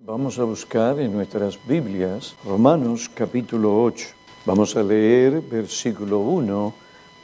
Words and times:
Vamos 0.00 0.38
a 0.38 0.44
buscar 0.44 1.00
en 1.00 1.12
nuestras 1.12 1.58
Biblias 1.66 2.36
Romanos 2.44 3.10
capítulo 3.12 3.82
8. 3.82 4.06
Vamos 4.46 4.76
a 4.76 4.82
leer 4.84 5.40
versículo 5.40 6.20
1 6.20 6.72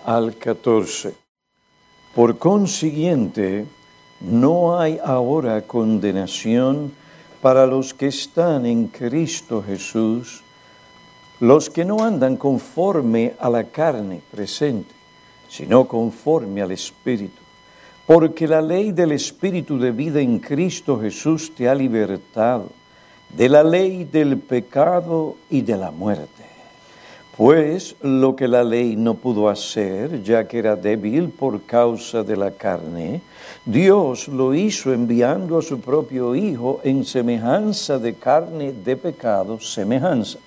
al 0.05 0.37
14. 0.37 1.15
Por 2.17 2.37
consiguiente, 2.37 3.65
no 4.21 4.77
hay 4.77 4.99
ahora 5.05 5.63
condenación 5.63 6.93
para 7.41 7.65
los 7.65 7.95
que 7.95 8.09
están 8.09 8.67
en 8.67 8.89
Cristo 8.89 9.63
Jesús, 9.63 10.43
los 11.39 11.71
que 11.71 11.85
no 11.85 12.03
andan 12.03 12.37
conforme 12.37 13.35
a 13.39 13.51
la 13.51 13.63
carne 13.63 14.21
presente, 14.33 14.93
sino 15.49 15.87
conforme 15.87 16.61
al 16.61 16.73
Espíritu 16.73 17.44
porque 18.07 18.47
la 18.47 18.61
ley 18.61 18.93
del 18.93 19.13
Espíritu 19.13 19.79
de 19.79 19.91
vida 19.91 20.21
en 20.21 20.39
Cristo 20.39 21.01
Jesús 21.01 21.55
te 21.55 21.69
ha 21.69 21.75
libertado 21.75 22.69
de 23.31 23.49
la 23.49 23.65
ley 23.65 24.05
del 24.05 24.39
pecado 24.39 25.37
y 25.49 25.63
de 25.63 25.77
la 25.77 25.91
muerte. 25.91 26.45
Pues 27.37 27.97
lo 28.03 28.37
que 28.37 28.47
la 28.47 28.63
ley 28.63 28.95
no 28.95 29.15
pudo 29.15 29.49
hacer, 29.49 30.23
ya 30.23 30.47
que 30.47 30.59
era 30.59 30.77
débil 30.77 31.31
por 31.31 31.63
causa 31.63 32.23
de 32.23 32.37
la 32.37 32.53
carne, 32.53 33.23
Dios 33.65 34.29
lo 34.29 34.55
hizo 34.55 34.93
enviando 34.93 35.59
a 35.59 35.63
su 35.63 35.81
propio 35.81 36.37
Hijo 36.37 36.81
en 36.85 37.05
semejanza 37.05 37.99
de 37.99 38.15
carne 38.15 38.73
de 38.73 38.97
pecado, 38.97 39.59
semejanza. 39.59 40.39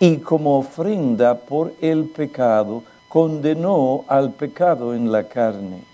Y 0.00 0.16
como 0.16 0.58
ofrenda 0.58 1.38
por 1.38 1.72
el 1.80 2.06
pecado, 2.06 2.82
condenó 3.08 4.04
al 4.08 4.32
pecado 4.32 4.94
en 4.94 5.12
la 5.12 5.28
carne 5.28 5.91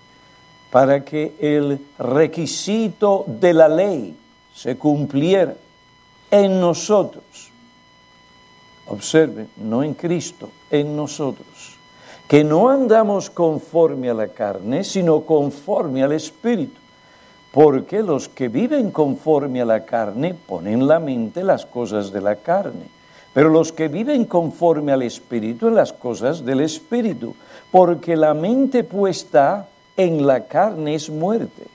para 0.71 1.03
que 1.03 1.35
el 1.39 1.79
requisito 1.97 3.25
de 3.27 3.53
la 3.53 3.67
ley 3.67 4.15
se 4.53 4.77
cumpliera 4.77 5.55
en 6.29 6.59
nosotros. 6.59 7.23
Observen, 8.87 9.49
no 9.57 9.83
en 9.83 9.93
Cristo, 9.93 10.49
en 10.69 10.95
nosotros. 10.95 11.77
Que 12.27 12.43
no 12.43 12.69
andamos 12.69 13.29
conforme 13.29 14.09
a 14.09 14.13
la 14.13 14.27
carne, 14.27 14.83
sino 14.83 15.21
conforme 15.21 16.03
al 16.03 16.11
Espíritu. 16.11 16.79
Porque 17.51 18.03
los 18.03 18.29
que 18.29 18.47
viven 18.47 18.91
conforme 18.91 19.61
a 19.61 19.65
la 19.65 19.85
carne 19.85 20.35
ponen 20.35 20.87
la 20.87 20.99
mente 20.99 21.43
las 21.43 21.65
cosas 21.65 22.11
de 22.11 22.21
la 22.21 22.35
carne. 22.35 22.85
Pero 23.33 23.49
los 23.49 23.71
que 23.71 23.87
viven 23.87 24.25
conforme 24.25 24.91
al 24.91 25.01
Espíritu 25.01 25.67
en 25.67 25.75
las 25.75 25.93
cosas 25.93 26.45
del 26.45 26.61
Espíritu. 26.61 27.35
Porque 27.71 28.15
la 28.15 28.35
mente 28.35 28.83
puesta 28.83 29.68
en 29.99 30.25
la 30.25 30.47
carne 30.47 30.95
es 30.95 31.09
muerte, 31.09 31.67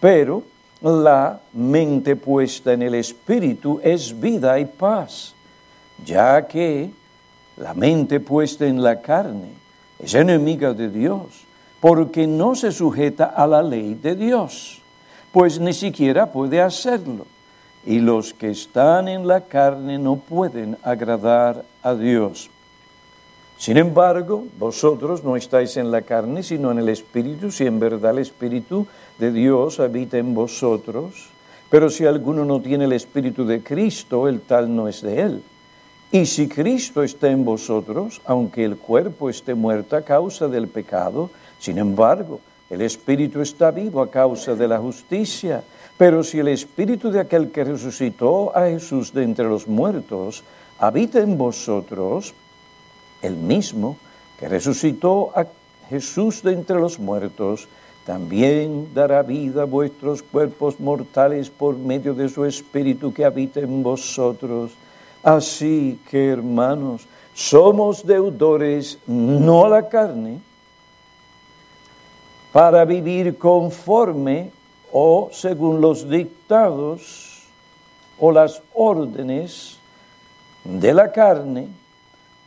pero 0.00 0.42
la 0.82 1.40
mente 1.54 2.14
puesta 2.14 2.74
en 2.74 2.82
el 2.82 2.94
Espíritu 2.94 3.80
es 3.82 4.18
vida 4.18 4.58
y 4.58 4.66
paz, 4.66 5.34
ya 6.04 6.46
que 6.46 6.90
la 7.56 7.72
mente 7.72 8.20
puesta 8.20 8.66
en 8.66 8.82
la 8.82 9.00
carne 9.00 9.48
es 9.98 10.12
enemiga 10.12 10.74
de 10.74 10.90
Dios, 10.90 11.46
porque 11.80 12.26
no 12.26 12.54
se 12.54 12.70
sujeta 12.70 13.24
a 13.24 13.46
la 13.46 13.62
ley 13.62 13.94
de 13.94 14.14
Dios, 14.14 14.82
pues 15.32 15.58
ni 15.58 15.72
siquiera 15.72 16.30
puede 16.30 16.60
hacerlo. 16.60 17.26
Y 17.86 17.98
los 17.98 18.34
que 18.34 18.50
están 18.50 19.08
en 19.08 19.26
la 19.26 19.40
carne 19.40 19.98
no 19.98 20.16
pueden 20.16 20.76
agradar 20.82 21.64
a 21.82 21.94
Dios. 21.94 22.50
Sin 23.60 23.76
embargo, 23.76 24.46
vosotros 24.58 25.22
no 25.22 25.36
estáis 25.36 25.76
en 25.76 25.90
la 25.90 26.00
carne, 26.00 26.42
sino 26.42 26.70
en 26.70 26.78
el 26.78 26.88
Espíritu, 26.88 27.50
si 27.50 27.66
en 27.66 27.78
verdad 27.78 28.12
el 28.12 28.20
Espíritu 28.20 28.86
de 29.18 29.30
Dios 29.30 29.80
habita 29.80 30.16
en 30.16 30.32
vosotros. 30.34 31.28
Pero 31.68 31.90
si 31.90 32.06
alguno 32.06 32.46
no 32.46 32.62
tiene 32.62 32.86
el 32.86 32.94
Espíritu 32.94 33.44
de 33.44 33.62
Cristo, 33.62 34.28
el 34.28 34.40
tal 34.40 34.74
no 34.74 34.88
es 34.88 35.02
de 35.02 35.20
él. 35.20 35.42
Y 36.10 36.24
si 36.24 36.48
Cristo 36.48 37.02
está 37.02 37.28
en 37.28 37.44
vosotros, 37.44 38.22
aunque 38.24 38.64
el 38.64 38.78
cuerpo 38.78 39.28
esté 39.28 39.54
muerto 39.54 39.94
a 39.94 40.00
causa 40.00 40.48
del 40.48 40.66
pecado, 40.66 41.28
sin 41.58 41.76
embargo, 41.76 42.40
el 42.70 42.80
Espíritu 42.80 43.42
está 43.42 43.70
vivo 43.72 44.00
a 44.00 44.10
causa 44.10 44.54
de 44.54 44.68
la 44.68 44.78
justicia. 44.78 45.62
Pero 45.98 46.24
si 46.24 46.38
el 46.38 46.48
Espíritu 46.48 47.10
de 47.10 47.20
aquel 47.20 47.50
que 47.50 47.64
resucitó 47.64 48.56
a 48.56 48.68
Jesús 48.68 49.12
de 49.12 49.22
entre 49.22 49.44
los 49.44 49.68
muertos 49.68 50.44
habita 50.78 51.20
en 51.20 51.36
vosotros, 51.36 52.32
el 53.22 53.36
mismo 53.36 53.96
que 54.38 54.48
resucitó 54.48 55.32
a 55.34 55.46
Jesús 55.88 56.42
de 56.42 56.52
entre 56.52 56.76
los 56.76 56.98
muertos, 56.98 57.68
también 58.06 58.94
dará 58.94 59.22
vida 59.22 59.62
a 59.62 59.66
vuestros 59.66 60.22
cuerpos 60.22 60.80
mortales 60.80 61.50
por 61.50 61.76
medio 61.76 62.14
de 62.14 62.28
su 62.28 62.44
Espíritu 62.44 63.12
que 63.12 63.24
habita 63.24 63.60
en 63.60 63.82
vosotros. 63.82 64.72
Así 65.22 65.98
que, 66.10 66.28
hermanos, 66.28 67.06
somos 67.34 68.06
deudores 68.06 68.98
no 69.06 69.66
a 69.66 69.68
la 69.68 69.88
carne, 69.88 70.40
para 72.52 72.84
vivir 72.84 73.38
conforme 73.38 74.50
o 74.92 75.30
según 75.32 75.80
los 75.80 76.08
dictados 76.08 77.44
o 78.18 78.32
las 78.32 78.60
órdenes 78.74 79.78
de 80.64 80.92
la 80.92 81.12
carne, 81.12 81.68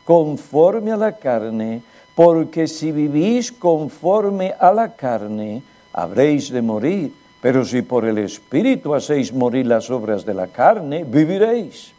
conforme 0.04 0.92
a 0.92 0.96
la 0.96 1.12
carne, 1.16 1.82
porque 2.14 2.68
si 2.68 2.92
vivís 2.92 3.50
conforme 3.50 4.54
a 4.58 4.70
la 4.72 4.94
carne, 4.94 5.62
habréis 5.92 6.50
de 6.50 6.62
morir. 6.62 7.12
Pero 7.40 7.64
si 7.64 7.82
por 7.82 8.04
el 8.04 8.18
Espíritu 8.18 8.94
hacéis 8.94 9.32
morir 9.32 9.66
las 9.66 9.90
obras 9.90 10.24
de 10.24 10.32
la 10.32 10.46
carne, 10.46 11.04
viviréis. 11.04 11.92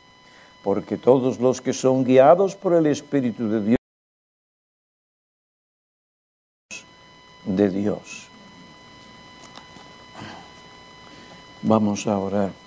Porque 0.64 0.98
todos 0.98 1.40
los 1.40 1.62
que 1.62 1.74
son 1.74 2.04
guiados 2.04 2.56
por 2.56 2.74
el 2.74 2.88
Espíritu 2.88 3.48
de 3.50 3.62
Dios, 3.62 3.78
de 7.46 7.70
Dios. 7.70 8.28
Vamos 11.62 12.08
a 12.08 12.18
orar. 12.18 12.65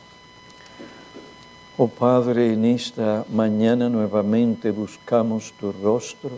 Oh 1.80 1.86
Padre, 1.86 2.54
en 2.54 2.64
esta 2.64 3.24
mañana 3.30 3.88
nuevamente 3.88 4.72
buscamos 4.72 5.54
tu 5.60 5.70
rostro, 5.70 6.32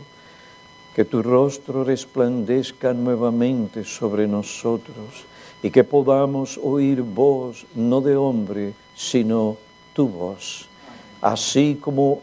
que 0.94 1.06
tu 1.06 1.22
rostro 1.22 1.82
resplandezca 1.82 2.92
nuevamente 2.92 3.82
sobre 3.82 4.28
nosotros 4.28 5.24
y 5.62 5.70
que 5.70 5.82
podamos 5.82 6.60
oír 6.62 7.00
voz 7.00 7.64
no 7.74 8.02
de 8.02 8.16
hombre, 8.16 8.74
sino 8.94 9.56
tu 9.94 10.08
voz. 10.08 10.68
Así 11.22 11.78
como 11.80 12.20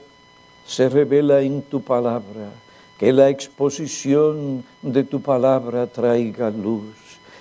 se 0.64 0.88
revela 0.88 1.42
en 1.42 1.64
tu 1.64 1.82
palabra, 1.82 2.52
que 3.00 3.12
la 3.12 3.30
exposición 3.30 4.64
de 4.84 5.04
tu 5.04 5.22
palabra 5.22 5.88
traiga 5.88 6.52
luz 6.52 6.94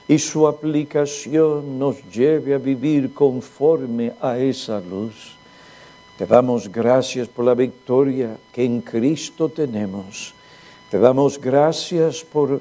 y 0.09 0.19
su 0.19 0.49
aplicación 0.49 1.79
nos 1.79 2.03
lleve 2.11 2.55
a 2.55 2.59
vivir 2.59 3.13
conforme 3.13 4.15
a 4.23 4.39
esa 4.39 4.81
luz. 4.81 5.36
Te 6.19 6.25
damos 6.25 6.73
gracias 6.73 7.29
por 7.29 7.45
la 7.45 7.55
victoria 7.55 8.39
que 8.51 8.65
en 8.65 8.81
Cristo 8.81 9.51
tenemos. 9.51 10.33
Te 10.91 10.99
damos 10.99 11.39
gracias 11.39 12.25
por 12.25 12.61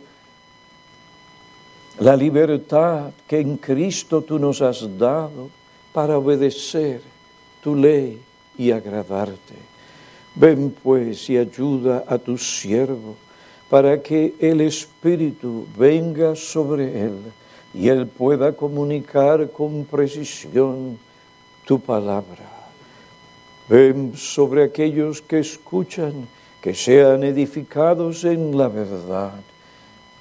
la 2.00 2.18
libertad 2.18 3.12
que 3.26 3.40
en 3.40 3.56
Cristo 3.56 4.22
tú 4.22 4.38
nos 4.38 4.62
has 4.62 4.98
dado 4.98 5.50
para 5.94 6.18
obedecer 6.18 7.02
tu 7.64 7.76
ley 7.76 8.22
y 8.58 8.72
agradarte. 8.72 9.56
Ven 10.36 10.76
pues 10.84 11.30
y 11.30 11.38
ayuda 11.38 12.04
a 12.08 12.18
tu 12.18 12.38
siervo 12.38 13.16
para 13.70 14.02
que 14.02 14.36
el 14.40 14.60
Espíritu 14.60 15.66
venga 15.78 16.36
sobre 16.36 17.06
él 17.06 17.18
y 17.74 17.88
él 17.88 18.06
pueda 18.06 18.52
comunicar 18.52 19.50
con 19.52 19.86
precisión 19.86 20.98
tu 21.66 21.80
palabra. 21.80 22.55
Ven 23.68 24.16
sobre 24.16 24.64
aquellos 24.64 25.22
que 25.22 25.40
escuchan, 25.40 26.28
que 26.62 26.74
sean 26.74 27.24
edificados 27.24 28.24
en 28.24 28.58
la 28.58 28.68
verdad. 28.68 29.40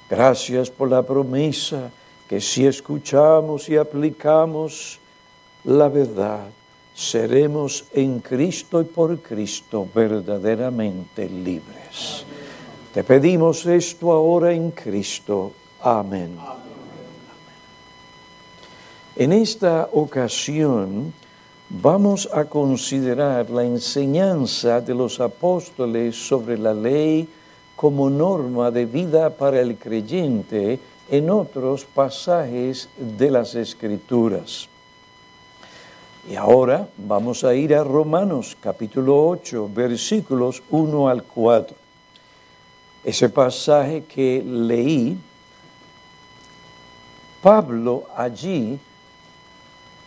Gracias 0.08 0.70
por 0.70 0.90
la 0.90 1.02
promesa 1.02 1.90
que 2.28 2.40
si 2.40 2.66
escuchamos 2.66 3.68
y 3.68 3.76
aplicamos 3.76 4.98
la 5.64 5.88
verdad, 5.88 6.48
seremos 6.94 7.84
en 7.92 8.20
Cristo 8.20 8.80
y 8.80 8.84
por 8.84 9.18
Cristo 9.20 9.88
verdaderamente 9.94 11.28
libres. 11.28 12.24
Te 12.92 13.02
pedimos 13.02 13.66
esto 13.66 14.12
ahora 14.12 14.52
en 14.52 14.70
Cristo. 14.70 15.52
Amén. 15.82 16.38
En 19.16 19.32
esta 19.32 19.88
ocasión, 19.92 21.12
vamos 21.68 22.28
a 22.32 22.44
considerar 22.44 23.50
la 23.50 23.64
enseñanza 23.64 24.80
de 24.80 24.94
los 24.94 25.20
apóstoles 25.20 26.16
sobre 26.16 26.58
la 26.58 26.74
ley 26.74 27.28
como 27.76 28.08
norma 28.10 28.70
de 28.70 28.86
vida 28.86 29.30
para 29.30 29.60
el 29.60 29.76
creyente 29.76 30.78
en 31.10 31.30
otros 31.30 31.84
pasajes 31.84 32.88
de 32.96 33.30
las 33.30 33.54
Escrituras. 33.54 34.68
Y 36.28 36.36
ahora 36.36 36.88
vamos 36.96 37.44
a 37.44 37.54
ir 37.54 37.74
a 37.74 37.84
Romanos 37.84 38.56
capítulo 38.58 39.28
8, 39.28 39.68
versículos 39.74 40.62
1 40.70 41.08
al 41.08 41.22
4. 41.22 41.76
Ese 43.04 43.28
pasaje 43.28 44.04
que 44.04 44.42
leí, 44.42 45.18
Pablo 47.42 48.04
allí 48.16 48.78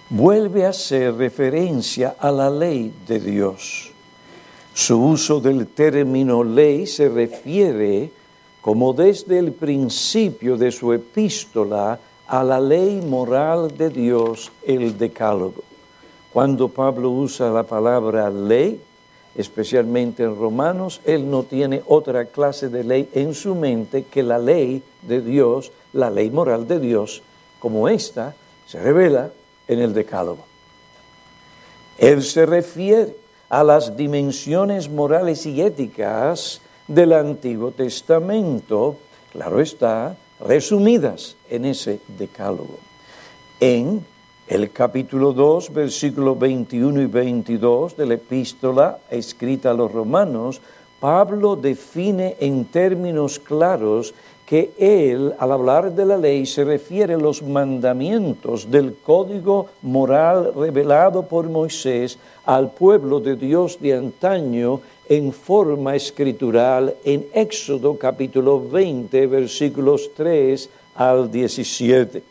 vuelve 0.10 0.66
a 0.66 0.70
hacer 0.70 1.16
referencia 1.16 2.16
a 2.20 2.32
la 2.32 2.50
ley 2.50 2.94
de 3.08 3.20
Dios. 3.20 3.92
Su 4.74 5.02
uso 5.02 5.40
del 5.40 5.68
término 5.68 6.44
ley 6.44 6.86
se 6.86 7.10
refiere 7.10 8.12
como 8.62 8.94
desde 8.94 9.40
el 9.40 9.52
principio 9.54 10.58
de 10.58 10.72
su 10.72 10.94
epístola 10.94 12.00
a 12.28 12.44
la 12.44 12.60
ley 12.60 13.02
moral 13.02 13.76
de 13.78 13.90
Dios, 13.90 14.52
el 14.66 14.98
decálogo. 14.98 15.64
Cuando 16.32 16.70
Pablo 16.70 17.10
usa 17.10 17.50
la 17.50 17.64
palabra 17.64 18.30
ley, 18.30 18.80
especialmente 19.36 20.24
en 20.24 20.38
Romanos, 20.38 21.02
él 21.06 21.30
no 21.30 21.44
tiene 21.44 21.82
otra 21.88 22.26
clase 22.26 22.70
de 22.70 22.84
ley 22.84 23.10
en 23.14 23.34
su 23.34 23.56
mente 23.56 24.04
que 24.04 24.24
la 24.24 24.38
ley 24.38 24.84
de 25.02 25.22
Dios, 25.22 25.72
la 25.94 26.10
ley 26.10 26.30
moral 26.30 26.68
de 26.68 26.80
Dios, 26.80 27.24
como 27.60 27.88
esta 27.88 28.36
se 28.66 28.82
revela 28.82 29.32
en 29.68 29.80
el 29.80 29.94
Decálogo. 29.94 30.46
Él 31.98 32.24
se 32.24 32.46
refiere 32.46 33.16
a 33.50 33.64
las 33.64 33.96
dimensiones 33.96 34.90
morales 34.90 35.46
y 35.46 35.62
éticas 35.62 36.62
del 36.88 37.14
Antiguo 37.14 37.72
Testamento, 37.72 38.98
claro 39.32 39.62
está, 39.62 40.16
resumidas 40.40 41.36
en 41.50 41.66
ese 41.66 42.00
Decálogo. 42.18 42.78
En 43.60 44.06
el 44.48 44.72
capítulo 44.72 45.34
2, 45.34 45.74
versículos 45.74 46.38
21 46.40 47.02
y 47.02 47.06
22 47.06 47.98
de 47.98 48.06
la 48.06 48.14
epístola 48.14 49.00
escrita 49.10 49.72
a 49.72 49.74
los 49.74 49.92
romanos, 49.92 50.62
Pablo 51.00 51.56
define 51.56 52.38
en 52.40 52.66
términos 52.66 53.40
claros 53.40 54.14
que 54.48 54.72
él, 54.78 55.34
al 55.40 55.52
hablar 55.52 55.94
de 55.94 56.06
la 56.06 56.16
ley, 56.16 56.46
se 56.46 56.64
refiere 56.64 57.16
a 57.16 57.18
los 57.18 57.44
mandamientos 57.44 58.72
del 58.72 58.96
código 58.96 59.68
moral 59.82 60.54
revelado 60.56 61.24
por 61.24 61.50
Moisés 61.50 62.18
al 62.46 62.72
pueblo 62.72 63.20
de 63.20 63.36
Dios 63.36 63.78
de 63.82 63.94
antaño 63.94 64.80
en 65.10 65.34
forma 65.34 65.98
escritural 65.98 66.96
en 67.04 67.28
Éxodo 67.34 67.98
capítulo 67.98 68.70
20, 68.70 69.28
versículos 69.28 70.12
3 70.16 70.70
al 70.96 71.30
17. 71.30 72.24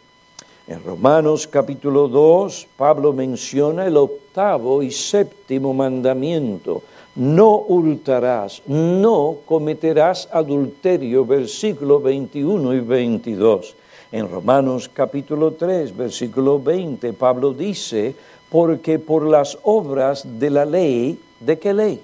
En 0.69 0.83
Romanos 0.83 1.47
capítulo 1.47 2.09
2, 2.09 2.67
Pablo 2.79 3.13
menciona 3.13 3.87
el 3.87 3.99
octavo 3.99 4.83
y 4.83 4.91
séptimo 4.91 5.75
mandamiento. 5.75 6.83
No 7.17 7.65
hurtarás, 7.69 8.61
no 8.67 9.39
cometerás 9.47 10.29
adulterio, 10.31 11.25
versículo 11.25 11.99
21 11.99 12.75
y 12.75 12.81
22. 12.81 13.75
En 14.13 14.31
Romanos 14.31 14.91
capítulo 14.93 15.53
3, 15.53 15.97
versículo 15.97 16.61
20, 16.61 17.15
Pablo 17.15 17.55
dice, 17.55 18.15
porque 18.51 18.99
por 18.99 19.27
las 19.27 19.57
obras 19.63 20.27
de 20.39 20.51
la 20.51 20.67
ley, 20.67 21.19
¿de 21.41 21.59
qué 21.59 21.73
ley? 21.73 22.03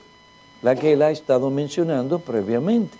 La 0.63 0.77
que 0.77 0.95
él 0.95 1.03
ha 1.03 1.11
estado 1.11 1.51
mencionando 1.51 2.19
previamente. 2.19 2.97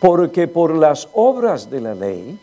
Porque 0.00 0.48
por 0.48 0.74
las 0.76 1.08
obras 1.14 1.70
de 1.70 1.80
la 1.80 1.94
ley, 1.94 2.38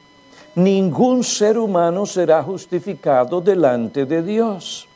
ningún 0.55 1.23
ser 1.23 1.59
humano 1.59 2.07
será 2.07 2.41
justificado 2.41 3.39
delante 3.39 4.07
de 4.07 4.23
Dios. 4.23 4.88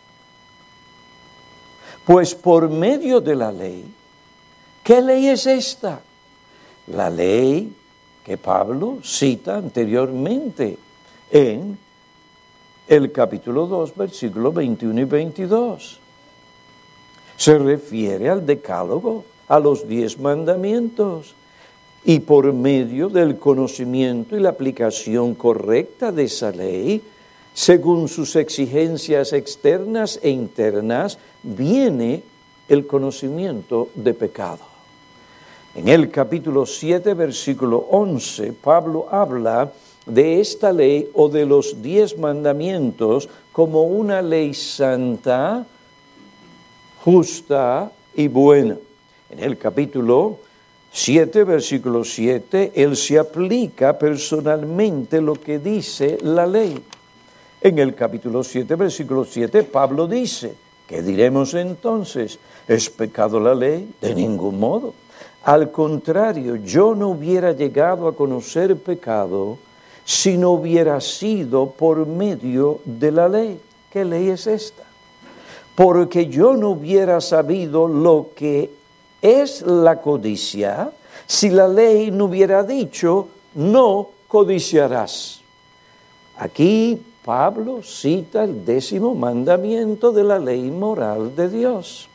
Pues 2.05 2.35
por 2.35 2.69
medio 2.69 3.21
de 3.21 3.35
la 3.35 3.51
ley, 3.51 3.85
¿qué 4.83 5.01
ley 5.01 5.27
es 5.27 5.45
esta? 5.45 6.01
La 6.87 7.09
ley 7.09 7.73
que 8.25 8.37
Pablo 8.37 8.99
cita 9.01 9.55
anteriormente 9.55 10.77
en 11.31 11.77
el 12.89 13.11
capítulo 13.13 13.67
2, 13.67 13.95
versículos 13.95 14.53
21 14.53 14.99
y 14.99 15.03
22. 15.05 15.99
Se 17.37 17.57
refiere 17.57 18.29
al 18.29 18.45
decálogo, 18.45 19.23
a 19.47 19.59
los 19.59 19.87
diez 19.87 20.19
mandamientos 20.19 21.35
y 22.03 22.19
por 22.19 22.51
medio 22.51 23.07
del 23.07 23.37
conocimiento 23.37 24.35
y 24.35 24.41
la 24.41 24.49
aplicación 24.49 25.35
correcta 25.35 26.11
de 26.11 26.25
esa 26.25 26.51
ley, 26.51 27.01
según 27.53 28.09
sus 28.09 28.35
exigencias 28.35 29.31
externas 29.31 30.19
e 30.21 30.29
internas, 30.29 31.17
viene 31.43 32.23
el 32.67 32.87
conocimiento 32.87 33.89
de 33.93 34.13
pecado. 34.13 34.73
En 35.75 35.87
el 35.87 36.09
capítulo 36.09 36.65
7, 36.65 37.13
versículo 37.13 37.87
11, 37.89 38.53
Pablo 38.53 39.07
habla 39.11 39.71
de 40.05 40.39
esta 40.39 40.71
ley 40.71 41.09
o 41.13 41.29
de 41.29 41.45
los 41.45 41.81
diez 41.81 42.17
mandamientos 42.17 43.29
como 43.51 43.83
una 43.83 44.21
ley 44.21 44.53
santa, 44.53 45.65
justa 47.03 47.91
y 48.15 48.27
buena. 48.27 48.77
En 49.29 49.39
el 49.39 49.57
capítulo 49.57 50.39
7, 50.91 51.43
versículo 51.43 52.03
7, 52.03 52.73
Él 52.75 52.95
se 52.95 53.17
aplica 53.17 53.97
personalmente 53.97 55.21
lo 55.21 55.33
que 55.33 55.57
dice 55.57 56.19
la 56.21 56.45
ley. 56.45 56.83
En 57.61 57.79
el 57.79 57.95
capítulo 57.95 58.43
7, 58.43 58.75
versículo 58.75 59.25
7, 59.25 59.63
Pablo 59.63 60.05
dice, 60.07 60.53
¿qué 60.87 61.01
diremos 61.01 61.53
entonces? 61.53 62.39
¿Es 62.67 62.89
pecado 62.89 63.39
la 63.39 63.55
ley? 63.55 63.93
De 64.01 64.15
ningún 64.15 64.59
modo. 64.59 64.93
Al 65.43 65.71
contrario, 65.71 66.55
yo 66.55 66.95
no 66.95 67.09
hubiera 67.09 67.51
llegado 67.51 68.07
a 68.07 68.15
conocer 68.15 68.77
pecado 68.77 69.57
si 70.05 70.37
no 70.37 70.51
hubiera 70.51 71.01
sido 71.01 71.71
por 71.71 72.05
medio 72.05 72.79
de 72.85 73.11
la 73.11 73.27
ley. 73.27 73.59
¿Qué 73.91 74.05
ley 74.05 74.29
es 74.29 74.47
esta? 74.47 74.83
Porque 75.75 76.27
yo 76.27 76.55
no 76.55 76.69
hubiera 76.69 77.19
sabido 77.19 77.87
lo 77.87 78.29
que 78.35 78.71
es 79.21 79.61
la 79.61 80.01
codicia 80.01 80.91
si 81.25 81.49
la 81.49 81.67
ley 81.67 82.11
no 82.11 82.25
hubiera 82.25 82.63
dicho, 82.63 83.27
no 83.55 84.09
codiciarás. 84.27 85.41
Aquí 86.37 87.01
Pablo 87.23 87.81
cita 87.83 88.43
el 88.43 88.65
décimo 88.65 89.15
mandamiento 89.15 90.11
de 90.11 90.23
la 90.23 90.39
ley 90.39 90.69
moral 90.69 91.35
de 91.35 91.49
Dios. 91.49 92.09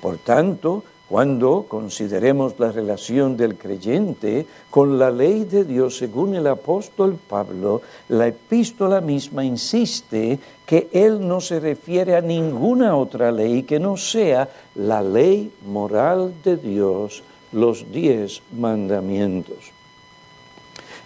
Por 0.00 0.18
tanto, 0.18 0.82
cuando 1.08 1.66
consideremos 1.68 2.58
la 2.58 2.72
relación 2.72 3.36
del 3.36 3.56
creyente 3.56 4.46
con 4.70 4.98
la 4.98 5.10
ley 5.10 5.44
de 5.44 5.64
Dios 5.64 5.98
según 5.98 6.34
el 6.34 6.46
apóstol 6.46 7.18
Pablo, 7.28 7.82
la 8.08 8.28
epístola 8.28 9.02
misma 9.02 9.44
insiste 9.44 10.38
que 10.64 10.88
él 10.90 11.26
no 11.26 11.42
se 11.42 11.60
refiere 11.60 12.16
a 12.16 12.22
ninguna 12.22 12.96
otra 12.96 13.30
ley 13.30 13.62
que 13.64 13.78
no 13.78 13.98
sea 13.98 14.48
la 14.74 15.02
ley 15.02 15.52
moral 15.66 16.32
de 16.42 16.56
Dios, 16.56 17.22
los 17.52 17.92
diez 17.92 18.42
mandamientos. 18.50 19.81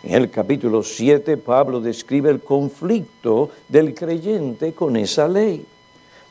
En 0.02 0.14
el 0.14 0.30
capítulo 0.30 0.82
7 0.82 1.36
Pablo 1.38 1.80
describe 1.80 2.30
el 2.30 2.40
conflicto 2.40 3.50
del 3.68 3.94
creyente 3.94 4.72
con 4.72 4.96
esa 4.96 5.26
ley 5.26 5.64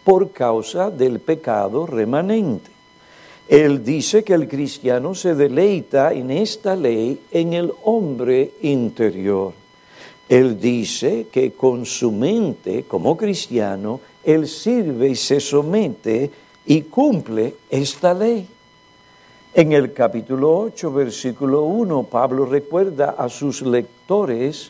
por 0.04 0.32
causa 0.32 0.92
del 0.92 1.20
pecado 1.20 1.86
remanente. 1.86 2.72
Él 3.48 3.84
dice 3.84 4.24
que 4.24 4.34
el 4.34 4.48
cristiano 4.48 5.14
se 5.14 5.36
deleita 5.36 6.14
en 6.14 6.32
esta 6.32 6.76
ley 6.76 7.20
en 7.32 7.54
el 7.54 7.72
hombre 7.84 8.52
interior. 8.62 9.54
Él 10.28 10.60
dice 10.60 11.28
que 11.32 11.52
con 11.52 11.86
su 11.86 12.12
mente, 12.12 12.86
como 12.88 13.16
cristiano, 13.16 14.00
él 14.24 14.48
sirve 14.48 15.10
y 15.10 15.16
se 15.16 15.40
somete 15.40 16.32
y 16.66 16.82
cumple 16.84 17.56
esta 17.70 18.14
ley. 18.14 18.48
En 19.58 19.72
el 19.72 19.94
capítulo 19.94 20.54
8, 20.60 20.92
versículo 20.92 21.62
1, 21.62 22.04
Pablo 22.12 22.46
recuerda 22.46 23.16
a 23.18 23.30
sus 23.30 23.62
lectores, 23.62 24.70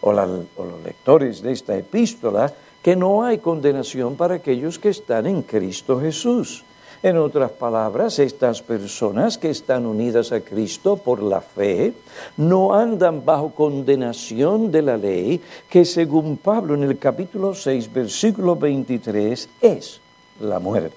o, 0.00 0.12
los 0.12 0.82
lectores 0.84 1.40
de 1.40 1.52
esta 1.52 1.76
epístola, 1.76 2.52
que 2.82 2.96
no 2.96 3.22
hay 3.22 3.38
condenación 3.38 4.16
para 4.16 4.34
aquellos 4.34 4.80
que 4.80 4.88
están 4.88 5.28
en 5.28 5.42
Cristo 5.42 6.00
Jesús. 6.00 6.64
En 7.04 7.18
otras 7.18 7.52
palabras, 7.52 8.18
estas 8.18 8.62
personas 8.62 9.38
que 9.38 9.50
están 9.50 9.86
unidas 9.86 10.32
a 10.32 10.40
Cristo 10.40 10.96
por 10.96 11.22
la 11.22 11.40
fe 11.40 11.94
no 12.36 12.74
andan 12.74 13.24
bajo 13.24 13.54
condenación 13.54 14.72
de 14.72 14.82
la 14.82 14.96
ley, 14.96 15.40
que 15.68 15.84
según 15.84 16.36
Pablo 16.36 16.74
en 16.74 16.82
el 16.82 16.98
capítulo 16.98 17.54
6, 17.54 17.92
versículo 17.92 18.56
23, 18.56 19.48
es 19.60 20.00
la 20.40 20.58
muerte. 20.58 20.96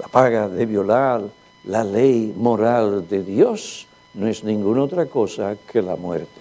La 0.00 0.08
paga 0.08 0.48
de 0.48 0.66
violar 0.66 1.22
la 1.66 1.84
ley 1.84 2.32
moral 2.36 3.08
de 3.08 3.22
Dios 3.22 3.86
no 4.14 4.26
es 4.26 4.44
ninguna 4.44 4.84
otra 4.84 5.06
cosa 5.06 5.56
que 5.70 5.82
la 5.82 5.96
muerte. 5.96 6.40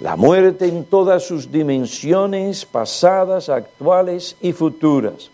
La 0.00 0.16
muerte 0.16 0.66
en 0.66 0.84
todas 0.84 1.24
sus 1.24 1.50
dimensiones, 1.50 2.64
pasadas, 2.64 3.48
actuales 3.48 4.36
y 4.40 4.52
futuras. 4.52 5.30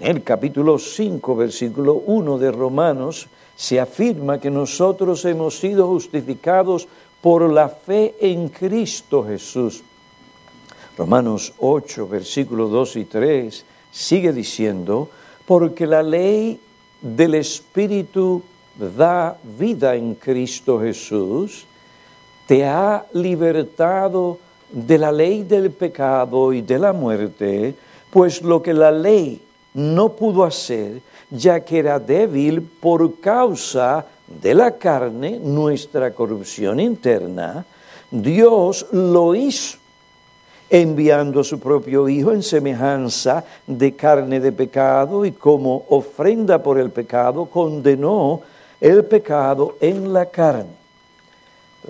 En 0.00 0.06
el 0.06 0.22
capítulo 0.22 0.78
5, 0.78 1.36
versículo 1.36 1.94
1 2.06 2.38
de 2.38 2.50
Romanos, 2.50 3.28
se 3.54 3.80
afirma 3.80 4.40
que 4.40 4.50
nosotros 4.50 5.24
hemos 5.24 5.58
sido 5.58 5.88
justificados 5.88 6.88
por 7.20 7.50
la 7.50 7.68
fe 7.68 8.14
en 8.20 8.48
Cristo 8.48 9.24
Jesús. 9.24 9.82
Romanos 10.96 11.52
8, 11.58 12.08
versículos 12.08 12.70
2 12.70 12.96
y 12.96 13.04
3 13.04 13.64
sigue 13.90 14.32
diciendo, 14.32 15.08
porque 15.46 15.86
la 15.86 16.02
ley 16.02 16.60
del 17.00 17.34
Espíritu 17.34 18.42
da 18.78 19.36
vida 19.42 19.94
en 19.94 20.14
Cristo 20.14 20.80
Jesús, 20.80 21.66
te 22.46 22.64
ha 22.64 23.04
libertado 23.12 24.38
de 24.70 24.98
la 24.98 25.12
ley 25.12 25.42
del 25.42 25.70
pecado 25.70 26.52
y 26.52 26.62
de 26.62 26.78
la 26.78 26.92
muerte, 26.92 27.74
pues 28.10 28.42
lo 28.42 28.62
que 28.62 28.72
la 28.74 28.90
ley 28.90 29.40
no 29.74 30.10
pudo 30.10 30.44
hacer, 30.44 31.00
ya 31.30 31.60
que 31.60 31.78
era 31.78 31.98
débil 31.98 32.62
por 32.62 33.20
causa 33.20 34.06
de 34.26 34.54
la 34.54 34.76
carne, 34.76 35.38
nuestra 35.42 36.12
corrupción 36.12 36.80
interna, 36.80 37.64
Dios 38.10 38.86
lo 38.92 39.34
hizo, 39.34 39.78
enviando 40.70 41.40
a 41.40 41.44
su 41.44 41.58
propio 41.58 42.08
Hijo 42.08 42.32
en 42.32 42.42
semejanza 42.42 43.44
de 43.66 43.94
carne 43.94 44.40
de 44.40 44.52
pecado 44.52 45.24
y 45.24 45.32
como 45.32 45.84
ofrenda 45.88 46.62
por 46.62 46.78
el 46.78 46.90
pecado 46.90 47.46
condenó 47.46 48.42
el 48.80 49.04
pecado 49.04 49.76
en 49.80 50.12
la 50.12 50.26
carne. 50.26 50.78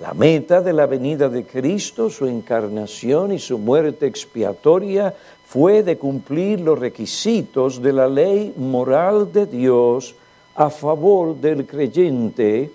La 0.01 0.13
meta 0.13 0.61
de 0.61 0.71
la 0.71 0.85
venida 0.85 1.27
de 1.27 1.43
Cristo, 1.43 2.09
su 2.09 2.25
encarnación 2.25 3.33
y 3.33 3.39
su 3.39 3.57
muerte 3.57 4.05
expiatoria 4.05 5.13
fue 5.45 5.83
de 5.83 5.97
cumplir 5.97 6.61
los 6.61 6.79
requisitos 6.79 7.81
de 7.81 7.91
la 7.91 8.07
ley 8.07 8.53
moral 8.55 9.33
de 9.33 9.45
Dios 9.45 10.15
a 10.55 10.69
favor 10.69 11.35
del 11.35 11.65
creyente, 11.65 12.71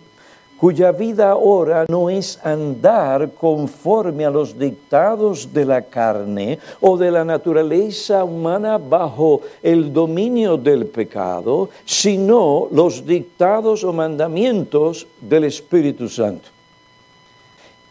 cuya 0.59 0.93
vida 0.93 1.31
ahora 1.31 1.85
no 1.89 2.09
es 2.09 2.39
andar 2.45 3.33
conforme 3.33 4.25
a 4.25 4.31
los 4.31 4.59
dictados 4.59 5.53
de 5.53 5.65
la 5.65 5.83
carne 5.83 6.59
o 6.81 6.97
de 6.97 7.11
la 7.11 7.25
naturaleza 7.25 8.25
humana 8.25 8.79
bajo 8.79 9.43
el 9.63 9.93
dominio 9.93 10.57
del 10.57 10.87
pecado, 10.87 11.69
sino 11.85 12.69
los 12.71 13.05
dictados 13.05 13.85
o 13.85 13.93
mandamientos 13.93 15.07
del 15.21 15.45
Espíritu 15.45 16.09
Santo. 16.09 16.49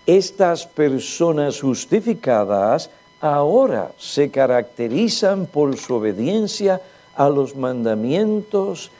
Estas 0.05 0.65
personas 0.65 1.61
justificadas 1.61 2.89
ahora 3.21 3.91
se 3.97 4.29
caracterizan 4.29 5.45
por 5.45 5.77
su 5.77 5.95
obediencia 5.95 6.81
a 7.15 7.29
los 7.29 7.55
mandamientos 7.55 8.91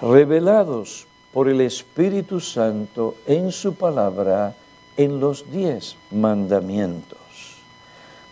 revelados 0.00 1.06
por 1.36 1.50
el 1.50 1.60
Espíritu 1.60 2.40
Santo 2.40 3.16
en 3.26 3.52
su 3.52 3.74
palabra 3.74 4.54
en 4.96 5.20
los 5.20 5.44
diez 5.52 5.94
mandamientos. 6.10 7.18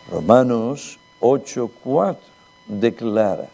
Romanos 0.09 0.97
8:4 1.19 2.17
declara, 2.65 3.47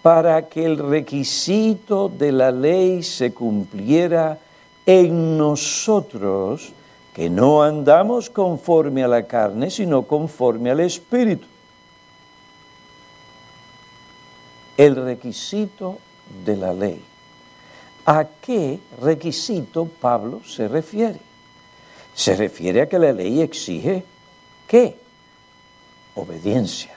para 0.00 0.48
que 0.48 0.64
el 0.64 0.78
requisito 0.78 2.08
de 2.08 2.32
la 2.32 2.50
ley 2.50 3.02
se 3.02 3.34
cumpliera 3.34 4.38
en 4.86 5.36
nosotros, 5.36 6.72
que 7.12 7.28
no 7.28 7.62
andamos 7.62 8.30
conforme 8.30 9.04
a 9.04 9.08
la 9.08 9.24
carne, 9.24 9.68
sino 9.68 10.04
conforme 10.04 10.70
al 10.70 10.80
Espíritu. 10.80 11.46
El 14.78 14.96
requisito 14.96 15.98
de 16.46 16.56
la 16.56 16.72
ley. 16.72 17.07
¿A 18.08 18.24
qué 18.40 18.80
requisito 19.02 19.84
Pablo 19.84 20.40
se 20.42 20.66
refiere? 20.66 21.20
Se 22.14 22.34
refiere 22.34 22.80
a 22.80 22.88
que 22.88 22.98
la 22.98 23.12
ley 23.12 23.42
exige 23.42 24.02
qué? 24.66 24.96
Obediencia. 26.14 26.96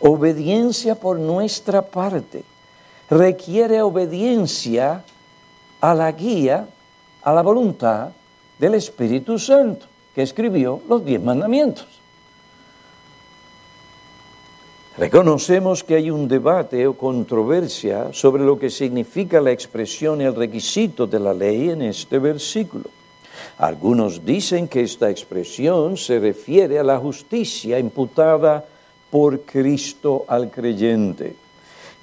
Obediencia 0.00 0.94
por 0.94 1.18
nuestra 1.18 1.80
parte. 1.80 2.44
Requiere 3.08 3.80
obediencia 3.80 5.02
a 5.80 5.94
la 5.94 6.12
guía, 6.12 6.68
a 7.22 7.32
la 7.32 7.40
voluntad 7.40 8.10
del 8.58 8.74
Espíritu 8.74 9.38
Santo, 9.38 9.86
que 10.14 10.20
escribió 10.20 10.82
los 10.86 11.02
diez 11.02 11.22
mandamientos. 11.22 12.01
Reconocemos 14.98 15.82
que 15.82 15.94
hay 15.94 16.10
un 16.10 16.28
debate 16.28 16.86
o 16.86 16.92
controversia 16.92 18.12
sobre 18.12 18.44
lo 18.44 18.58
que 18.58 18.68
significa 18.68 19.40
la 19.40 19.50
expresión 19.50 20.20
y 20.20 20.24
el 20.24 20.34
requisito 20.34 21.06
de 21.06 21.18
la 21.18 21.32
ley 21.32 21.70
en 21.70 21.80
este 21.80 22.18
versículo. 22.18 22.90
Algunos 23.56 24.22
dicen 24.22 24.68
que 24.68 24.82
esta 24.82 25.08
expresión 25.08 25.96
se 25.96 26.20
refiere 26.20 26.78
a 26.78 26.84
la 26.84 26.98
justicia 26.98 27.78
imputada 27.78 28.66
por 29.10 29.40
Cristo 29.40 30.26
al 30.28 30.50
creyente. 30.50 31.36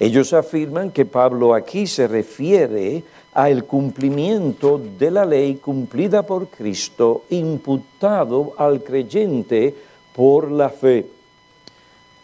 Ellos 0.00 0.32
afirman 0.32 0.90
que 0.90 1.06
Pablo 1.06 1.54
aquí 1.54 1.86
se 1.86 2.08
refiere 2.08 3.04
al 3.34 3.66
cumplimiento 3.66 4.80
de 4.98 5.10
la 5.12 5.24
ley 5.24 5.56
cumplida 5.56 6.26
por 6.26 6.48
Cristo, 6.48 7.22
imputado 7.30 8.54
al 8.58 8.82
creyente 8.82 9.72
por 10.12 10.50
la 10.50 10.70
fe. 10.70 11.19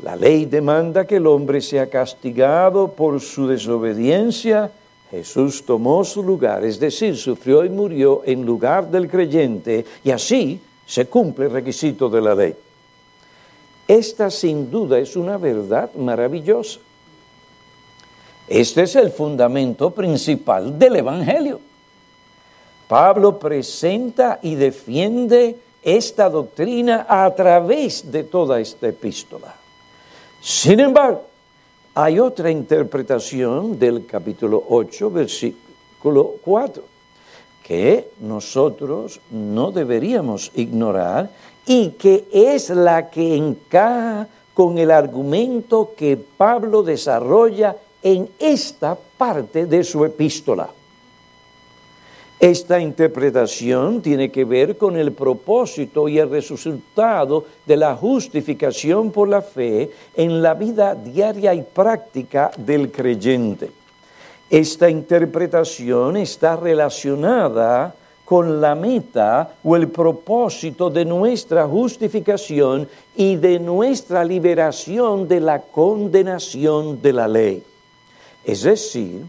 La 0.00 0.14
ley 0.14 0.44
demanda 0.44 1.06
que 1.06 1.16
el 1.16 1.26
hombre 1.26 1.60
sea 1.60 1.88
castigado 1.88 2.88
por 2.88 3.20
su 3.20 3.48
desobediencia. 3.48 4.70
Jesús 5.10 5.64
tomó 5.64 6.04
su 6.04 6.22
lugar, 6.22 6.64
es 6.64 6.78
decir, 6.78 7.16
sufrió 7.16 7.64
y 7.64 7.70
murió 7.70 8.22
en 8.26 8.44
lugar 8.44 8.90
del 8.90 9.08
creyente, 9.08 9.86
y 10.04 10.10
así 10.10 10.60
se 10.84 11.06
cumple 11.06 11.46
el 11.46 11.52
requisito 11.52 12.10
de 12.10 12.20
la 12.20 12.34
ley. 12.34 12.54
Esta 13.88 14.30
sin 14.30 14.70
duda 14.70 14.98
es 14.98 15.16
una 15.16 15.38
verdad 15.38 15.90
maravillosa. 15.94 16.80
Este 18.48 18.82
es 18.82 18.96
el 18.96 19.10
fundamento 19.10 19.90
principal 19.90 20.78
del 20.78 20.96
Evangelio. 20.96 21.60
Pablo 22.86 23.38
presenta 23.38 24.40
y 24.42 24.54
defiende 24.56 25.56
esta 25.82 26.28
doctrina 26.28 27.06
a 27.08 27.32
través 27.34 28.10
de 28.10 28.24
toda 28.24 28.60
esta 28.60 28.88
epístola. 28.88 29.65
Sin 30.48 30.78
embargo, 30.78 31.24
hay 31.92 32.20
otra 32.20 32.52
interpretación 32.52 33.80
del 33.80 34.06
capítulo 34.06 34.62
8, 34.68 35.10
versículo 35.10 36.34
4, 36.40 36.84
que 37.64 38.12
nosotros 38.20 39.20
no 39.32 39.72
deberíamos 39.72 40.52
ignorar 40.54 41.30
y 41.66 41.88
que 41.98 42.28
es 42.32 42.70
la 42.70 43.10
que 43.10 43.34
encaja 43.34 44.28
con 44.54 44.78
el 44.78 44.92
argumento 44.92 45.94
que 45.96 46.16
Pablo 46.16 46.84
desarrolla 46.84 47.74
en 48.00 48.28
esta 48.38 48.96
parte 49.18 49.66
de 49.66 49.82
su 49.82 50.04
epístola. 50.04 50.68
Esta 52.38 52.78
interpretación 52.78 54.02
tiene 54.02 54.30
que 54.30 54.44
ver 54.44 54.76
con 54.76 54.96
el 54.96 55.12
propósito 55.12 56.06
y 56.06 56.18
el 56.18 56.28
resultado 56.28 57.46
de 57.64 57.78
la 57.78 57.96
justificación 57.96 59.10
por 59.10 59.28
la 59.28 59.40
fe 59.40 59.90
en 60.14 60.42
la 60.42 60.52
vida 60.52 60.94
diaria 60.94 61.54
y 61.54 61.62
práctica 61.62 62.50
del 62.58 62.92
creyente. 62.92 63.70
Esta 64.50 64.90
interpretación 64.90 66.18
está 66.18 66.56
relacionada 66.56 67.94
con 68.26 68.60
la 68.60 68.74
meta 68.74 69.54
o 69.64 69.74
el 69.74 69.88
propósito 69.88 70.90
de 70.90 71.06
nuestra 71.06 71.66
justificación 71.66 72.86
y 73.16 73.36
de 73.36 73.58
nuestra 73.58 74.24
liberación 74.24 75.26
de 75.26 75.40
la 75.40 75.62
condenación 75.62 77.00
de 77.00 77.12
la 77.14 77.28
ley. 77.28 77.62
Es 78.44 78.62
decir, 78.62 79.22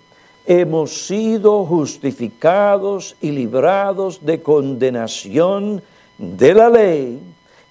hemos 0.47 1.05
sido 1.05 1.65
justificados 1.65 3.17
y 3.19 3.31
librados 3.31 4.25
de 4.25 4.41
condenación 4.41 5.83
de 6.17 6.53
la 6.53 6.69
ley 6.69 7.19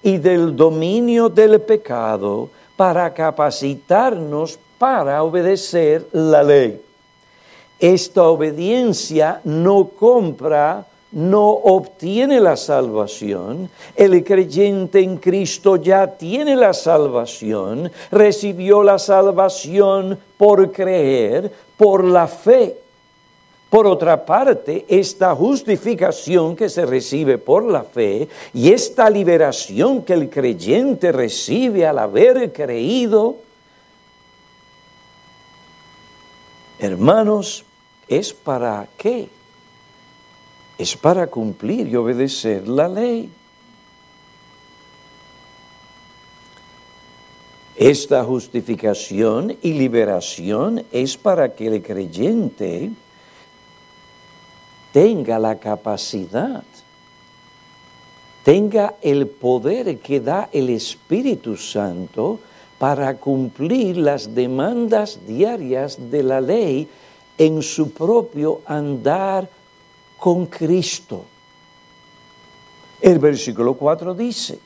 y 0.03 0.19
del 0.19 0.55
dominio 0.55 1.31
del 1.31 1.61
pecado 1.63 2.51
para 2.77 3.13
capacitarnos 3.15 4.59
para 4.79 5.23
obedecer 5.23 6.07
la 6.13 6.43
ley. 6.43 6.79
Esta 7.81 8.25
obediencia 8.25 9.41
no 9.45 9.89
compra 9.89 10.87
no 11.13 11.49
obtiene 11.49 12.41
la 12.41 12.57
salvación, 12.57 13.71
el 13.95 14.23
creyente 14.23 15.01
en 15.01 15.17
Cristo 15.17 15.77
ya 15.77 16.07
tiene 16.07 16.55
la 16.57 16.75
salvación, 16.75 17.91
recibió 18.11 18.83
la 18.83 18.99
salvación 18.99 20.19
por 20.37 20.71
creer, 20.73 21.51
por 21.77 22.05
la 22.05 22.27
fe. 22.27 22.77
Por 23.69 23.87
otra 23.87 24.25
parte, 24.25 24.87
esta 24.89 25.35
justificación 25.35 26.55
que 26.55 26.69
se 26.69 26.87
recibe 26.87 27.37
por 27.37 27.65
la 27.65 27.83
fe 27.83 28.29
y 28.55 28.71
esta 28.71 29.11
liberación 29.11 30.03
que 30.03 30.13
el 30.15 30.31
creyente 30.31 31.11
recibe 31.11 31.85
al 31.87 31.99
haber 31.99 32.53
creído, 32.53 33.37
hermanos, 36.79 37.65
¿es 38.07 38.33
para 38.33 38.87
qué? 38.97 39.29
Es 40.79 40.97
para 40.97 41.27
cumplir 41.27 41.89
y 41.89 41.97
obedecer 41.97 42.69
la 42.69 42.89
ley. 42.89 43.31
Esta 47.77 48.25
justificación 48.25 49.55
y 49.61 49.75
liberación 49.75 50.83
es 50.91 51.19
para 51.19 51.55
que 51.55 51.67
el 51.67 51.83
creyente 51.83 52.91
tenga 54.93 55.39
la 55.39 55.59
capacidad, 55.59 56.65
tenga 58.43 58.95
el 59.03 59.27
poder 59.27 59.99
que 59.99 60.21
da 60.21 60.49
el 60.53 60.71
Espíritu 60.71 61.55
Santo 61.59 62.41
para 62.79 63.15
cumplir 63.19 63.99
las 63.99 64.35
demandas 64.35 65.27
diarias 65.27 66.11
de 66.11 66.23
la 66.23 66.41
ley 66.41 66.89
en 67.37 67.63
su 67.63 67.91
propio 67.91 68.63
andar 68.65 69.47
con 70.17 70.47
Cristo. 70.47 71.25
El 73.03 73.19
versículo 73.19 73.75
4 73.75 74.15
dice, 74.15 74.59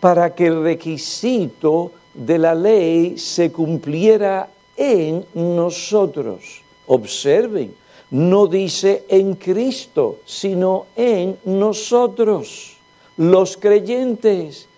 para 0.00 0.34
que 0.34 0.48
el 0.48 0.64
requisito 0.64 1.92
de 2.16 2.38
la 2.38 2.54
ley 2.54 3.18
se 3.18 3.52
cumpliera 3.52 4.48
en 4.76 5.24
nosotros. 5.34 6.62
Observen, 6.86 7.74
no 8.10 8.46
dice 8.46 9.04
en 9.08 9.34
Cristo, 9.34 10.18
sino 10.24 10.86
en 10.96 11.38
nosotros, 11.44 12.76
los 13.16 13.56
creyentes. 13.56 14.68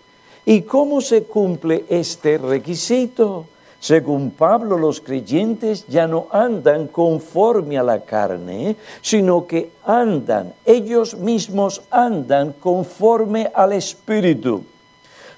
¿Y 0.45 0.61
cómo 0.63 1.01
se 1.01 1.23
cumple 1.23 1.85
este 1.89 2.37
requisito? 2.37 3.45
Según 3.79 4.31
Pablo, 4.31 4.77
los 4.77 4.99
creyentes 4.99 5.85
ya 5.87 6.05
no 6.05 6.27
andan 6.31 6.87
conforme 6.87 7.77
a 7.77 7.83
la 7.83 8.01
carne, 8.01 8.75
sino 9.01 9.47
que 9.47 9.71
andan, 9.85 10.53
ellos 10.65 11.15
mismos 11.15 11.81
andan 11.89 12.53
conforme 12.59 13.49
al 13.53 13.71
Espíritu. 13.73 14.63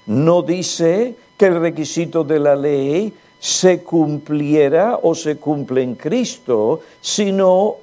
No 0.06 0.42
dice 0.42 1.14
que 1.42 1.48
el 1.48 1.60
requisito 1.60 2.22
de 2.22 2.38
la 2.38 2.54
ley 2.54 3.12
se 3.40 3.82
cumpliera 3.82 5.00
o 5.02 5.12
se 5.12 5.38
cumple 5.38 5.82
en 5.82 5.96
Cristo, 5.96 6.82
sino 7.00 7.78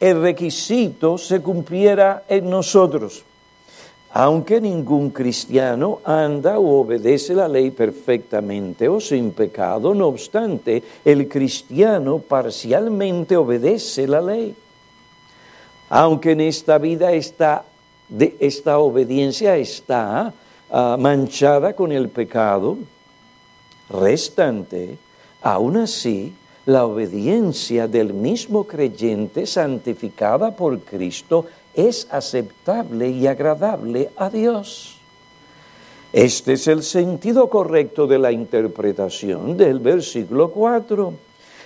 el 0.00 0.20
requisito 0.20 1.16
se 1.16 1.40
cumpliera 1.40 2.24
en 2.28 2.50
nosotros. 2.50 3.22
Aunque 4.10 4.60
ningún 4.60 5.10
cristiano 5.10 6.00
anda 6.02 6.58
o 6.58 6.80
obedece 6.80 7.34
la 7.34 7.46
ley 7.46 7.70
perfectamente 7.70 8.88
o 8.88 8.98
sin 8.98 9.30
pecado, 9.30 9.94
no 9.94 10.08
obstante, 10.08 10.82
el 11.04 11.28
cristiano 11.28 12.18
parcialmente 12.18 13.36
obedece 13.36 14.08
la 14.08 14.20
ley. 14.20 14.56
Aunque 15.88 16.32
en 16.32 16.40
esta 16.40 16.78
vida 16.78 17.12
esta, 17.12 17.62
de, 18.08 18.36
esta 18.40 18.80
obediencia 18.80 19.56
está 19.56 20.34
ah, 20.70 20.96
manchada 20.98 21.74
con 21.74 21.92
el 21.92 22.08
pecado, 22.08 22.78
restante, 23.90 24.98
aún 25.42 25.76
así, 25.76 26.34
la 26.66 26.84
obediencia 26.84 27.88
del 27.88 28.12
mismo 28.12 28.64
creyente 28.64 29.46
santificada 29.46 30.54
por 30.54 30.80
Cristo 30.80 31.46
es 31.74 32.06
aceptable 32.10 33.08
y 33.08 33.26
agradable 33.26 34.10
a 34.16 34.28
Dios. 34.28 34.98
Este 36.12 36.54
es 36.54 36.66
el 36.68 36.82
sentido 36.82 37.48
correcto 37.48 38.06
de 38.06 38.18
la 38.18 38.32
interpretación 38.32 39.56
del 39.56 39.78
versículo 39.78 40.50
4. 40.50 41.14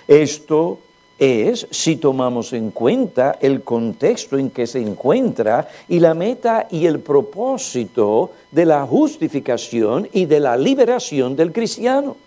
Esto 0.07 0.79
es 1.19 1.67
si 1.71 1.97
tomamos 1.97 2.53
en 2.53 2.71
cuenta 2.71 3.37
el 3.39 3.63
contexto 3.63 4.37
en 4.37 4.49
que 4.49 4.67
se 4.67 4.81
encuentra 4.81 5.67
y 5.87 5.99
la 5.99 6.13
meta 6.13 6.67
y 6.69 6.85
el 6.85 6.99
propósito 6.99 8.31
de 8.51 8.65
la 8.65 8.85
justificación 8.85 10.09
y 10.11 10.25
de 10.25 10.39
la 10.39 10.57
liberación 10.57 11.35
del 11.35 11.51
cristiano. 11.51 12.17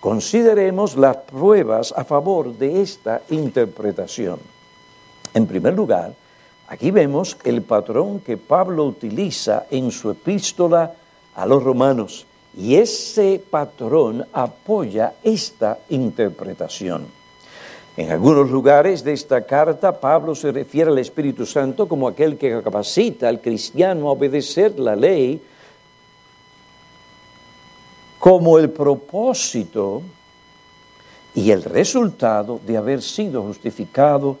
Consideremos 0.00 0.96
las 0.96 1.16
pruebas 1.16 1.92
a 1.96 2.04
favor 2.04 2.56
de 2.56 2.80
esta 2.80 3.22
interpretación. 3.30 4.38
En 5.34 5.46
primer 5.46 5.74
lugar, 5.74 6.14
aquí 6.68 6.92
vemos 6.92 7.36
el 7.44 7.62
patrón 7.62 8.20
que 8.20 8.36
Pablo 8.36 8.84
utiliza 8.84 9.66
en 9.70 9.90
su 9.90 10.10
epístola 10.10 10.94
a 11.34 11.46
los 11.46 11.62
romanos 11.62 12.26
y 12.56 12.76
ese 12.76 13.42
patrón 13.50 14.24
apoya 14.32 15.14
esta 15.22 15.78
interpretación. 15.90 17.17
En 17.98 18.12
algunos 18.12 18.48
lugares 18.48 19.02
de 19.02 19.12
esta 19.12 19.44
carta, 19.44 19.98
Pablo 19.98 20.32
se 20.36 20.52
refiere 20.52 20.88
al 20.88 20.98
Espíritu 21.00 21.44
Santo 21.44 21.88
como 21.88 22.06
aquel 22.06 22.38
que 22.38 22.62
capacita 22.62 23.28
al 23.28 23.40
cristiano 23.40 24.06
a 24.08 24.12
obedecer 24.12 24.78
la 24.78 24.94
ley, 24.94 25.42
como 28.20 28.56
el 28.56 28.70
propósito 28.70 30.02
y 31.34 31.50
el 31.50 31.64
resultado 31.64 32.60
de 32.64 32.76
haber 32.76 33.02
sido 33.02 33.42
justificado 33.42 34.38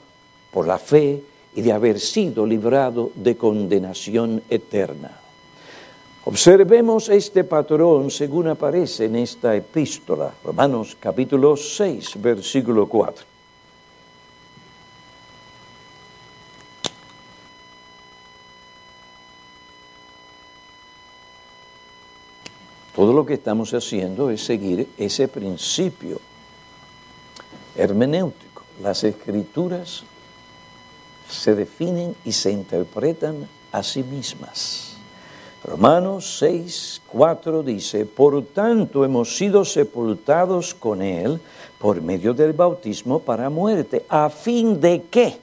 por 0.52 0.68
la 0.68 0.78
fe 0.78 1.20
y 1.56 1.60
de 1.60 1.72
haber 1.72 1.98
sido 1.98 2.46
librado 2.46 3.10
de 3.16 3.36
condenación 3.36 4.40
eterna. 4.48 5.18
Observemos 6.26 7.08
este 7.08 7.42
patrón 7.42 8.12
según 8.12 8.46
aparece 8.46 9.06
en 9.06 9.16
esta 9.16 9.56
epístola, 9.56 10.32
Romanos 10.44 10.96
capítulo 11.00 11.56
6, 11.56 12.22
versículo 12.22 12.88
4. 12.88 13.37
Todo 22.98 23.12
lo 23.12 23.24
que 23.24 23.34
estamos 23.34 23.72
haciendo 23.74 24.28
es 24.28 24.44
seguir 24.44 24.88
ese 24.98 25.28
principio 25.28 26.20
hermenéutico. 27.76 28.64
Las 28.82 29.04
escrituras 29.04 30.02
se 31.30 31.54
definen 31.54 32.16
y 32.24 32.32
se 32.32 32.50
interpretan 32.50 33.48
a 33.70 33.84
sí 33.84 34.02
mismas. 34.02 34.96
Romanos 35.62 36.38
6, 36.40 37.02
4 37.06 37.62
dice, 37.62 38.04
por 38.04 38.44
tanto 38.46 39.04
hemos 39.04 39.36
sido 39.36 39.64
sepultados 39.64 40.74
con 40.74 41.00
Él 41.00 41.40
por 41.78 42.02
medio 42.02 42.34
del 42.34 42.52
bautismo 42.52 43.20
para 43.20 43.48
muerte, 43.48 44.06
a 44.08 44.28
fin 44.28 44.80
de 44.80 45.04
que 45.04 45.38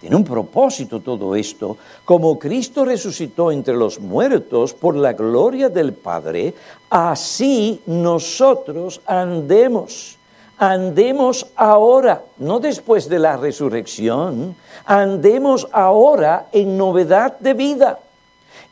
tiene 0.00 0.16
un 0.16 0.24
propósito 0.24 1.00
todo 1.00 1.36
esto. 1.36 1.76
Como 2.04 2.38
Cristo 2.38 2.86
resucitó 2.86 3.52
entre 3.52 3.74
los 3.74 4.00
muertos 4.00 4.72
por 4.72 4.96
la 4.96 5.12
gloria 5.12 5.68
del 5.68 5.92
Padre, 5.92 6.54
así 6.88 7.82
nosotros 7.86 9.02
andemos. 9.04 10.16
Andemos 10.56 11.46
ahora, 11.54 12.22
no 12.38 12.60
después 12.60 13.08
de 13.08 13.18
la 13.18 13.36
resurrección, 13.36 14.56
andemos 14.84 15.68
ahora 15.72 16.48
en 16.52 16.76
novedad 16.76 17.38
de 17.38 17.54
vida. 17.54 17.98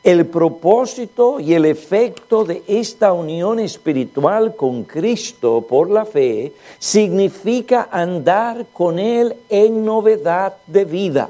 El 0.08 0.24
propósito 0.24 1.38
y 1.38 1.52
el 1.52 1.66
efecto 1.66 2.42
de 2.42 2.62
esta 2.66 3.12
unión 3.12 3.58
espiritual 3.58 4.56
con 4.56 4.84
Cristo 4.84 5.66
por 5.68 5.90
la 5.90 6.06
fe 6.06 6.54
significa 6.78 7.90
andar 7.92 8.68
con 8.72 8.98
Él 8.98 9.36
en 9.50 9.84
novedad 9.84 10.56
de 10.66 10.86
vida. 10.86 11.28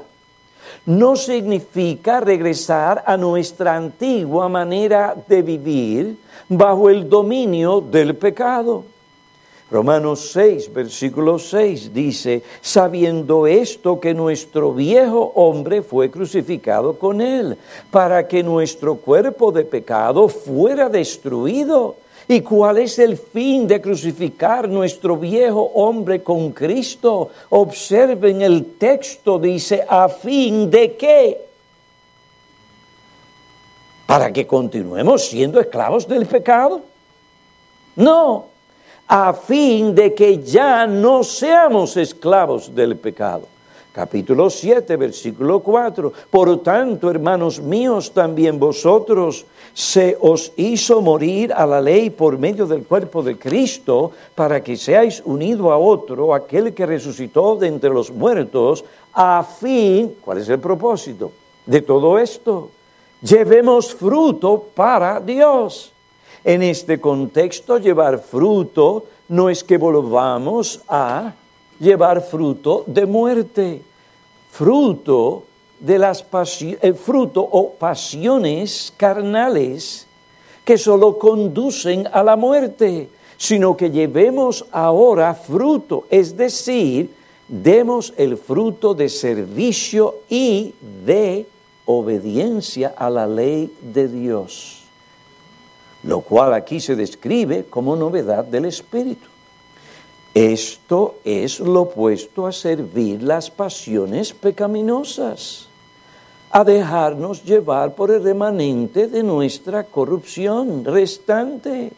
No 0.85 1.17
significa 1.17 2.21
regresar 2.21 3.03
a 3.05 3.17
nuestra 3.17 3.75
antigua 3.75 4.47
manera 4.47 5.13
de 5.27 5.41
vivir 5.41 6.17
bajo 6.47 6.89
el 6.89 7.09
dominio 7.09 7.81
del 7.81 8.15
pecado. 8.15 8.85
Romanos 9.71 10.31
6, 10.31 10.73
versículo 10.73 11.37
6 11.37 11.93
dice, 11.93 12.41
sabiendo 12.59 13.45
esto 13.45 13.99
que 13.99 14.15
nuestro 14.15 14.73
viejo 14.73 15.31
hombre 15.35 15.83
fue 15.83 16.09
crucificado 16.09 16.97
con 16.97 17.21
él, 17.21 17.55
para 17.91 18.27
que 18.27 18.41
nuestro 18.41 18.95
cuerpo 18.95 19.51
de 19.51 19.65
pecado 19.65 20.27
fuera 20.27 20.89
destruido. 20.89 21.97
¿Y 22.27 22.41
cuál 22.41 22.79
es 22.79 22.97
el 22.99 23.17
fin 23.17 23.67
de 23.67 23.81
crucificar 23.81 24.67
nuestro 24.67 25.17
viejo 25.17 25.71
hombre 25.75 26.23
con 26.23 26.51
Cristo? 26.51 27.29
Observen 27.49 28.41
el 28.41 28.73
texto, 28.73 29.37
dice, 29.37 29.83
a 29.87 30.09
fin 30.09 30.69
de 30.69 30.95
qué? 30.95 31.45
Para 34.07 34.33
que 34.33 34.47
continuemos 34.47 35.25
siendo 35.25 35.59
esclavos 35.59 36.07
del 36.07 36.25
pecado. 36.25 36.81
No, 37.95 38.48
a 39.09 39.33
fin 39.33 39.95
de 39.95 40.13
que 40.13 40.37
ya 40.37 40.85
no 40.85 41.23
seamos 41.23 41.97
esclavos 41.97 42.73
del 42.73 42.95
pecado. 42.95 43.47
capítulo 43.91 44.51
7, 44.51 44.95
versículo 44.95 45.61
4. 45.61 46.13
Por 46.29 46.61
tanto, 46.61 47.09
hermanos 47.09 47.59
míos, 47.59 48.11
también 48.13 48.59
vosotros 48.59 49.47
se 49.73 50.15
os 50.21 50.53
hizo 50.57 51.01
morir 51.01 51.51
a 51.51 51.65
la 51.65 51.81
ley 51.81 52.11
por 52.11 52.37
medio 52.37 52.67
del 52.67 52.83
cuerpo 52.83 53.23
de 53.23 53.37
Cristo, 53.37 54.11
para 54.35 54.61
que 54.61 54.77
seáis 54.77 55.23
unido 55.25 55.71
a 55.71 55.77
otro, 55.79 56.35
aquel 56.35 56.73
que 56.75 56.85
resucitó 56.85 57.55
de 57.55 57.67
entre 57.67 57.89
los 57.89 58.11
muertos, 58.11 58.85
a 59.11 59.43
fin, 59.43 60.15
¿cuál 60.23 60.37
es 60.37 60.49
el 60.49 60.59
propósito 60.59 61.31
de 61.65 61.81
todo 61.81 62.19
esto? 62.19 62.69
Llevemos 63.21 63.91
fruto 63.91 64.69
para 64.75 65.19
Dios. 65.19 65.91
En 66.49 66.63
este 66.63 66.99
contexto, 66.99 67.77
llevar 67.77 68.17
fruto 68.17 69.05
no 69.27 69.51
es 69.51 69.63
que 69.63 69.77
volvamos 69.77 70.81
a 70.87 71.35
llevar 71.79 72.23
fruto 72.23 72.83
de 72.87 73.05
muerte, 73.05 73.83
fruto 74.49 75.43
de 75.79 75.99
las 75.99 76.25
el 76.81 76.95
fruto 76.95 77.41
o 77.41 77.73
pasiones 77.73 78.91
carnales 78.97 80.07
que 80.65 80.75
solo 80.79 81.19
conducen 81.19 82.07
a 82.11 82.23
la 82.23 82.35
muerte, 82.35 83.09
sino 83.37 83.77
que 83.77 83.91
llevemos 83.91 84.65
ahora 84.71 85.35
fruto, 85.35 86.05
es 86.09 86.35
decir, 86.35 87.11
demos 87.47 88.11
el 88.17 88.37
fruto 88.37 88.95
de 88.95 89.07
servicio 89.07 90.21
y 90.27 90.73
de 91.05 91.45
obediencia 91.85 92.95
a 92.97 93.07
la 93.11 93.27
ley 93.27 93.71
de 93.83 94.07
Dios, 94.07 94.78
lo 96.03 96.21
cual 96.21 96.53
aquí 96.53 96.79
se 96.79 96.95
describe 96.95 97.65
como 97.69 97.95
novedad 97.95 98.45
del 98.45 98.65
Espíritu. 98.65 99.27
Esto 100.33 101.15
es 101.23 101.59
lo 101.59 101.81
opuesto 101.81 102.45
a 102.45 102.51
servir 102.51 103.23
las 103.23 103.49
pasiones 103.49 104.31
pecaminosas, 104.31 105.67
a 106.51 106.63
dejarnos 106.63 107.43
llevar 107.43 107.95
por 107.95 108.11
el 108.11 108.23
remanente 108.23 109.07
de 109.07 109.23
nuestra 109.23 109.83
corrupción 109.83 110.85
restante. 110.85 111.91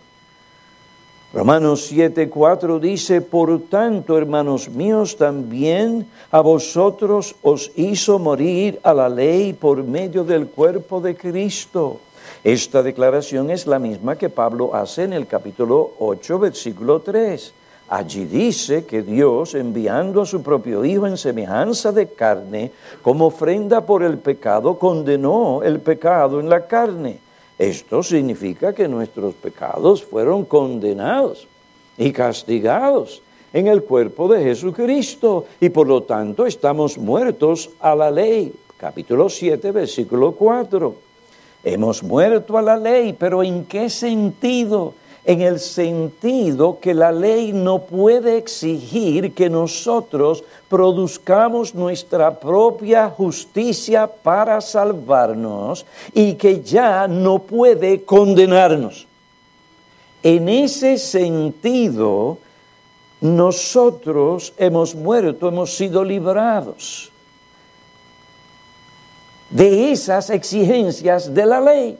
Romanos 1.34 1.90
7:4 1.92 2.80
dice, 2.80 3.22
por 3.22 3.58
tanto, 3.70 4.18
hermanos 4.18 4.70
míos, 4.70 5.16
también 5.16 6.08
a 6.30 6.42
vosotros 6.42 7.36
os 7.42 7.72
hizo 7.76 8.20
morir 8.20 8.80
a 8.84 8.94
la 8.94 9.08
ley 9.08 9.54
por 9.54 9.84
medio 9.84 10.26
del 10.26 10.48
cuerpo 10.48 11.00
de 11.00 11.16
Cristo. 11.16 12.00
Esta 12.44 12.82
declaración 12.82 13.52
es 13.52 13.68
la 13.68 13.78
misma 13.78 14.16
que 14.16 14.30
Pablo 14.30 14.74
hace 14.74 15.04
en 15.04 15.14
el 15.14 15.28
capítulo 15.28 15.92
8, 16.00 16.40
versículo 16.40 17.00
3 17.02 17.54
Allí 17.92 18.24
dice 18.24 18.86
que 18.86 19.02
Dios, 19.02 19.54
enviando 19.54 20.22
a 20.22 20.26
su 20.26 20.42
propio 20.42 20.86
Hijo 20.86 21.08
en 21.08 21.18
semejanza 21.18 21.92
de 21.92 22.08
carne, 22.08 22.72
como 23.02 23.26
ofrenda 23.26 23.86
por 23.86 24.02
el 24.02 24.18
pecado, 24.18 24.80
condenó 24.80 25.62
el 25.62 25.82
pecado 25.82 26.40
en 26.40 26.48
la 26.48 26.68
carne. 26.68 27.20
Esto 27.60 28.02
significa 28.02 28.72
que 28.72 28.88
nuestros 28.88 29.34
pecados 29.34 30.06
fueron 30.06 30.46
condenados 30.46 31.50
y 31.98 32.14
castigados 32.14 33.22
en 33.52 33.68
el 33.68 33.84
cuerpo 33.84 34.30
de 34.30 34.42
Jesucristo 34.42 35.48
y 35.60 35.68
por 35.68 35.86
lo 35.86 36.04
tanto 36.04 36.46
estamos 36.46 36.98
muertos 36.98 37.72
a 37.82 37.94
la 37.94 38.10
ley. 38.10 38.54
Capítulo 38.78 39.28
7, 39.28 39.70
versículo 39.72 40.32
4. 40.32 41.11
Hemos 41.64 42.02
muerto 42.02 42.58
a 42.58 42.62
la 42.62 42.76
ley, 42.76 43.14
pero 43.14 43.44
¿en 43.44 43.66
qué 43.66 43.90
sentido? 43.90 44.94
en 45.24 45.42
el 45.42 45.60
sentido 45.60 46.80
que 46.80 46.94
la 46.94 47.12
ley 47.12 47.54
no 47.54 47.84
puede 47.84 48.38
exigir 48.38 49.34
que 49.34 49.50
nosotros 49.50 50.44
produzcamos 50.68 51.76
nuestra 51.76 52.40
propia 52.40 53.10
justicia 53.10 54.08
para 54.08 54.60
salvarnos 54.62 55.86
y 56.14 56.34
que 56.34 56.62
ya 56.62 57.08
no 57.08 57.40
puede 57.40 58.04
condenarnos. 58.04 59.06
En 60.24 60.50
ese 60.50 60.98
sentido, 60.98 62.40
nosotros 63.22 64.54
hemos 64.58 64.96
muerto, 64.96 65.48
hemos 65.48 65.76
sido 65.76 66.04
librados 66.04 67.11
de 69.52 69.92
esas 69.92 70.30
exigencias 70.30 71.34
de 71.34 71.46
la 71.46 71.62
ley. 71.62 71.98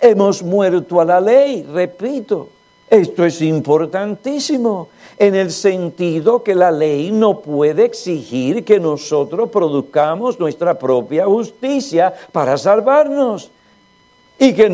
Hemos 0.00 0.42
muerto 0.42 1.00
a 1.00 1.04
la 1.04 1.20
ley, 1.20 1.62
repito. 1.62 2.48
Esto 2.90 3.24
es 3.24 3.40
importantísimo 3.40 4.88
en 5.16 5.34
el 5.34 5.50
sentido 5.50 6.42
que 6.42 6.54
la 6.54 6.70
ley 6.70 7.10
no 7.10 7.40
puede 7.40 7.84
exigir 7.84 8.64
que 8.64 8.78
nosotros 8.78 9.48
produzcamos 9.48 10.38
nuestra 10.38 10.78
propia 10.78 11.24
justicia 11.24 12.12
para 12.32 12.58
salvarnos 12.58 13.50
y 14.38 14.52
que 14.52 14.68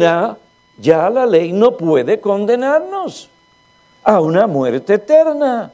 ya 0.79 1.11
la 1.11 1.27
ley 1.27 1.53
no 1.53 1.77
puede 1.77 2.19
condenarnos 2.19 3.29
a 4.03 4.21
una 4.21 4.47
muerte 4.47 4.95
eterna. 4.95 5.73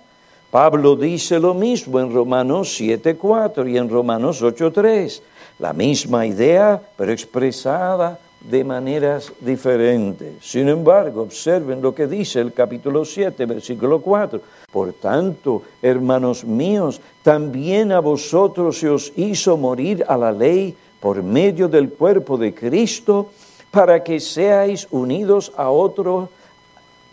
Pablo 0.51 0.97
dice 0.97 1.39
lo 1.39 1.55
mismo 1.55 1.99
en 1.99 2.13
Romanos 2.13 2.81
7.4 2.81 3.71
y 3.71 3.79
en 3.79 3.89
Romanos 3.89 4.43
8.3, 4.43 5.21
la 5.59 5.73
misma 5.73 6.27
idea 6.27 6.81
pero 6.97 7.13
expresada 7.13 8.19
de 8.41 8.63
maneras 8.63 9.33
diferentes. 9.41 10.35
Sin 10.43 10.69
embargo, 10.69 11.23
observen 11.23 11.81
lo 11.81 11.95
que 11.95 12.07
dice 12.07 12.41
el 12.41 12.53
capítulo 12.53 13.05
7, 13.05 13.47
versículo 13.47 14.01
4. 14.01 14.41
Por 14.71 14.93
tanto, 14.95 15.63
hermanos 15.81 16.45
míos, 16.45 17.01
también 17.23 17.91
a 17.93 18.01
vosotros 18.01 18.79
se 18.79 18.91
os 18.91 19.13
hizo 19.17 19.57
morir 19.57 20.05
a 20.07 20.17
la 20.17 20.31
ley 20.31 20.77
por 21.01 21.23
medio 21.23 21.69
del 21.69 21.91
cuerpo 21.91 22.37
de 22.37 22.55
Cristo, 22.55 23.31
para 23.71 24.05
que 24.05 24.21
seáis 24.21 24.87
unidos 24.91 25.53
a 25.57 25.71
otro, 25.71 26.29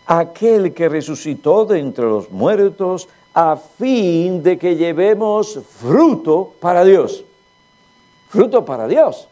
aquel 0.06 0.72
que 0.72 0.88
resucitó 0.88 1.64
de 1.64 1.78
entre 1.78 2.04
los 2.04 2.30
muertos, 2.30 3.08
a 3.34 3.56
fin 3.56 4.42
de 4.42 4.58
que 4.58 4.76
llevemos 4.76 5.58
fruto 5.80 6.52
para 6.60 6.84
Dios. 6.84 7.24
Fruto 8.32 8.64
para 8.64 8.88
Dios 8.88 9.28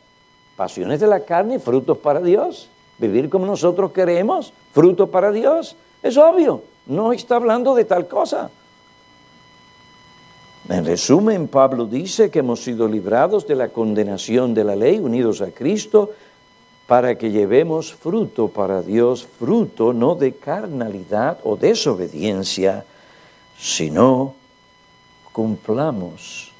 pasiones 0.60 1.00
de 1.00 1.06
la 1.06 1.20
carne, 1.20 1.58
frutos 1.58 1.96
para 1.96 2.20
Dios. 2.20 2.68
Vivir 2.98 3.30
como 3.30 3.46
nosotros 3.46 3.92
queremos, 3.92 4.52
fruto 4.74 5.06
para 5.06 5.32
Dios. 5.32 5.74
Es 6.02 6.18
obvio, 6.18 6.62
no 6.84 7.14
está 7.14 7.36
hablando 7.36 7.74
de 7.74 7.86
tal 7.86 8.06
cosa. 8.06 8.50
En 10.68 10.84
resumen, 10.84 11.48
Pablo 11.48 11.86
dice 11.86 12.30
que 12.30 12.40
hemos 12.40 12.62
sido 12.62 12.86
librados 12.86 13.46
de 13.46 13.54
la 13.54 13.70
condenación 13.70 14.52
de 14.52 14.64
la 14.64 14.76
ley, 14.76 14.98
unidos 14.98 15.40
a 15.40 15.50
Cristo, 15.50 16.10
para 16.86 17.16
que 17.16 17.30
llevemos 17.30 17.94
fruto 17.94 18.48
para 18.48 18.82
Dios, 18.82 19.26
fruto 19.38 19.94
no 19.94 20.14
de 20.14 20.34
carnalidad 20.34 21.38
o 21.44 21.56
desobediencia, 21.56 22.84
sino 23.58 24.34
cumplamos 25.32 26.52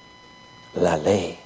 la 0.72 0.96
ley. 0.96 1.39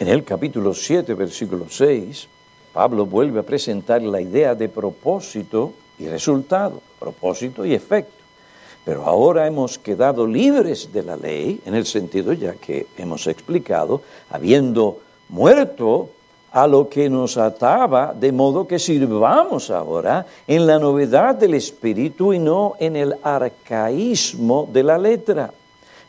En 0.00 0.08
el 0.08 0.24
capítulo 0.24 0.72
7, 0.72 1.12
versículo 1.12 1.66
6, 1.68 2.26
Pablo 2.72 3.04
vuelve 3.04 3.40
a 3.40 3.42
presentar 3.42 4.00
la 4.00 4.18
idea 4.18 4.54
de 4.54 4.70
propósito 4.70 5.74
y 5.98 6.08
resultado, 6.08 6.80
propósito 6.98 7.66
y 7.66 7.74
efecto. 7.74 8.24
Pero 8.82 9.04
ahora 9.04 9.46
hemos 9.46 9.78
quedado 9.78 10.26
libres 10.26 10.90
de 10.90 11.02
la 11.02 11.16
ley, 11.16 11.60
en 11.66 11.74
el 11.74 11.84
sentido 11.84 12.32
ya 12.32 12.54
que 12.54 12.86
hemos 12.96 13.26
explicado, 13.26 14.00
habiendo 14.30 15.00
muerto 15.28 16.08
a 16.50 16.66
lo 16.66 16.88
que 16.88 17.10
nos 17.10 17.36
ataba, 17.36 18.14
de 18.18 18.32
modo 18.32 18.66
que 18.66 18.78
sirvamos 18.78 19.70
ahora 19.70 20.24
en 20.46 20.66
la 20.66 20.78
novedad 20.78 21.34
del 21.34 21.52
espíritu 21.52 22.32
y 22.32 22.38
no 22.38 22.72
en 22.80 22.96
el 22.96 23.16
arcaísmo 23.22 24.66
de 24.72 24.82
la 24.82 24.96
letra. 24.96 25.52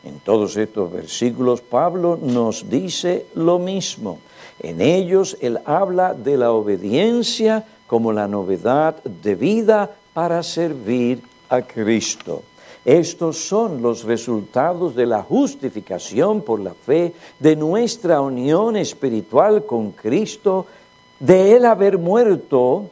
En 0.04 0.18
todos 0.18 0.56
estos 0.56 0.92
versículos 0.92 1.60
Pablo 1.60 2.18
nos 2.20 2.68
dice 2.68 3.26
lo 3.34 3.58
mismo. 3.58 4.18
En 4.58 4.80
ellos 4.80 5.36
él 5.40 5.60
habla 5.64 6.14
de 6.14 6.36
la 6.36 6.52
obediencia 6.52 7.64
como 7.86 8.12
la 8.12 8.26
novedad 8.26 9.02
de 9.04 9.34
vida 9.34 9.90
para 10.12 10.42
servir 10.42 11.22
a 11.48 11.62
Cristo. 11.62 12.42
Estos 12.84 13.38
son 13.38 13.80
los 13.80 14.02
resultados 14.02 14.96
de 14.96 15.06
la 15.06 15.22
justificación 15.22 16.42
por 16.42 16.58
la 16.58 16.74
fe, 16.74 17.12
de 17.38 17.54
nuestra 17.54 18.20
unión 18.20 18.76
espiritual 18.76 19.64
con 19.64 19.92
Cristo, 19.92 20.66
de 21.20 21.54
él 21.54 21.64
haber 21.64 21.98
muerto, 21.98 22.86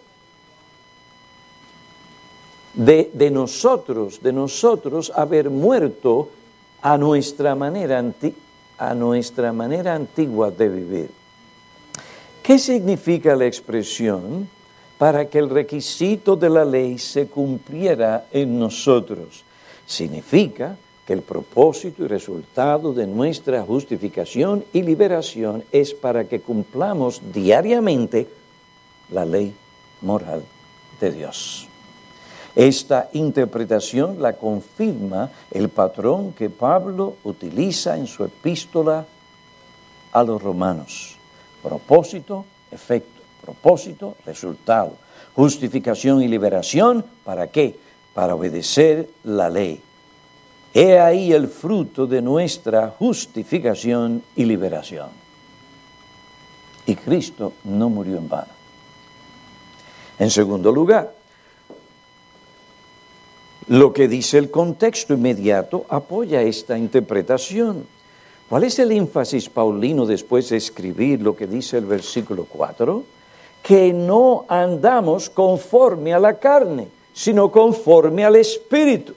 de, 2.75 3.11
de 3.13 3.31
nosotros, 3.33 4.23
de 4.23 4.33
nosotros 4.33 5.13
haber 5.17 5.51
muerto 5.51 6.29
a 6.83 6.97
nuestra 6.97 7.55
manera, 7.55 8.03
a 8.79 8.95
nuestra 8.95 9.53
manera 9.53 9.95
antigua 9.95 10.51
de 10.51 10.69
vivir. 10.69 11.11
¿Qué 12.43 12.59
significa 12.59 13.37
la 13.37 13.47
expresión 13.47 14.49
para 14.99 15.29
que 15.29 15.39
el 15.39 15.51
requisito 15.51 16.37
de 16.37 16.51
la 16.51 16.65
ley 16.65 16.99
se 16.99 17.27
cumpliera 17.27 18.27
en 18.33 18.59
nosotros? 18.59 19.45
Significa 19.87 20.77
que 21.07 21.13
el 21.13 21.23
propósito 21.23 22.05
y 22.05 22.09
resultado 22.09 22.93
de 22.93 23.07
nuestra 23.07 23.63
justificación 23.63 24.65
y 24.73 24.83
liberación 24.83 25.65
es 25.73 25.93
para 25.93 26.25
que 26.25 26.41
cumplamos 26.41 27.21
diariamente 27.33 28.29
la 29.11 29.25
ley 29.25 29.55
moral 30.03 30.43
de 31.01 31.13
Dios. 31.13 31.70
Esta 32.55 33.09
interpretación 33.13 34.21
la 34.21 34.33
confirma 34.33 35.31
el 35.51 35.69
patrón 35.69 36.33
que 36.33 36.51
Pablo 36.51 37.17
utiliza 37.25 37.97
en 37.97 38.07
su 38.07 38.25
epístola 38.25 39.05
a 40.13 40.23
los 40.23 40.43
romanos. 40.43 41.17
Propósito, 41.63 42.45
efecto. 42.71 43.21
Propósito, 43.41 44.17
resultado. 44.27 44.93
Justificación 45.35 46.23
y 46.23 46.29
liberación, 46.29 47.05
¿para 47.25 47.47
qué? 47.47 47.79
Para 48.13 48.35
obedecer 48.35 49.09
la 49.25 49.49
ley. 49.49 49.81
He 50.75 50.99
ahí 50.99 51.33
el 51.33 51.49
fruto 51.49 52.07
de 52.07 52.21
nuestra 52.21 52.91
justificación 52.91 54.23
y 54.37 54.45
liberación. 54.45 55.09
Y 56.87 56.95
Cristo 56.97 57.55
no 57.65 57.89
murió 57.89 58.19
en 58.19 58.29
vano. 58.29 58.53
En 60.19 60.31
segundo 60.31 60.71
lugar, 60.71 61.20
lo 63.71 63.93
que 63.93 64.09
dice 64.09 64.37
el 64.37 64.51
contexto 64.51 65.15
inmediato 65.15 65.85
apoya 65.89 66.43
esta 66.43 66.77
interpretación. 66.77 67.87
¿Cuál 68.49 68.65
es 68.65 68.81
el 68.81 68.91
énfasis 68.91 69.49
paulino 69.49 70.07
después 70.07 70.49
de 70.49 70.57
escribir 70.57 71.23
lo 71.23 71.37
que 71.37 71.47
dice 71.47 71.79
el 71.79 71.87
versículo 71.87 72.47
4? 72.51 73.05
Que 73.63 73.93
no 73.93 74.45
andamos 74.49 75.31
conforme 75.31 76.13
a 76.13 76.19
la 76.19 76.41
carne, 76.41 76.89
sino 77.13 77.53
conforme 77.53 78.25
al 78.25 78.35
Espíritu. 78.35 79.15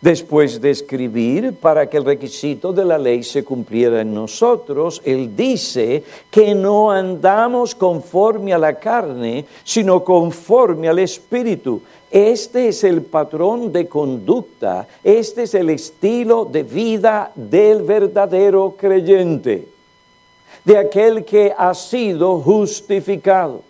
Después 0.00 0.60
de 0.60 0.70
escribir 0.70 1.54
para 1.54 1.88
que 1.88 1.96
el 1.96 2.04
requisito 2.04 2.72
de 2.72 2.84
la 2.84 2.98
ley 2.98 3.22
se 3.22 3.44
cumpliera 3.44 4.00
en 4.00 4.12
nosotros, 4.12 5.00
Él 5.04 5.34
dice 5.36 6.02
que 6.30 6.56
no 6.56 6.90
andamos 6.90 7.74
conforme 7.74 8.52
a 8.52 8.58
la 8.58 8.74
carne, 8.74 9.46
sino 9.64 10.02
conforme 10.02 10.88
al 10.88 10.98
Espíritu. 10.98 11.82
Este 12.10 12.68
es 12.68 12.84
el 12.84 13.02
patrón 13.02 13.72
de 13.72 13.88
conducta, 13.88 14.86
este 15.02 15.42
es 15.42 15.54
el 15.54 15.70
estilo 15.70 16.44
de 16.44 16.62
vida 16.62 17.32
del 17.34 17.82
verdadero 17.82 18.74
creyente, 18.78 19.68
de 20.64 20.78
aquel 20.78 21.24
que 21.24 21.52
ha 21.56 21.74
sido 21.74 22.40
justificado. 22.40 23.62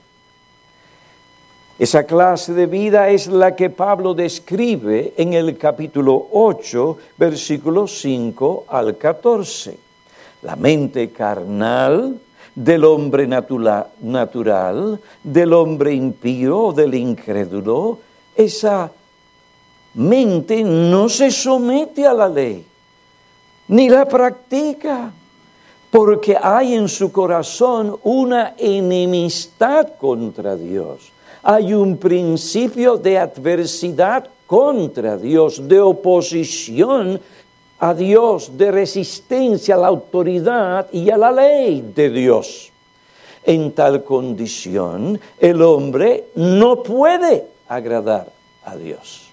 Esa 1.78 2.04
clase 2.04 2.54
de 2.54 2.66
vida 2.66 3.10
es 3.10 3.26
la 3.26 3.54
que 3.54 3.68
Pablo 3.68 4.14
describe 4.14 5.12
en 5.16 5.34
el 5.34 5.58
capítulo 5.58 6.28
8, 6.32 6.96
versículos 7.18 8.00
5 8.00 8.64
al 8.68 8.96
14. 8.96 9.78
La 10.42 10.56
mente 10.56 11.10
carnal 11.10 12.18
del 12.54 12.84
hombre 12.84 13.26
natural, 13.26 15.00
del 15.22 15.52
hombre 15.52 15.92
impío, 15.92 16.72
del 16.72 16.94
incrédulo, 16.94 17.98
esa 18.36 18.92
mente 19.94 20.62
no 20.62 21.08
se 21.08 21.30
somete 21.30 22.06
a 22.06 22.12
la 22.12 22.28
ley, 22.28 22.64
ni 23.68 23.88
la 23.88 24.06
practica, 24.06 25.10
porque 25.90 26.36
hay 26.40 26.74
en 26.74 26.88
su 26.88 27.10
corazón 27.10 27.98
una 28.02 28.54
enemistad 28.58 29.96
contra 29.98 30.54
Dios. 30.54 31.10
Hay 31.42 31.72
un 31.72 31.96
principio 31.96 32.96
de 32.96 33.18
adversidad 33.18 34.28
contra 34.46 35.16
Dios, 35.16 35.66
de 35.66 35.80
oposición 35.80 37.20
a 37.78 37.94
Dios, 37.94 38.56
de 38.56 38.70
resistencia 38.70 39.76
a 39.76 39.78
la 39.78 39.86
autoridad 39.88 40.88
y 40.92 41.10
a 41.10 41.16
la 41.16 41.32
ley 41.32 41.92
de 41.94 42.10
Dios. 42.10 42.70
En 43.44 43.72
tal 43.72 44.02
condición, 44.02 45.20
el 45.38 45.62
hombre 45.62 46.26
no 46.34 46.82
puede 46.82 47.55
agradar 47.68 48.32
a 48.64 48.76
Dios. 48.76 49.30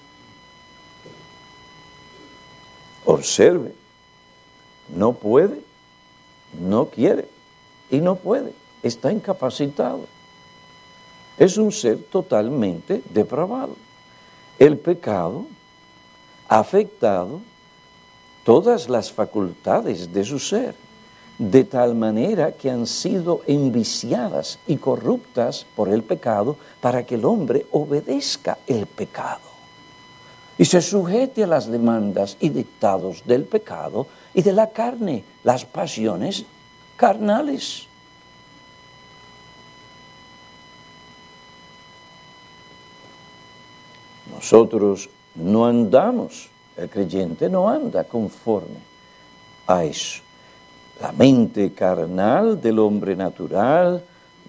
Observe, 3.05 3.73
no 4.89 5.13
puede, 5.13 5.61
no 6.59 6.87
quiere 6.87 7.27
y 7.89 7.97
no 7.97 8.15
puede, 8.15 8.53
está 8.81 9.11
incapacitado. 9.11 10.05
Es 11.37 11.57
un 11.57 11.71
ser 11.71 11.97
totalmente 12.03 13.01
depravado. 13.09 13.75
El 14.59 14.77
pecado 14.77 15.45
ha 16.47 16.59
afectado 16.59 17.41
todas 18.43 18.87
las 18.87 19.11
facultades 19.11 20.13
de 20.13 20.23
su 20.23 20.39
ser 20.39 20.75
de 21.37 21.63
tal 21.63 21.95
manera 21.95 22.51
que 22.51 22.69
han 22.69 22.85
sido 22.85 23.41
enviciadas 23.47 24.59
y 24.67 24.77
corruptas 24.77 25.65
por 25.75 25.89
el 25.89 26.03
pecado 26.03 26.57
para 26.79 27.05
que 27.05 27.15
el 27.15 27.25
hombre 27.25 27.65
obedezca 27.71 28.59
el 28.67 28.85
pecado 28.85 29.53
y 30.57 30.65
se 30.65 30.81
sujete 30.81 31.43
a 31.43 31.47
las 31.47 31.67
demandas 31.67 32.37
y 32.39 32.49
dictados 32.49 33.23
del 33.25 33.43
pecado 33.43 34.07
y 34.33 34.41
de 34.41 34.53
la 34.53 34.69
carne, 34.69 35.23
las 35.43 35.65
pasiones 35.65 36.45
carnales. 36.95 37.87
Nosotros 44.31 45.09
no 45.35 45.65
andamos, 45.65 46.49
el 46.77 46.89
creyente 46.89 47.49
no 47.49 47.69
anda 47.69 48.03
conforme 48.03 48.79
a 49.67 49.83
eso. 49.85 50.22
La 51.01 51.11
mente 51.11 51.73
carnal 51.73 52.61
del 52.61 52.79
hombre 52.79 53.15
natural 53.15 54.03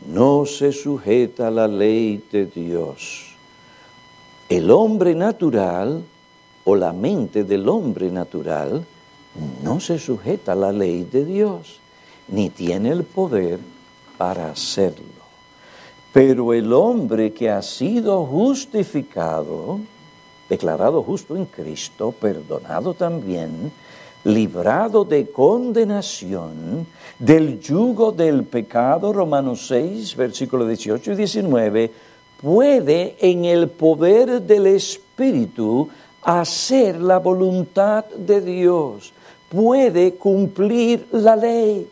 no 0.06 0.44
se 0.46 0.72
sujeta 0.72 1.48
a 1.48 1.50
la 1.50 1.66
ley 1.66 2.22
de 2.30 2.46
Dios. 2.46 3.34
El 4.48 4.70
hombre 4.70 5.14
natural 5.14 6.02
o 6.64 6.76
la 6.76 6.92
mente 6.92 7.44
del 7.44 7.68
hombre 7.68 8.10
natural 8.10 8.84
no 9.62 9.80
se 9.80 9.98
sujeta 9.98 10.52
a 10.52 10.56
la 10.56 10.72
ley 10.72 11.04
de 11.04 11.24
Dios, 11.24 11.80
ni 12.28 12.50
tiene 12.50 12.90
el 12.90 13.04
poder 13.04 13.58
para 14.16 14.50
hacerlo. 14.50 15.24
Pero 16.12 16.52
el 16.52 16.72
hombre 16.72 17.32
que 17.32 17.50
ha 17.50 17.62
sido 17.62 18.24
justificado, 18.26 19.80
declarado 20.48 21.02
justo 21.02 21.36
en 21.36 21.46
Cristo, 21.46 22.12
perdonado 22.12 22.94
también, 22.94 23.72
librado 24.24 25.04
de 25.04 25.30
condenación 25.30 26.86
del 27.18 27.60
yugo 27.60 28.12
del 28.12 28.44
pecado, 28.44 29.12
Romanos 29.12 29.66
6, 29.68 30.16
versículos 30.16 30.68
18 30.68 31.12
y 31.12 31.16
19, 31.16 31.90
puede 32.40 33.16
en 33.20 33.44
el 33.44 33.68
poder 33.68 34.42
del 34.42 34.66
Espíritu 34.66 35.88
hacer 36.22 37.00
la 37.00 37.18
voluntad 37.18 38.04
de 38.06 38.40
Dios, 38.40 39.12
puede 39.48 40.14
cumplir 40.14 41.06
la 41.12 41.36
ley. 41.36 41.88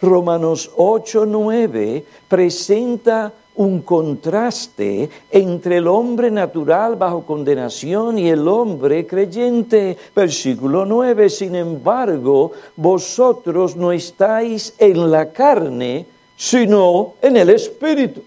Romanos 0.00 0.70
8, 0.76 1.26
9 1.26 2.04
presenta 2.28 3.32
un 3.56 3.82
contraste 3.82 5.08
entre 5.30 5.76
el 5.76 5.86
hombre 5.86 6.30
natural 6.30 6.96
bajo 6.96 7.24
condenación 7.24 8.18
y 8.18 8.28
el 8.28 8.46
hombre 8.48 9.06
creyente. 9.06 9.96
Versículo 10.14 10.84
9, 10.84 11.30
sin 11.30 11.54
embargo, 11.54 12.52
vosotros 12.76 13.76
no 13.76 13.92
estáis 13.92 14.74
en 14.78 15.10
la 15.10 15.30
carne, 15.30 16.06
sino 16.36 17.14
en 17.22 17.36
el 17.36 17.50
Espíritu. 17.50 18.22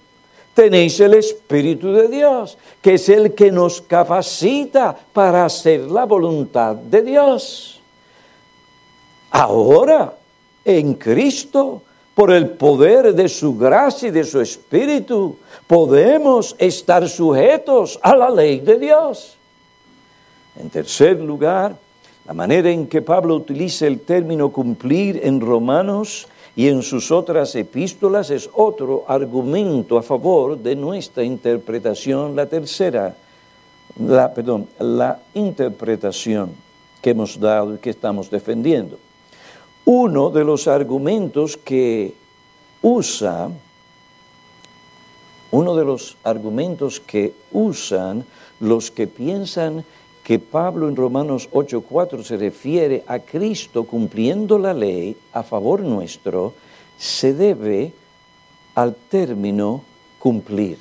Tenéis 0.54 1.00
el 1.02 1.14
Espíritu 1.14 1.92
de 1.92 2.08
Dios, 2.08 2.58
que 2.82 2.96
es 2.96 3.10
el 3.10 3.34
que 3.34 3.52
nos 3.52 3.82
capacita 3.82 4.98
para 5.14 5.46
hacer 5.46 5.82
la 5.82 6.06
voluntad 6.06 6.76
de 6.76 7.02
Dios. 7.04 7.80
Ahora, 9.30 10.14
en 10.66 10.96
Cristo, 10.96 11.84
por 12.18 12.32
el 12.32 12.50
poder 12.50 13.14
de 13.14 13.30
su 13.30 13.56
gracia 13.56 14.08
y 14.08 14.12
de 14.12 14.24
su 14.24 14.42
espíritu, 14.42 15.36
podemos 15.68 16.56
estar 16.58 17.08
sujetos 17.08 18.00
a 18.02 18.16
la 18.16 18.32
ley 18.32 18.60
de 18.60 18.80
Dios. 18.80 19.38
En 20.60 20.68
tercer 20.72 21.20
lugar, 21.20 21.78
la 22.26 22.34
manera 22.34 22.72
en 22.72 22.88
que 22.88 23.04
Pablo 23.04 23.36
utiliza 23.36 23.86
el 23.86 24.00
término 24.00 24.50
cumplir 24.50 25.22
en 25.24 25.40
Romanos 25.40 26.28
y 26.56 26.68
en 26.70 26.82
sus 26.82 27.12
otras 27.12 27.54
epístolas 27.54 28.32
es 28.32 28.50
otro 28.52 29.06
argumento 29.08 29.96
a 29.96 30.02
favor 30.02 30.58
de 30.58 30.76
nuestra 30.76 31.24
interpretación, 31.24 32.36
la 32.36 32.48
tercera, 32.48 33.16
la, 34.00 34.34
perdón, 34.34 34.68
la 34.80 35.20
interpretación 35.36 36.50
que 37.00 37.12
hemos 37.12 37.40
dado 37.40 37.76
y 37.76 37.78
que 37.78 37.92
estamos 37.92 38.32
defendiendo 38.32 38.98
uno 39.88 40.32
de 40.32 40.44
los 40.44 40.68
argumentos 40.68 41.56
que 41.56 42.14
usa, 42.82 43.50
uno 45.52 45.76
de 45.78 45.86
los 45.86 46.18
argumentos 46.26 47.00
que 47.00 47.34
usan 47.54 48.26
los 48.60 48.92
que 48.92 49.08
piensan 49.08 49.86
que 50.26 50.40
Pablo 50.40 50.90
en 50.90 50.98
Romanos 50.98 51.48
8:4 51.54 52.22
se 52.22 52.36
refiere 52.36 53.06
a 53.08 53.20
Cristo 53.20 53.86
cumpliendo 53.86 54.60
la 54.60 54.74
ley 54.74 55.16
a 55.32 55.42
favor 55.42 55.80
nuestro, 55.80 56.54
se 56.98 57.34
debe 57.34 57.94
al 58.76 58.94
término 58.94 59.84
cumplir. 60.20 60.80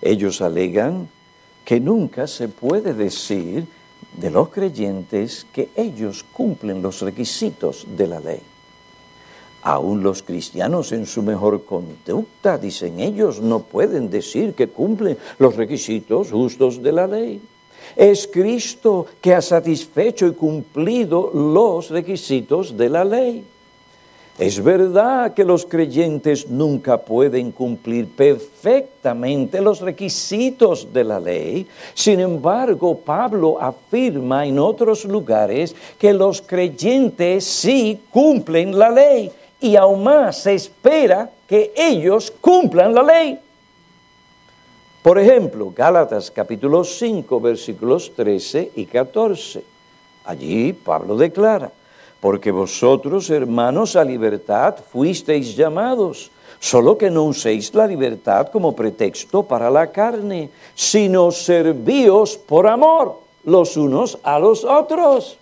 Ellos 0.00 0.40
alegan 0.40 1.10
que 1.62 1.78
nunca 1.78 2.26
se 2.26 2.48
puede 2.48 2.94
decir 2.94 3.66
de 4.20 4.30
los 4.30 4.48
creyentes 4.48 5.46
que 5.52 5.70
ellos 5.76 6.24
cumplen 6.32 6.82
los 6.82 7.00
requisitos 7.00 7.86
de 7.96 8.06
la 8.06 8.20
ley. 8.20 8.40
Aún 9.62 10.02
los 10.02 10.22
cristianos 10.22 10.92
en 10.92 11.06
su 11.06 11.22
mejor 11.22 11.64
conducta, 11.64 12.58
dicen 12.58 13.00
ellos, 13.00 13.40
no 13.40 13.60
pueden 13.60 14.08
decir 14.10 14.54
que 14.54 14.68
cumplen 14.68 15.18
los 15.38 15.56
requisitos 15.56 16.30
justos 16.30 16.82
de 16.82 16.92
la 16.92 17.06
ley. 17.06 17.40
Es 17.96 18.28
Cristo 18.28 19.06
que 19.20 19.34
ha 19.34 19.42
satisfecho 19.42 20.26
y 20.26 20.32
cumplido 20.32 21.30
los 21.32 21.90
requisitos 21.90 22.76
de 22.76 22.88
la 22.88 23.04
ley. 23.04 23.44
Es 24.38 24.62
verdad 24.62 25.34
que 25.34 25.44
los 25.44 25.66
creyentes 25.66 26.48
nunca 26.48 26.96
pueden 26.96 27.50
cumplir 27.50 28.06
perfectamente 28.06 29.60
los 29.60 29.80
requisitos 29.80 30.92
de 30.92 31.02
la 31.02 31.18
ley. 31.18 31.66
Sin 31.92 32.20
embargo, 32.20 32.96
Pablo 32.96 33.60
afirma 33.60 34.46
en 34.46 34.60
otros 34.60 35.04
lugares 35.04 35.74
que 35.98 36.12
los 36.12 36.40
creyentes 36.40 37.44
sí 37.44 38.00
cumplen 38.10 38.78
la 38.78 38.90
ley 38.90 39.32
y 39.60 39.74
aún 39.74 40.04
más 40.04 40.42
se 40.42 40.54
espera 40.54 41.28
que 41.48 41.72
ellos 41.76 42.32
cumplan 42.40 42.94
la 42.94 43.02
ley. 43.02 43.40
Por 45.02 45.18
ejemplo, 45.18 45.72
Gálatas 45.74 46.30
capítulo 46.30 46.84
5 46.84 47.40
versículos 47.40 48.12
13 48.14 48.70
y 48.76 48.86
14. 48.86 49.64
Allí 50.26 50.72
Pablo 50.74 51.16
declara, 51.16 51.72
porque 52.20 52.50
vosotros, 52.50 53.30
hermanos, 53.30 53.94
a 53.94 54.04
libertad 54.04 54.76
fuisteis 54.90 55.56
llamados, 55.56 56.30
solo 56.58 56.98
que 56.98 57.10
no 57.10 57.24
uséis 57.24 57.72
la 57.74 57.86
libertad 57.86 58.48
como 58.48 58.74
pretexto 58.74 59.44
para 59.44 59.70
la 59.70 59.92
carne, 59.92 60.50
sino 60.74 61.30
servíos 61.30 62.36
por 62.36 62.66
amor 62.66 63.20
los 63.44 63.76
unos 63.76 64.18
a 64.22 64.38
los 64.38 64.64
otros. 64.64 65.38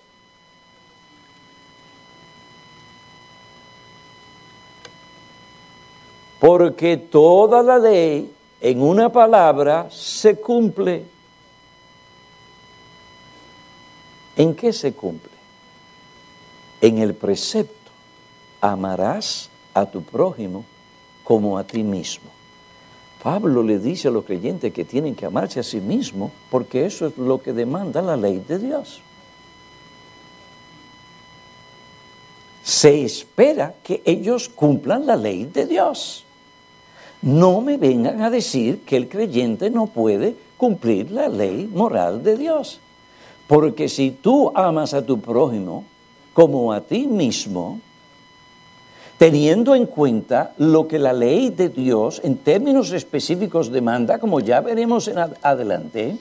Porque 6.39 6.99
toda 6.99 7.63
la 7.63 7.79
ley 7.79 8.31
en 8.61 8.83
una 8.83 9.11
palabra 9.11 9.89
se 9.91 10.37
cumple. 10.37 11.05
¿En 14.37 14.55
qué 14.55 14.71
se 14.71 14.93
cumple? 14.93 15.36
En 16.81 16.99
el 16.99 17.15
precepto, 17.15 17.91
amarás 18.61 19.51
a 19.75 19.87
tu 19.87 20.03
prójimo 20.03 20.65
como 21.25 21.59
a 21.59 21.65
ti 21.65 21.83
mismo. 21.83 22.31
Pablo 23.23 23.63
le 23.63 23.79
dice 23.79 24.09
a 24.09 24.11
los 24.11 24.25
creyentes 24.25 24.73
que 24.73 24.85
tienen 24.85 25.15
que 25.15 25.27
amarse 25.27 25.59
a 25.59 25.63
sí 25.63 25.81
mismos 25.81 26.31
porque 26.51 26.87
eso 26.87 27.07
es 27.07 27.19
lo 27.19 27.43
que 27.43 27.53
demanda 27.53 28.01
la 28.01 28.17
ley 28.17 28.43
de 28.47 28.59
Dios. 28.59 29.01
Se 32.63 33.05
espera 33.05 33.75
que 33.83 34.03
ellos 34.05 34.49
cumplan 34.49 35.07
la 35.07 35.17
ley 35.17 35.45
de 35.45 35.67
Dios. 35.67 36.25
No 37.23 37.61
me 37.61 37.79
vengan 37.79 38.23
a 38.23 38.31
decir 38.31 38.83
que 38.83 38.97
el 38.97 39.09
creyente 39.09 39.71
no 39.71 39.87
puede 39.87 40.37
cumplir 40.57 41.11
la 41.11 41.29
ley 41.29 41.69
moral 41.73 42.23
de 42.23 42.37
Dios. 42.37 42.81
Porque 43.47 43.89
si 43.89 44.11
tú 44.11 44.53
amas 44.55 44.95
a 44.95 45.05
tu 45.05 45.21
prójimo 45.21 45.85
como 46.37 46.71
a 46.71 46.83
ti 46.83 47.07
mismo, 47.07 47.81
teniendo 49.17 49.75
en 49.75 49.87
cuenta 49.87 50.53
lo 50.59 50.87
que 50.87 50.99
la 50.99 51.15
ley 51.15 51.49
de 51.49 51.71
Dios 51.71 52.21
en 52.23 52.37
términos 52.37 52.93
específicos 52.93 53.73
demanda, 53.73 54.19
como 54.19 54.41
ya 54.41 54.61
veremos 54.61 55.09
en 55.09 55.17
adelante, 55.17 56.19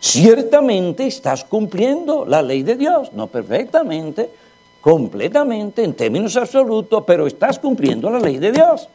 ciertamente 0.00 1.06
estás 1.06 1.44
cumpliendo 1.44 2.26
la 2.26 2.42
ley 2.42 2.64
de 2.64 2.74
Dios, 2.74 3.12
no 3.12 3.28
perfectamente, 3.28 4.30
completamente, 4.80 5.84
en 5.84 5.94
términos 5.94 6.36
absolutos, 6.36 7.04
pero 7.06 7.28
estás 7.28 7.60
cumpliendo 7.60 8.10
la 8.10 8.18
ley 8.18 8.38
de 8.38 8.50
Dios. 8.50 8.88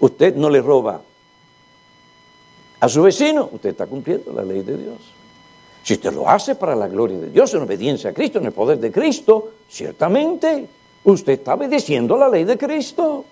Usted 0.00 0.34
no 0.34 0.50
le 0.50 0.60
roba 0.60 1.00
a 2.80 2.88
su 2.88 3.02
vecino, 3.02 3.48
usted 3.52 3.70
está 3.70 3.86
cumpliendo 3.86 4.32
la 4.32 4.42
ley 4.42 4.62
de 4.62 4.76
Dios. 4.76 4.98
Si 5.88 5.94
usted 5.94 6.12
lo 6.12 6.28
hace 6.28 6.54
para 6.54 6.76
la 6.76 6.86
gloria 6.86 7.16
de 7.16 7.30
Dios, 7.30 7.54
en 7.54 7.62
obediencia 7.62 8.10
a 8.10 8.12
Cristo, 8.12 8.40
en 8.40 8.44
el 8.44 8.52
poder 8.52 8.78
de 8.78 8.92
Cristo, 8.92 9.52
ciertamente 9.70 10.68
usted 11.04 11.32
está 11.32 11.54
obedeciendo 11.54 12.14
la 12.18 12.28
ley 12.28 12.44
de 12.44 12.58
Cristo. 12.58 13.24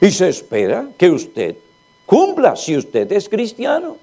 Y 0.00 0.12
se 0.12 0.28
espera 0.28 0.90
que 0.96 1.10
usted 1.10 1.56
cumpla 2.06 2.54
si 2.54 2.76
usted 2.76 3.10
es 3.10 3.28
cristiano. 3.28 3.96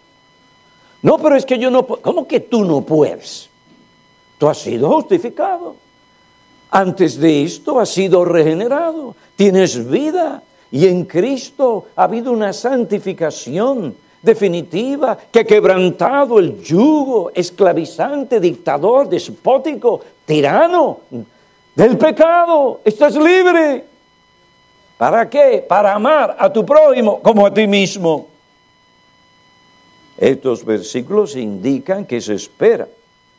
No, 1.01 1.17
pero 1.17 1.37
es 1.37 1.45
que 1.45 1.57
yo 1.57 1.71
no 1.71 1.87
puedo. 1.87 2.01
¿Cómo 2.01 2.27
que 2.27 2.41
tú 2.41 2.65
no 2.65 2.81
puedes? 2.81 3.49
Tú 4.37 4.49
has 4.49 4.57
sido 4.57 4.91
justificado. 4.91 5.77
Antes 6.71 7.17
de 7.17 7.43
esto 7.43 7.79
has 7.79 7.87
sido 7.87 8.25
regenerado. 8.25 9.15
Tienes 9.37 9.89
vida. 9.89 10.43
Y 10.71 10.87
en 10.87 11.05
Cristo 11.05 11.87
ha 11.95 12.03
habido 12.03 12.33
una 12.33 12.51
santificación 12.51 13.95
definitiva 14.21 15.17
que 15.31 15.45
quebrantado 15.45 16.39
el 16.39 16.61
yugo 16.61 17.31
esclavizante, 17.33 18.39
dictador, 18.39 19.07
despótico, 19.07 20.01
tirano 20.25 20.99
del 21.75 21.97
pecado. 21.97 22.81
Estás 22.83 23.15
libre. 23.15 23.85
¿Para 24.97 25.29
qué? 25.29 25.65
Para 25.67 25.93
amar 25.93 26.35
a 26.37 26.51
tu 26.51 26.65
prójimo 26.65 27.21
como 27.21 27.45
a 27.45 27.53
ti 27.53 27.65
mismo. 27.65 28.27
Estos 30.17 30.65
versículos 30.65 31.37
indican 31.37 32.05
que 32.05 32.19
se 32.19 32.33
espera 32.33 32.87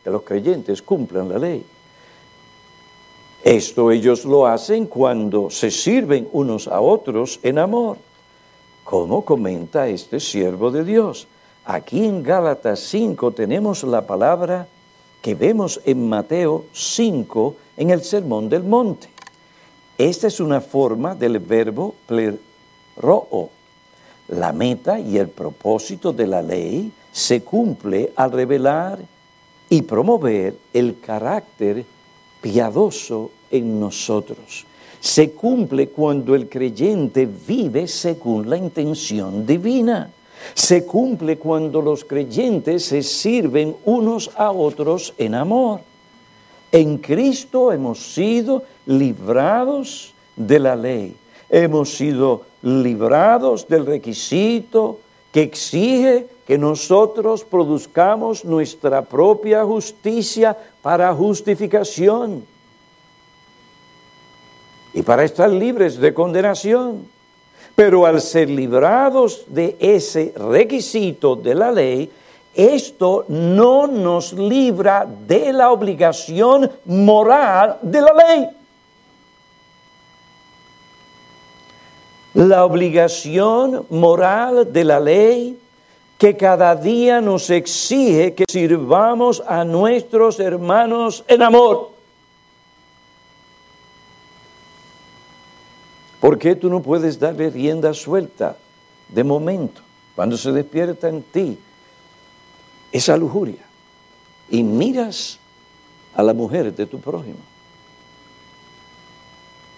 que 0.03 0.11
los 0.11 0.23
creyentes 0.23 0.81
cumplan 0.81 1.29
la 1.29 1.39
ley. 1.39 1.63
Esto 3.45 3.91
ellos 3.91 4.25
lo 4.25 4.47
hacen 4.47 4.87
cuando 4.87 5.51
se 5.51 5.71
sirven 5.71 6.29
unos 6.33 6.69
a 6.69 6.81
otros 6.81 7.41
en 7.43 7.59
amor. 7.59 7.99
Como 8.91 9.25
comenta 9.25 9.87
este 9.87 10.19
siervo 10.19 10.73
de 10.73 10.83
Dios? 10.83 11.29
Aquí 11.65 12.05
en 12.05 12.25
Gálatas 12.25 12.81
5 12.81 13.31
tenemos 13.31 13.85
la 13.85 14.05
palabra 14.05 14.67
que 15.23 15.37
vemos 15.37 15.81
en 15.85 16.09
Mateo 16.09 16.65
5 16.73 17.55
en 17.77 17.91
el 17.91 18.03
Sermón 18.03 18.49
del 18.49 18.65
Monte. 18.65 19.09
Esta 19.97 20.27
es 20.27 20.41
una 20.41 20.61
forma 20.61 21.15
del 21.15 21.39
verbo 21.39 21.95
pleroo. 22.09 23.51
La 24.27 24.53
meta 24.53 24.99
y 24.99 25.19
el 25.19 25.29
propósito 25.29 26.13
de 26.13 26.27
la 26.27 26.43
ley 26.43 26.91
se 27.13 27.45
cumple 27.45 28.13
al 28.17 28.33
revelar 28.33 28.99
y 29.69 29.83
promover 29.83 30.57
el 30.73 30.99
carácter 30.99 31.85
piadoso 32.41 33.31
en 33.53 33.79
nosotros. 33.79 34.67
Se 35.01 35.33
cumple 35.33 35.89
cuando 35.89 36.35
el 36.35 36.49
creyente 36.49 37.27
vive 37.27 37.89
según 37.89 38.49
la 38.51 38.57
intención 38.57 39.47
divina. 39.47 40.11
Se 40.55 40.85
cumple 40.85 41.39
cuando 41.39 41.81
los 41.81 42.05
creyentes 42.05 42.85
se 42.85 43.03
sirven 43.03 43.77
unos 43.87 44.31
a 44.37 44.51
otros 44.53 45.15
en 45.17 45.35
amor. 45.35 45.81
En 46.71 46.99
Cristo 46.99 47.73
hemos 47.73 48.15
sido 48.15 48.63
librados 48.87 50.15
de 50.37 50.59
la 50.59 50.77
ley. 50.77 51.17
Hemos 51.49 51.97
sido 51.97 52.43
librados 52.63 53.67
del 53.67 53.87
requisito 53.87 55.01
que 55.33 55.43
exige 55.43 56.27
que 56.47 56.59
nosotros 56.59 57.45
produzcamos 57.45 58.45
nuestra 58.45 59.03
propia 59.03 59.65
justicia 59.65 60.57
para 60.83 61.15
justificación 61.15 62.45
y 64.93 65.03
para 65.03 65.25
estar 65.25 65.51
libres 65.51 65.99
de 65.99 66.15
condenación. 66.15 67.07
Pero 67.75 68.05
al 68.05 68.21
ser 68.21 68.51
librados 68.51 69.45
de 69.47 69.77
ese 69.79 70.35
requisito 70.37 71.37
de 71.37 71.55
la 71.55 71.71
ley, 71.71 72.11
esto 72.55 73.25
no 73.29 73.87
nos 73.87 74.33
libra 74.33 75.07
de 75.27 75.53
la 75.53 75.71
obligación 75.71 76.71
moral 76.85 77.79
de 77.81 78.01
la 78.01 78.13
ley. 78.13 78.49
La 82.35 82.65
obligación 82.65 83.87
moral 83.91 84.73
de 84.73 84.85
la 84.85 85.01
ley 85.01 85.59
que 86.19 86.37
cada 86.37 86.77
día 86.77 87.21
nos 87.21 87.49
exige 87.49 88.35
que 88.35 88.45
sirvamos 88.47 89.43
a 89.47 89.65
nuestros 89.65 90.39
hermanos 90.39 91.25
en 91.29 91.43
amor. 91.43 92.00
¿Por 96.21 96.39
qué 96.39 96.55
tú 96.55 96.69
no 96.69 96.83
puedes 96.83 97.19
darle 97.19 97.51
rienda 97.51 97.95
suelta 97.95 98.57
de 99.09 99.25
momento 99.25 99.81
cuando 100.15 100.37
se 100.37 100.53
despierta 100.53 101.09
en 101.09 101.23
ti 101.23 101.59
esa 102.93 103.17
lujuria, 103.17 103.65
y 104.51 104.63
miras 104.63 105.39
a 106.15 106.23
la 106.23 106.35
mujer 106.35 106.75
de 106.75 106.87
tu 106.87 107.01
prójimo. 107.01 107.39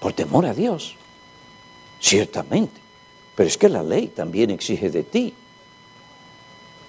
Por 0.00 0.12
temor 0.14 0.46
a 0.46 0.54
Dios, 0.54 0.96
ciertamente. 2.00 2.80
Pero 3.36 3.48
es 3.48 3.56
que 3.56 3.68
la 3.68 3.82
ley 3.82 4.08
también 4.08 4.50
exige 4.50 4.90
de 4.90 5.02
ti 5.02 5.34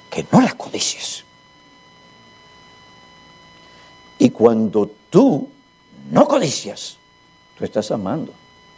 que 0.09 0.25
no 0.31 0.41
la 0.41 0.53
codicies. 0.53 1.23
Y 4.19 4.29
cuando 4.29 4.89
tú 5.09 5.49
no 6.11 6.27
codicias, 6.27 6.97
tú 7.57 7.65
estás 7.65 7.91
amando 7.91 8.33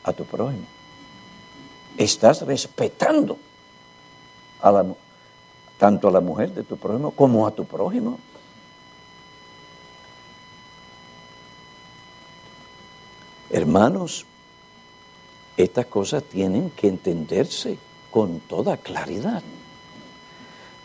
a 0.05 0.13
tu 0.13 0.23
prójimo. 0.23 0.65
Estás 1.97 2.41
respetando 2.43 3.37
a 4.61 4.71
la, 4.71 4.85
tanto 5.77 6.07
a 6.07 6.11
la 6.11 6.21
mujer 6.21 6.53
de 6.53 6.63
tu 6.63 6.77
prójimo 6.77 7.11
como 7.11 7.47
a 7.47 7.51
tu 7.51 7.65
prójimo. 7.65 8.19
Hermanos, 13.49 14.25
estas 15.57 15.85
cosas 15.87 16.23
tienen 16.23 16.69
que 16.71 16.87
entenderse 16.87 17.77
con 18.11 18.41
toda 18.41 18.77
claridad. 18.77 19.41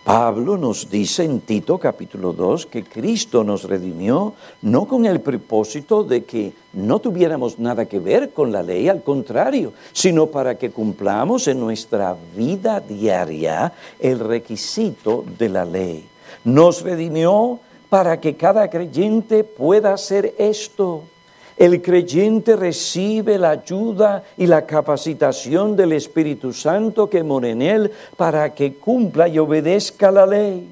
Pablo 0.04 0.56
nos 0.56 0.88
dice 0.88 1.24
en 1.24 1.40
Tito 1.40 1.76
capítulo 1.76 2.32
2 2.32 2.66
que 2.66 2.84
Cristo 2.84 3.44
nos 3.44 3.64
redimió 3.64 4.32
no 4.62 4.86
con 4.86 5.04
el 5.04 5.20
propósito 5.20 6.02
de 6.04 6.24
que 6.24 6.54
no 6.72 7.00
tuviéramos 7.00 7.58
nada 7.58 7.84
que 7.84 7.98
ver 7.98 8.30
con 8.30 8.50
la 8.50 8.62
ley, 8.62 8.88
al 8.88 9.02
contrario, 9.02 9.74
sino 9.92 10.28
para 10.28 10.56
que 10.56 10.70
cumplamos 10.70 11.48
en 11.48 11.60
nuestra 11.60 12.16
vida 12.34 12.80
diaria 12.80 13.74
el 13.98 14.20
requisito 14.20 15.22
de 15.38 15.48
la 15.50 15.66
ley. 15.66 16.08
Nos 16.44 16.80
redimió 16.80 17.60
para 17.90 18.20
que 18.20 18.36
cada 18.36 18.70
creyente 18.70 19.44
pueda 19.44 19.92
hacer 19.92 20.34
esto 20.38 21.02
el 21.60 21.82
creyente 21.82 22.56
recibe 22.56 23.36
la 23.36 23.50
ayuda 23.50 24.24
y 24.38 24.46
la 24.46 24.64
capacitación 24.64 25.76
del 25.76 25.92
Espíritu 25.92 26.54
Santo 26.54 27.10
que 27.10 27.22
mora 27.22 27.50
en 27.50 27.60
él 27.60 27.90
para 28.16 28.54
que 28.54 28.76
cumpla 28.76 29.28
y 29.28 29.38
obedezca 29.38 30.10
la 30.10 30.24
ley. 30.24 30.66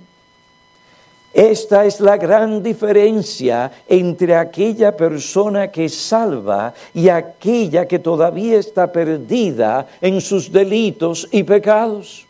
Esta 1.34 1.84
es 1.84 2.00
la 2.00 2.16
gran 2.16 2.62
diferencia 2.62 3.70
entre 3.86 4.34
aquella 4.34 4.96
persona 4.96 5.70
que 5.70 5.90
salva 5.90 6.72
y 6.94 7.10
aquella 7.10 7.86
que 7.86 7.98
todavía 7.98 8.58
está 8.58 8.90
perdida 8.90 9.86
en 10.00 10.22
sus 10.22 10.50
delitos 10.50 11.28
y 11.30 11.42
pecados. 11.42 12.27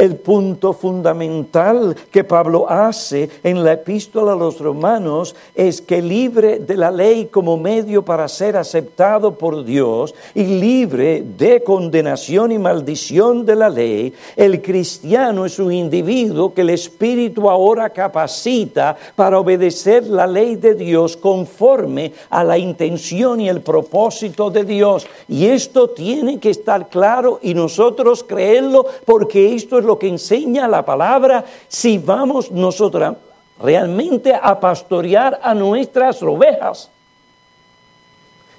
El 0.00 0.16
punto 0.16 0.72
fundamental 0.72 1.94
que 2.10 2.24
Pablo 2.24 2.64
hace 2.66 3.28
en 3.42 3.62
la 3.62 3.74
epístola 3.74 4.32
a 4.32 4.34
los 4.34 4.58
romanos 4.58 5.36
es 5.54 5.82
que 5.82 6.00
libre 6.00 6.58
de 6.58 6.78
la 6.78 6.90
ley 6.90 7.26
como 7.26 7.58
medio 7.58 8.02
para 8.02 8.26
ser 8.26 8.56
aceptado 8.56 9.34
por 9.34 9.62
Dios 9.62 10.14
y 10.34 10.44
libre 10.58 11.22
de 11.36 11.62
condenación 11.62 12.50
y 12.50 12.58
maldición 12.58 13.44
de 13.44 13.56
la 13.56 13.68
ley, 13.68 14.14
el 14.36 14.62
cristiano 14.62 15.44
es 15.44 15.58
un 15.58 15.70
individuo 15.70 16.54
que 16.54 16.62
el 16.62 16.70
Espíritu 16.70 17.50
ahora 17.50 17.90
capacita 17.90 18.96
para 19.14 19.38
obedecer 19.38 20.06
la 20.06 20.26
ley 20.26 20.56
de 20.56 20.76
Dios 20.76 21.14
conforme 21.14 22.14
a 22.30 22.42
la 22.42 22.56
intención 22.56 23.38
y 23.38 23.50
el 23.50 23.60
propósito 23.60 24.50
de 24.50 24.64
Dios. 24.64 25.06
Y 25.28 25.44
esto 25.44 25.90
tiene 25.90 26.40
que 26.40 26.48
estar 26.48 26.88
claro 26.88 27.38
y 27.42 27.52
nosotros 27.52 28.24
creerlo 28.24 28.86
porque 29.04 29.54
esto 29.54 29.78
es 29.78 29.84
lo 29.89 29.89
que 29.98 30.08
enseña 30.08 30.68
la 30.68 30.84
palabra 30.84 31.44
si 31.68 31.98
vamos 31.98 32.50
nosotros 32.50 33.16
realmente 33.60 34.34
a 34.34 34.58
pastorear 34.58 35.40
a 35.42 35.54
nuestras 35.54 36.22
ovejas. 36.22 36.90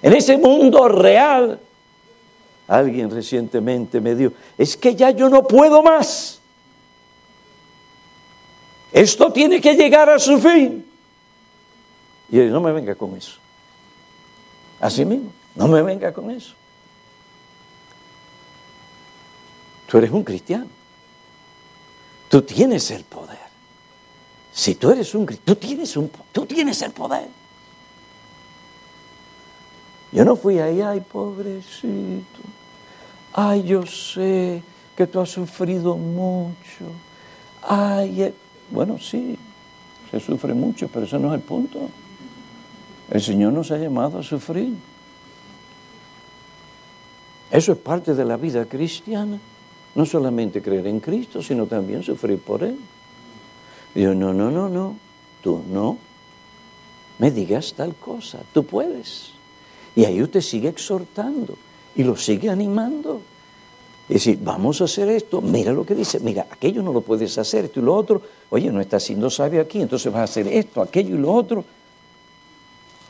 En 0.02 0.14
ese 0.14 0.38
mundo 0.38 0.88
real, 0.88 1.60
alguien 2.68 3.10
recientemente 3.10 4.00
me 4.00 4.16
dijo, 4.16 4.34
es 4.58 4.76
que 4.78 4.96
ya 4.96 5.12
yo 5.12 5.30
no 5.30 5.44
puedo 5.44 5.84
más. 5.84 6.40
Esto 8.92 9.32
tiene 9.32 9.62
que 9.62 9.76
llegar 9.76 10.10
a 10.10 10.20
su 10.20 10.38
fin. 10.40 10.86
Y 12.30 12.38
no 12.38 12.62
me 12.62 12.72
venga 12.72 12.96
con 12.96 13.16
eso. 13.16 13.34
Así 14.80 15.06
mismo, 15.06 15.32
no 15.56 15.68
me 15.68 15.82
venga 15.82 16.12
con 16.14 16.32
eso. 16.32 16.54
Tú 19.88 19.98
eres 19.98 20.12
un 20.12 20.24
cristiano. 20.24 20.81
Tú 22.32 22.42
tienes 22.44 22.90
el 22.92 23.04
poder. 23.04 23.38
Si 24.54 24.76
tú 24.76 24.90
eres 24.90 25.14
un 25.14 25.26
tú 25.26 25.54
tienes, 25.54 25.98
un, 25.98 26.10
tú 26.32 26.46
tienes 26.46 26.82
el 26.82 26.92
poder. 26.92 27.28
Yo 30.14 30.24
no 30.24 30.38
fui 30.38 30.58
ahí, 30.58 30.80
ay, 30.80 31.02
pobrecito. 31.02 32.40
Ay, 33.34 33.64
yo 33.64 33.86
sé 33.86 34.64
que 34.96 35.08
tú 35.08 35.20
has 35.20 35.30
sufrido 35.30 35.98
mucho. 35.98 36.86
Ay, 37.64 38.22
eh, 38.24 38.34
bueno, 38.70 38.98
sí, 38.98 39.38
se 40.10 40.22
sufre 40.22 40.54
mucho, 40.54 40.88
pero 40.88 41.06
eso 41.06 41.20
no 41.20 41.34
es 41.34 41.42
el 41.42 41.46
punto. 41.46 41.90
El 43.10 43.22
Señor 43.22 43.52
nos 43.52 43.72
ha 43.72 43.78
llamado 43.78 44.20
a 44.20 44.24
sufrir. 44.24 44.74
Eso 47.52 47.74
es 47.74 47.78
parte 47.78 48.16
de 48.16 48.24
la 48.24 48.38
vida 48.38 48.64
cristiana. 48.64 49.38
No 49.96 50.06
solamente 50.06 50.62
creer 50.62 50.88
en 50.88 51.00
Cristo, 51.00 51.42
sino 51.42 51.66
también 51.66 52.04
sufrir 52.04 52.40
por 52.40 52.64
Él. 52.64 52.78
Dios, 53.94 54.16
no, 54.16 54.34
no, 54.34 54.50
no, 54.50 54.70
no, 54.70 54.96
tú 55.42 55.62
no 55.70 55.98
me 57.22 57.30
digas 57.30 57.76
tal 57.76 57.94
cosa, 57.94 58.40
tú 58.52 58.66
puedes. 58.66 59.30
Y 59.96 60.06
ahí 60.06 60.24
usted 60.24 60.42
sigue 60.42 60.70
exhortando 60.70 61.56
y 61.96 62.04
lo 62.04 62.16
sigue 62.16 62.50
animando. 62.50 63.22
Y 64.10 64.16
decir, 64.16 64.40
vamos 64.42 64.82
a 64.82 64.86
hacer 64.86 65.08
esto, 65.08 65.40
mira 65.40 65.72
lo 65.72 65.86
que 65.86 65.94
dice, 65.94 66.20
mira, 66.20 66.48
aquello 66.50 66.82
no 66.82 66.92
lo 66.92 67.02
puedes 67.02 67.38
hacer, 67.38 67.66
esto 67.66 67.80
y 67.80 67.84
lo 67.84 67.94
otro, 67.94 68.24
oye, 68.50 68.72
no 68.72 68.82
estás 68.82 69.04
siendo 69.04 69.30
sabio 69.30 69.62
aquí, 69.62 69.80
entonces 69.82 70.12
vas 70.12 70.22
a 70.22 70.24
hacer 70.24 70.48
esto, 70.48 70.82
aquello 70.82 71.16
y 71.16 71.20
lo 71.20 71.32
otro. 71.32 71.64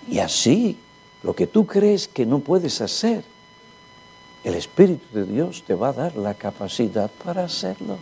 Y 0.09 0.19
así, 0.19 0.75
lo 1.23 1.33
que 1.33 1.47
tú 1.47 1.65
crees 1.65 2.09
que 2.09 2.25
no 2.25 2.39
puedes 2.39 2.81
hacer, 2.81 3.23
el 4.43 4.55
Espíritu 4.55 5.05
de 5.13 5.25
Dios 5.25 5.63
te 5.63 5.75
va 5.75 5.89
a 5.89 5.93
dar 5.93 6.15
la 6.15 6.33
capacidad 6.33 7.09
para 7.23 7.43
hacerlo. 7.43 7.97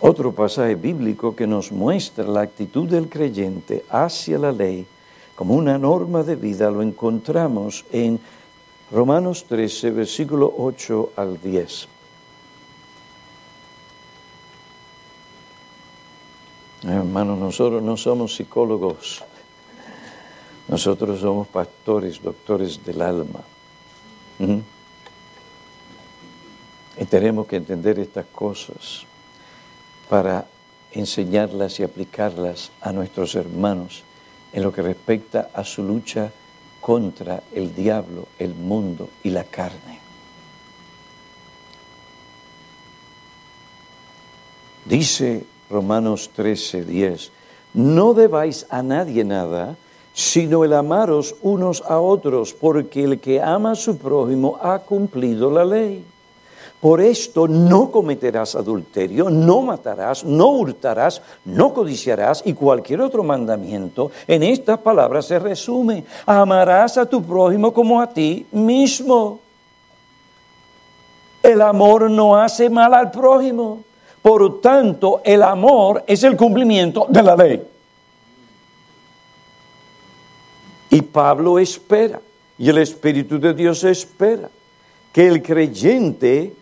Otro 0.00 0.32
pasaje 0.32 0.74
bíblico 0.74 1.36
que 1.36 1.46
nos 1.46 1.70
muestra 1.70 2.24
la 2.24 2.40
actitud 2.40 2.88
del 2.88 3.08
creyente 3.08 3.84
hacia 3.90 4.38
la 4.38 4.50
ley 4.50 4.86
como 5.40 5.54
una 5.54 5.78
norma 5.78 6.22
de 6.22 6.36
vida 6.36 6.70
lo 6.70 6.82
encontramos 6.82 7.86
en 7.92 8.20
Romanos 8.90 9.44
13, 9.48 9.90
versículo 9.90 10.52
8 10.58 11.12
al 11.16 11.40
10. 11.40 11.88
Hermanos, 16.82 17.38
nosotros 17.38 17.82
no 17.82 17.96
somos 17.96 18.34
psicólogos. 18.34 19.24
Nosotros 20.70 21.18
somos 21.18 21.48
pastores, 21.48 22.22
doctores 22.22 22.84
del 22.84 23.02
alma. 23.02 23.40
Y 26.96 27.04
tenemos 27.06 27.48
que 27.48 27.56
entender 27.56 27.98
estas 27.98 28.26
cosas 28.26 29.02
para 30.08 30.46
enseñarlas 30.92 31.80
y 31.80 31.82
aplicarlas 31.82 32.70
a 32.80 32.92
nuestros 32.92 33.34
hermanos 33.34 34.04
en 34.52 34.62
lo 34.62 34.72
que 34.72 34.82
respecta 34.82 35.50
a 35.52 35.64
su 35.64 35.82
lucha 35.82 36.30
contra 36.80 37.42
el 37.52 37.74
diablo, 37.74 38.28
el 38.38 38.54
mundo 38.54 39.10
y 39.24 39.30
la 39.30 39.42
carne. 39.42 39.98
Dice 44.84 45.44
Romanos 45.68 46.30
13, 46.32 46.84
10, 46.84 47.32
no 47.74 48.14
debáis 48.14 48.66
a 48.70 48.82
nadie 48.82 49.24
nada, 49.24 49.76
sino 50.12 50.64
el 50.64 50.72
amaros 50.72 51.36
unos 51.42 51.82
a 51.86 52.00
otros, 52.00 52.52
porque 52.52 53.04
el 53.04 53.20
que 53.20 53.40
ama 53.40 53.72
a 53.72 53.76
su 53.76 53.96
prójimo 53.98 54.58
ha 54.62 54.78
cumplido 54.80 55.50
la 55.50 55.64
ley. 55.64 56.04
Por 56.80 57.02
esto 57.02 57.46
no 57.46 57.90
cometerás 57.90 58.54
adulterio, 58.54 59.28
no 59.28 59.60
matarás, 59.60 60.24
no 60.24 60.48
hurtarás, 60.48 61.20
no 61.44 61.74
codiciarás 61.74 62.42
y 62.46 62.54
cualquier 62.54 63.02
otro 63.02 63.22
mandamiento. 63.22 64.10
En 64.26 64.42
estas 64.42 64.78
palabras 64.78 65.26
se 65.26 65.38
resume, 65.38 66.04
amarás 66.24 66.96
a 66.96 67.04
tu 67.04 67.22
prójimo 67.22 67.72
como 67.74 68.00
a 68.00 68.08
ti 68.08 68.46
mismo. 68.52 69.40
El 71.42 71.60
amor 71.60 72.10
no 72.10 72.34
hace 72.36 72.70
mal 72.70 72.94
al 72.94 73.10
prójimo. 73.10 73.80
Por 74.22 74.60
tanto, 74.62 75.20
el 75.22 75.42
amor 75.42 76.02
es 76.06 76.24
el 76.24 76.34
cumplimiento 76.34 77.06
de 77.10 77.22
la 77.22 77.36
ley. 77.36 77.69
Y 80.90 81.02
Pablo 81.02 81.58
espera, 81.58 82.20
y 82.58 82.68
el 82.68 82.78
Espíritu 82.78 83.38
de 83.38 83.54
Dios 83.54 83.84
espera, 83.84 84.50
que 85.12 85.26
el 85.26 85.42
creyente 85.42 86.52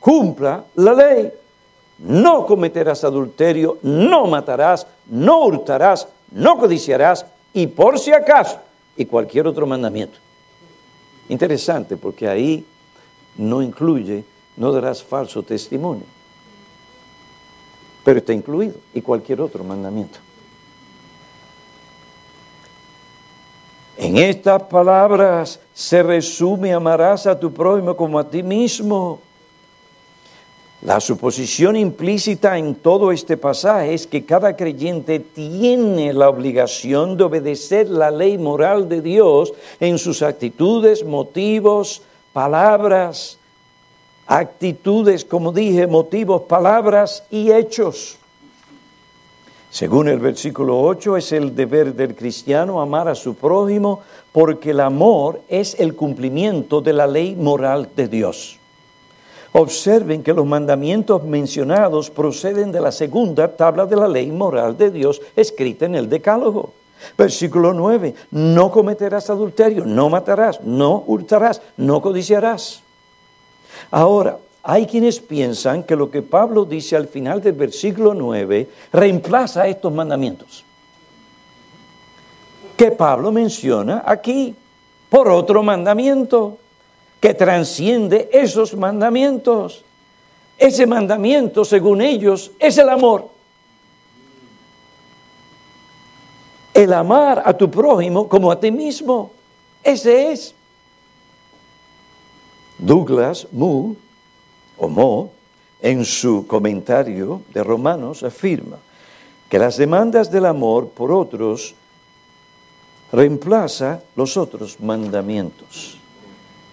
cumpla 0.00 0.64
la 0.74 0.92
ley. 0.92 1.32
no 1.98 2.44
cometerás 2.44 3.04
adulterio, 3.04 3.78
no 3.82 4.26
matarás, 4.26 4.86
no 5.06 5.44
hurtarás, 5.44 6.06
no 6.30 6.58
codiciarás 6.58 7.24
y 7.54 7.68
por 7.68 7.98
si 7.98 8.12
acaso, 8.12 8.58
y 8.96 9.06
cualquier 9.06 9.46
otro 9.46 9.66
mandamiento. 9.66 10.18
Interesante 11.28 11.96
porque 11.96 12.28
ahí 12.28 12.64
no 13.38 13.62
incluye, 13.62 14.24
no 14.56 14.72
darás 14.72 15.02
falso 15.02 15.42
testimonio, 15.42 16.04
pero 18.04 18.18
está 18.18 18.32
incluido 18.32 18.74
y 18.92 19.00
cualquier 19.00 19.40
otro 19.40 19.64
mandamiento. 19.64 20.18
En 23.98 24.18
estas 24.18 24.62
palabras 24.64 25.58
se 25.72 26.02
resume 26.02 26.74
amarás 26.74 27.26
a 27.26 27.38
tu 27.38 27.52
prójimo 27.52 27.96
como 27.96 28.18
a 28.18 28.28
ti 28.28 28.42
mismo. 28.42 29.20
La 30.82 31.00
suposición 31.00 31.74
implícita 31.76 32.58
en 32.58 32.74
todo 32.74 33.10
este 33.10 33.38
pasaje 33.38 33.94
es 33.94 34.06
que 34.06 34.26
cada 34.26 34.54
creyente 34.54 35.18
tiene 35.18 36.12
la 36.12 36.28
obligación 36.28 37.16
de 37.16 37.24
obedecer 37.24 37.88
la 37.88 38.10
ley 38.10 38.36
moral 38.36 38.88
de 38.88 39.00
Dios 39.00 39.54
en 39.80 39.98
sus 39.98 40.20
actitudes, 40.20 41.02
motivos, 41.02 42.02
palabras, 42.34 43.38
actitudes, 44.26 45.24
como 45.24 45.52
dije, 45.52 45.86
motivos, 45.86 46.42
palabras 46.42 47.24
y 47.30 47.50
hechos. 47.50 48.18
Según 49.76 50.08
el 50.08 50.20
versículo 50.20 50.80
8, 50.80 51.18
es 51.18 51.32
el 51.32 51.54
deber 51.54 51.92
del 51.94 52.14
cristiano 52.14 52.80
amar 52.80 53.08
a 53.08 53.14
su 53.14 53.34
prójimo 53.34 54.00
porque 54.32 54.70
el 54.70 54.80
amor 54.80 55.42
es 55.50 55.78
el 55.78 55.94
cumplimiento 55.94 56.80
de 56.80 56.94
la 56.94 57.06
ley 57.06 57.36
moral 57.36 57.90
de 57.94 58.08
Dios. 58.08 58.58
Observen 59.52 60.22
que 60.22 60.32
los 60.32 60.46
mandamientos 60.46 61.24
mencionados 61.24 62.08
proceden 62.08 62.72
de 62.72 62.80
la 62.80 62.90
segunda 62.90 63.54
tabla 63.54 63.84
de 63.84 63.96
la 63.96 64.08
ley 64.08 64.32
moral 64.32 64.78
de 64.78 64.90
Dios 64.90 65.20
escrita 65.36 65.84
en 65.84 65.94
el 65.94 66.08
Decálogo. 66.08 66.72
Versículo 67.18 67.74
9, 67.74 68.14
no 68.30 68.70
cometerás 68.70 69.28
adulterio, 69.28 69.84
no 69.84 70.08
matarás, 70.08 70.62
no 70.62 71.04
hurtarás, 71.06 71.60
no 71.76 72.00
codiciarás. 72.00 72.80
Ahora, 73.90 74.38
hay 74.68 74.84
quienes 74.84 75.20
piensan 75.20 75.84
que 75.84 75.94
lo 75.94 76.10
que 76.10 76.22
Pablo 76.22 76.64
dice 76.64 76.96
al 76.96 77.06
final 77.06 77.40
del 77.40 77.52
versículo 77.52 78.14
9 78.14 78.68
reemplaza 78.92 79.68
estos 79.68 79.92
mandamientos. 79.92 80.64
Que 82.76 82.90
Pablo 82.90 83.30
menciona 83.30 84.02
aquí 84.04 84.56
por 85.08 85.28
otro 85.28 85.62
mandamiento 85.62 86.58
que 87.20 87.32
transciende 87.32 88.28
esos 88.32 88.74
mandamientos. 88.74 89.84
Ese 90.58 90.84
mandamiento, 90.84 91.64
según 91.64 92.02
ellos, 92.02 92.50
es 92.58 92.76
el 92.76 92.88
amor. 92.88 93.28
El 96.74 96.92
amar 96.92 97.40
a 97.46 97.52
tu 97.56 97.70
prójimo 97.70 98.28
como 98.28 98.50
a 98.50 98.58
ti 98.58 98.72
mismo. 98.72 99.30
Ese 99.84 100.32
es. 100.32 100.56
Douglas 102.78 103.46
Moo 103.52 103.94
o 104.78 104.88
Mo, 104.88 105.32
en 105.80 106.04
su 106.04 106.46
comentario 106.46 107.42
de 107.52 107.62
Romanos, 107.62 108.22
afirma 108.22 108.78
que 109.48 109.58
las 109.58 109.76
demandas 109.76 110.30
del 110.30 110.46
amor 110.46 110.88
por 110.88 111.12
otros 111.12 111.74
reemplaza 113.12 114.02
los 114.16 114.36
otros 114.36 114.80
mandamientos. 114.80 115.98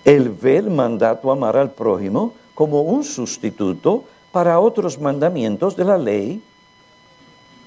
Él 0.03 0.29
ve 0.29 0.57
el 0.57 0.69
mandato 0.69 1.31
amar 1.31 1.55
al 1.55 1.71
prójimo 1.71 2.33
como 2.55 2.81
un 2.81 3.03
sustituto 3.03 4.03
para 4.31 4.59
otros 4.59 4.99
mandamientos 4.99 5.75
de 5.75 5.85
la 5.85 5.97
ley 5.97 6.41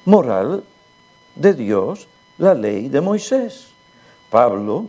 moral 0.05 0.65
de 1.35 1.55
Dios, 1.55 2.09
la 2.39 2.55
ley 2.55 2.89
de 2.89 3.01
Moisés. 3.01 3.69
Pablo 4.31 4.87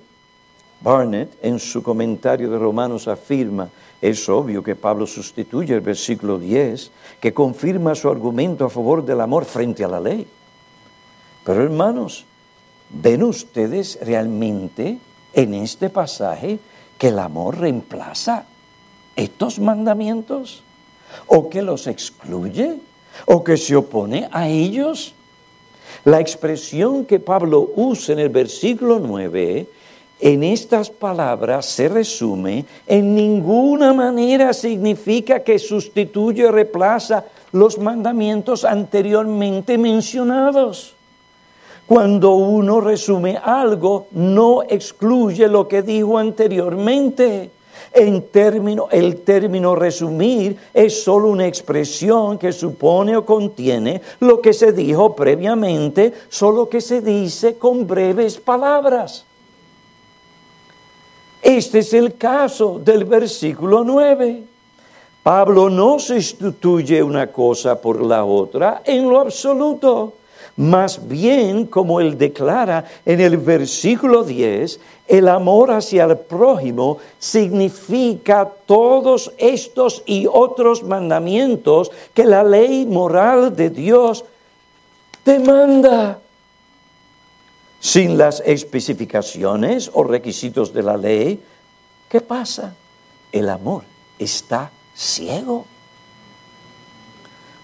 Barnett 0.81 1.37
en 1.41 1.59
su 1.59 1.81
comentario 1.81 2.49
de 2.49 2.57
Romanos 2.57 3.07
afirma 3.07 3.69
es 4.01 4.29
obvio 4.29 4.63
que 4.63 4.75
Pablo 4.75 5.07
sustituye 5.07 5.73
el 5.73 5.81
versículo 5.81 6.37
10, 6.37 6.91
que 7.19 7.33
confirma 7.33 7.95
su 7.95 8.09
argumento 8.09 8.65
a 8.65 8.69
favor 8.69 9.03
del 9.03 9.21
amor 9.21 9.45
frente 9.45 9.83
a 9.83 9.87
la 9.87 9.99
ley. 9.99 10.27
Pero 11.43 11.63
hermanos, 11.63 12.25
¿ven 12.89 13.23
ustedes 13.23 13.97
realmente 14.01 14.99
en 15.33 15.53
este 15.55 15.89
pasaje 15.89 16.59
que 16.97 17.07
el 17.07 17.19
amor 17.19 17.59
reemplaza 17.59 18.45
estos 19.15 19.59
mandamientos? 19.59 20.63
¿O 21.25 21.49
que 21.49 21.61
los 21.61 21.87
excluye? 21.87 22.79
¿O 23.25 23.43
que 23.43 23.57
se 23.57 23.75
opone 23.75 24.29
a 24.31 24.47
ellos? 24.47 25.15
La 26.03 26.19
expresión 26.19 27.05
que 27.05 27.19
Pablo 27.19 27.71
usa 27.75 28.13
en 28.13 28.19
el 28.19 28.29
versículo 28.29 28.99
9 28.99 29.67
en 30.19 30.43
estas 30.43 30.89
palabras 30.89 31.65
se 31.65 31.87
resume, 31.87 32.65
en 32.87 33.13
ninguna 33.13 33.93
manera 33.93 34.53
significa 34.53 35.43
que 35.43 35.59
sustituye 35.59 36.47
o 36.47 36.51
reemplaza 36.51 37.25
los 37.51 37.77
mandamientos 37.77 38.65
anteriormente 38.65 39.77
mencionados. 39.77 40.95
Cuando 41.85 42.31
uno 42.31 42.81
resume 42.81 43.37
algo, 43.37 44.07
no 44.11 44.63
excluye 44.63 45.47
lo 45.47 45.67
que 45.67 45.81
dijo 45.81 46.17
anteriormente. 46.17 47.51
En 47.93 48.23
término, 48.23 48.89
el 48.91 49.21
término 49.21 49.73
resumir 49.73 50.57
es 50.73 51.03
solo 51.03 51.29
una 51.29 51.47
expresión 51.47 52.37
que 52.37 52.51
supone 52.51 53.15
o 53.15 53.25
contiene 53.25 54.01
lo 54.19 54.41
que 54.41 54.51
se 54.51 54.73
dijo 54.73 55.15
previamente, 55.15 56.11
solo 56.27 56.67
que 56.67 56.81
se 56.81 57.01
dice 57.01 57.57
con 57.57 57.87
breves 57.87 58.37
palabras. 58.37 59.26
Este 61.41 61.79
es 61.79 61.93
el 61.93 62.15
caso 62.15 62.79
del 62.83 63.05
versículo 63.05 63.83
9. 63.83 64.43
Pablo 65.23 65.69
no 65.69 65.99
sustituye 65.99 67.03
una 67.03 67.27
cosa 67.27 67.81
por 67.81 68.01
la 68.01 68.23
otra 68.23 68.81
en 68.85 69.09
lo 69.09 69.19
absoluto. 69.19 70.13
Más 70.55 71.07
bien, 71.07 71.67
como 71.67 72.01
él 72.01 72.17
declara 72.17 72.83
en 73.05 73.21
el 73.21 73.37
versículo 73.37 74.23
10, 74.23 74.79
el 75.07 75.27
amor 75.27 75.71
hacia 75.71 76.05
el 76.05 76.17
prójimo 76.17 76.97
significa 77.19 78.49
todos 78.65 79.31
estos 79.37 80.01
y 80.05 80.27
otros 80.31 80.81
mandamientos 80.81 81.91
que 82.13 82.25
la 82.25 82.43
ley 82.43 82.85
moral 82.85 83.55
de 83.55 83.69
Dios 83.69 84.25
demanda 85.23 86.19
sin 87.79 88.17
las 88.17 88.41
especificaciones 88.45 89.91
o 89.93 90.03
requisitos 90.03 90.73
de 90.73 90.83
la 90.83 90.97
ley, 90.97 91.43
¿qué 92.09 92.21
pasa? 92.21 92.75
El 93.31 93.49
amor 93.49 93.83
está 94.17 94.71
ciego. 94.95 95.65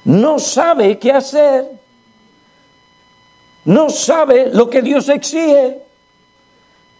No 0.05 0.37
sabe 0.39 0.99
qué 0.99 1.11
hacer. 1.11 1.71
No 3.65 3.89
sabe 3.89 4.49
lo 4.53 4.69
que 4.69 4.81
Dios 4.81 5.07
exige. 5.09 5.81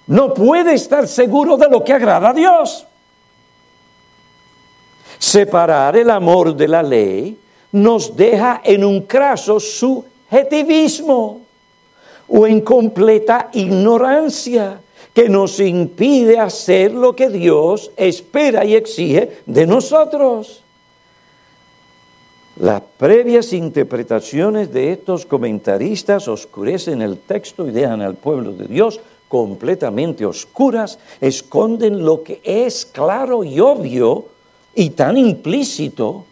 No 0.08 0.34
puede 0.34 0.74
estar 0.74 1.08
seguro 1.08 1.58
de 1.58 1.70
lo 1.70 1.84
que 1.84 1.94
agrada 1.94 2.30
a 2.30 2.34
Dios. 2.34 2.88
Separar 5.20 5.96
el 5.96 6.10
amor 6.10 6.56
de 6.56 6.68
la 6.68 6.84
ley 6.84 7.40
nos 7.72 8.16
deja 8.16 8.62
en 8.64 8.84
un 8.84 9.02
craso 9.02 9.60
subjetivismo 9.60 11.43
o 12.28 12.48
en 12.48 12.62
completa 12.62 13.50
ignorancia 13.54 14.80
que 15.14 15.30
nos 15.30 15.60
impide 15.60 16.40
hacer 16.40 16.94
lo 16.94 17.16
que 17.16 17.30
Dios 17.30 17.92
espera 17.96 18.66
y 18.66 18.76
exige 18.76 19.38
de 19.46 19.68
nosotros. 19.68 20.64
Las 22.56 22.82
previas 22.98 23.52
interpretaciones 23.54 24.72
de 24.72 24.92
estos 24.92 25.26
comentaristas 25.26 26.28
oscurecen 26.28 27.02
el 27.02 27.18
texto 27.18 27.68
y 27.68 27.72
dejan 27.72 28.02
al 28.02 28.16
pueblo 28.16 28.54
de 28.54 28.66
Dios 28.66 29.00
completamente 29.28 30.26
oscuras, 30.26 31.00
esconden 31.20 32.06
lo 32.06 32.22
que 32.22 32.40
es 32.44 32.86
claro 32.86 33.44
y 33.44 33.60
obvio 33.60 34.26
y 34.76 34.92
tan 34.92 35.18
implícito, 35.18 36.26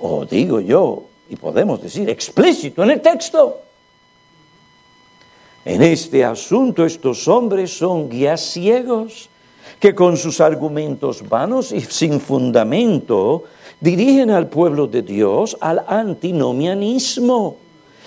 o 0.00 0.24
digo 0.24 0.60
yo, 0.60 1.02
y 1.28 1.34
podemos 1.34 1.82
decir 1.82 2.08
explícito 2.08 2.84
en 2.84 2.90
el 2.90 3.00
texto. 3.00 3.65
En 5.66 5.82
este 5.82 6.24
asunto 6.24 6.86
estos 6.86 7.26
hombres 7.26 7.76
son 7.76 8.08
guías 8.08 8.40
ciegos 8.40 9.28
que 9.80 9.96
con 9.96 10.16
sus 10.16 10.40
argumentos 10.40 11.28
vanos 11.28 11.72
y 11.72 11.80
sin 11.80 12.20
fundamento 12.20 13.42
dirigen 13.80 14.30
al 14.30 14.46
pueblo 14.46 14.86
de 14.86 15.02
Dios 15.02 15.56
al 15.60 15.84
antinomianismo 15.88 17.56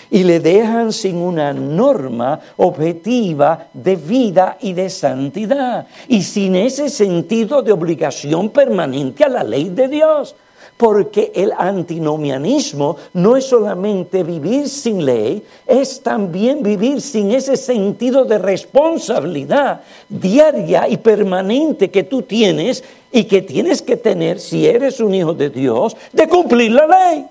y 0.09 0.23
le 0.23 0.39
dejan 0.39 0.93
sin 0.93 1.17
una 1.17 1.51
norma 1.51 2.39
objetiva 2.55 3.67
de 3.73 3.97
vida 3.97 4.57
y 4.61 4.71
de 4.71 4.89
santidad 4.89 5.85
y 6.07 6.23
sin 6.23 6.55
ese 6.55 6.87
sentido 6.87 7.61
de 7.61 7.73
obligación 7.73 8.51
permanente 8.51 9.25
a 9.25 9.29
la 9.29 9.43
ley 9.43 9.67
de 9.67 9.89
Dios. 9.89 10.33
Porque 10.79 11.33
el 11.35 11.51
antinomianismo 11.57 12.95
no 13.11 13.35
es 13.35 13.43
solamente 13.43 14.23
vivir 14.23 14.69
sin 14.69 15.03
ley, 15.03 15.43
es 15.67 16.01
también 16.01 16.63
vivir 16.63 17.01
sin 17.01 17.31
ese 17.31 17.57
sentido 17.57 18.23
de 18.23 18.37
responsabilidad 18.37 19.81
diaria 20.07 20.87
y 20.87 20.95
permanente 20.95 21.91
que 21.91 22.03
tú 22.03 22.21
tienes 22.21 22.81
y 23.11 23.25
que 23.25 23.41
tienes 23.41 23.81
que 23.81 23.97
tener 23.97 24.39
si 24.39 24.65
eres 24.65 25.01
un 25.01 25.13
hijo 25.13 25.33
de 25.33 25.49
Dios, 25.49 25.97
de 26.13 26.29
cumplir 26.29 26.71
la 26.71 26.87
ley. 26.87 27.25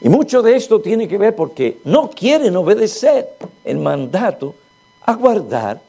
Y 0.00 0.08
mucho 0.08 0.42
de 0.42 0.56
esto 0.56 0.80
tiene 0.80 1.06
que 1.06 1.16
ver 1.16 1.36
porque 1.36 1.78
no 1.84 2.10
quieren 2.10 2.56
obedecer 2.56 3.36
el 3.64 3.78
mandato 3.78 4.56
a 5.02 5.14
guardar 5.14 5.80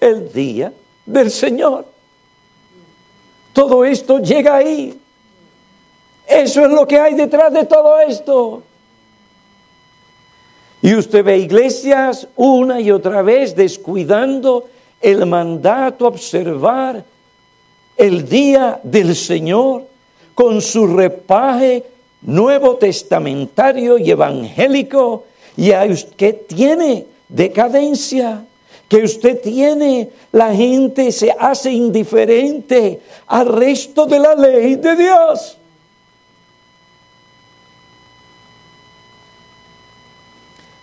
el 0.00 0.32
día 0.32 0.72
del 1.06 1.30
Señor. 1.30 1.95
Todo 3.56 3.86
esto 3.86 4.18
llega 4.18 4.54
ahí. 4.56 5.00
Eso 6.28 6.66
es 6.66 6.70
lo 6.70 6.86
que 6.86 7.00
hay 7.00 7.14
detrás 7.14 7.50
de 7.54 7.64
todo 7.64 7.98
esto. 8.00 8.62
Y 10.82 10.94
usted 10.94 11.24
ve 11.24 11.38
iglesias 11.38 12.28
una 12.36 12.82
y 12.82 12.90
otra 12.90 13.22
vez 13.22 13.56
descuidando 13.56 14.68
el 15.00 15.24
mandato 15.24 16.04
a 16.04 16.08
observar 16.08 17.02
el 17.96 18.28
día 18.28 18.78
del 18.82 19.16
Señor 19.16 19.84
con 20.34 20.60
su 20.60 20.86
repaje 20.86 21.82
nuevo 22.20 22.76
testamentario 22.76 23.96
y 23.96 24.10
evangélico, 24.10 25.24
y 25.56 25.72
a 25.72 25.84
usted 25.84 26.42
tiene 26.46 27.06
decadencia, 27.26 28.44
que 28.88 29.02
usted 29.02 29.40
tiene, 29.40 30.10
la 30.32 30.54
gente 30.54 31.10
se 31.10 31.34
hace 31.38 31.72
indiferente 31.72 33.00
al 33.26 33.48
resto 33.48 34.06
de 34.06 34.18
la 34.18 34.34
ley 34.34 34.76
de 34.76 34.96
Dios. 34.96 35.58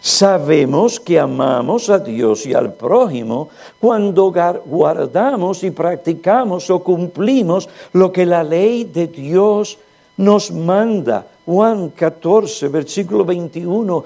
Sabemos 0.02 1.00
que 1.00 1.18
amamos 1.18 1.90
a 1.90 1.98
Dios 1.98 2.46
y 2.46 2.54
al 2.54 2.74
prójimo 2.74 3.48
cuando 3.80 4.34
guardamos 4.66 5.64
y 5.64 5.72
practicamos 5.72 6.70
o 6.70 6.84
cumplimos 6.84 7.70
lo 7.94 8.12
que 8.12 8.26
la 8.26 8.44
ley 8.44 8.84
de 8.84 9.08
Dios 9.08 9.80
nos 10.18 10.52
manda. 10.52 11.26
Juan 11.46 11.92
14, 11.92 12.68
versículo 12.68 13.24
21, 13.24 14.04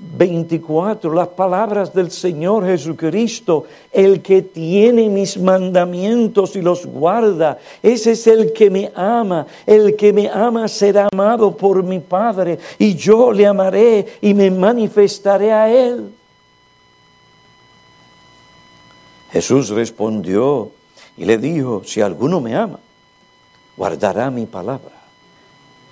24, 0.00 1.12
las 1.12 1.28
palabras 1.28 1.92
del 1.92 2.10
Señor 2.10 2.64
Jesucristo, 2.64 3.66
el 3.92 4.22
que 4.22 4.42
tiene 4.42 5.08
mis 5.08 5.36
mandamientos 5.36 6.56
y 6.56 6.62
los 6.62 6.86
guarda, 6.86 7.58
ese 7.82 8.12
es 8.12 8.26
el 8.26 8.52
que 8.52 8.70
me 8.70 8.90
ama, 8.94 9.46
el 9.66 9.96
que 9.96 10.12
me 10.12 10.28
ama 10.28 10.68
será 10.68 11.08
amado 11.12 11.54
por 11.54 11.82
mi 11.82 12.00
Padre, 12.00 12.58
y 12.78 12.94
yo 12.94 13.30
le 13.30 13.46
amaré 13.46 14.06
y 14.22 14.32
me 14.32 14.50
manifestaré 14.50 15.52
a 15.52 15.70
él. 15.70 16.10
Jesús 19.32 19.68
respondió 19.68 20.70
y 21.16 21.24
le 21.24 21.38
dijo, 21.38 21.82
si 21.84 22.00
alguno 22.00 22.40
me 22.40 22.56
ama, 22.56 22.80
guardará 23.76 24.30
mi 24.30 24.46
palabra 24.46 25.00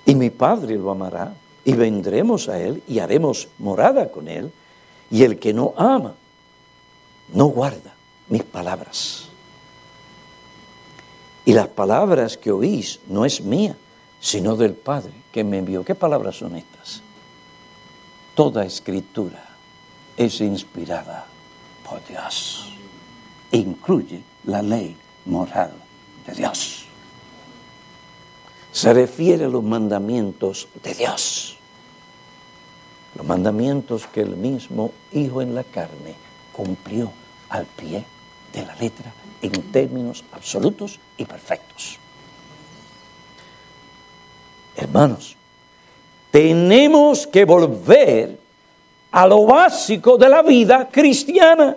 y 0.05 0.15
mi 0.15 0.31
Padre 0.31 0.75
lo 0.75 0.89
amará, 0.89 1.33
y 1.69 1.73
vendremos 1.73 2.49
a 2.49 2.59
Él 2.59 2.81
y 2.87 2.97
haremos 2.97 3.47
morada 3.59 4.09
con 4.09 4.27
Él, 4.27 4.51
y 5.11 5.21
el 5.21 5.37
que 5.37 5.53
no 5.53 5.75
ama, 5.77 6.15
no 7.31 7.45
guarda 7.45 7.93
mis 8.27 8.41
palabras. 8.41 9.27
Y 11.45 11.53
las 11.53 11.67
palabras 11.67 12.37
que 12.37 12.51
oís 12.51 12.99
no 13.07 13.23
es 13.23 13.41
mía, 13.41 13.77
sino 14.19 14.55
del 14.55 14.73
Padre 14.73 15.13
que 15.31 15.43
me 15.43 15.59
envió. 15.59 15.85
¿Qué 15.85 15.93
palabras 15.93 16.37
son 16.37 16.55
estas? 16.55 17.03
Toda 18.33 18.65
escritura 18.65 19.45
es 20.17 20.41
inspirada 20.41 21.27
por 21.87 22.03
Dios. 22.07 22.73
Incluye 23.51 24.23
la 24.45 24.63
ley 24.63 24.97
moral 25.25 25.73
de 26.25 26.33
Dios 26.33 26.89
se 28.71 28.93
refiere 28.93 29.45
a 29.45 29.49
los 29.49 29.63
mandamientos 29.63 30.67
de 30.83 30.93
Dios. 30.93 31.58
Los 33.15 33.25
mandamientos 33.25 34.07
que 34.07 34.21
el 34.21 34.35
mismo 34.35 34.91
Hijo 35.11 35.41
en 35.41 35.55
la 35.55 35.63
carne 35.63 36.15
cumplió 36.51 37.11
al 37.49 37.65
pie 37.65 38.05
de 38.53 38.65
la 38.65 38.75
letra 38.75 39.11
en 39.41 39.71
términos 39.71 40.23
absolutos 40.31 40.99
y 41.17 41.25
perfectos. 41.25 41.97
Hermanos, 44.75 45.35
tenemos 46.31 47.25
que 47.25 47.45
volver 47.45 48.37
a 49.11 49.27
lo 49.27 49.45
básico 49.45 50.17
de 50.17 50.29
la 50.29 50.41
vida 50.41 50.87
cristiana. 50.89 51.75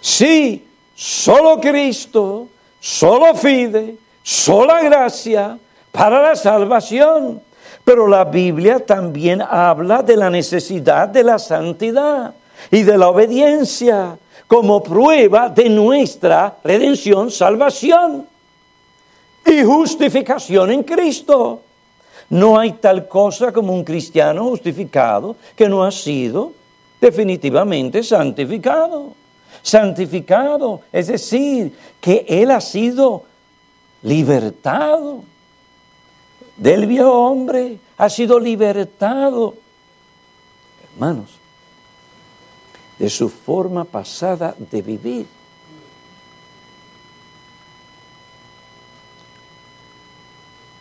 Sí, 0.00 0.66
solo 0.94 1.60
Cristo 1.60 2.48
solo 2.82 3.36
fide, 3.36 3.96
sola 4.24 4.82
gracia 4.82 5.56
para 5.92 6.20
la 6.20 6.34
salvación. 6.34 7.40
Pero 7.84 8.06
la 8.06 8.24
Biblia 8.24 8.78
también 8.78 9.42
habla 9.42 10.02
de 10.02 10.16
la 10.16 10.30
necesidad 10.30 11.08
de 11.08 11.24
la 11.24 11.38
santidad 11.38 12.34
y 12.70 12.82
de 12.82 12.96
la 12.96 13.08
obediencia 13.08 14.16
como 14.46 14.82
prueba 14.82 15.48
de 15.48 15.68
nuestra 15.68 16.56
redención, 16.62 17.30
salvación 17.30 18.26
y 19.44 19.62
justificación 19.62 20.70
en 20.70 20.82
Cristo. 20.84 21.60
No 22.30 22.58
hay 22.58 22.72
tal 22.72 23.08
cosa 23.08 23.52
como 23.52 23.74
un 23.74 23.84
cristiano 23.84 24.44
justificado 24.44 25.36
que 25.56 25.68
no 25.68 25.84
ha 25.84 25.90
sido 25.90 26.52
definitivamente 27.00 28.02
santificado 28.02 29.14
santificado, 29.62 30.80
es 30.92 31.06
decir, 31.06 31.72
que 32.00 32.26
Él 32.28 32.50
ha 32.50 32.60
sido 32.60 33.22
libertado 34.02 35.22
del 36.62 36.86
viejo 36.86 37.10
hombre, 37.10 37.80
ha 37.98 38.08
sido 38.08 38.38
libertado, 38.38 39.56
hermanos, 40.84 41.30
de 43.00 43.10
su 43.10 43.28
forma 43.28 43.84
pasada 43.84 44.54
de 44.56 44.80
vivir. 44.80 45.26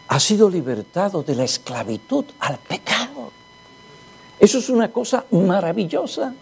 Ha 0.10 0.20
sido 0.20 0.52
libertado 0.52 1.24
de 1.24 1.34
la 1.34 1.46
esclavitud 1.46 2.26
al 2.40 2.60
pecado. 2.60 3.32
Eso 4.40 4.60
es 4.60 4.70
una 4.70 4.92
cosa 4.92 5.26
maravillosa. 5.32 6.36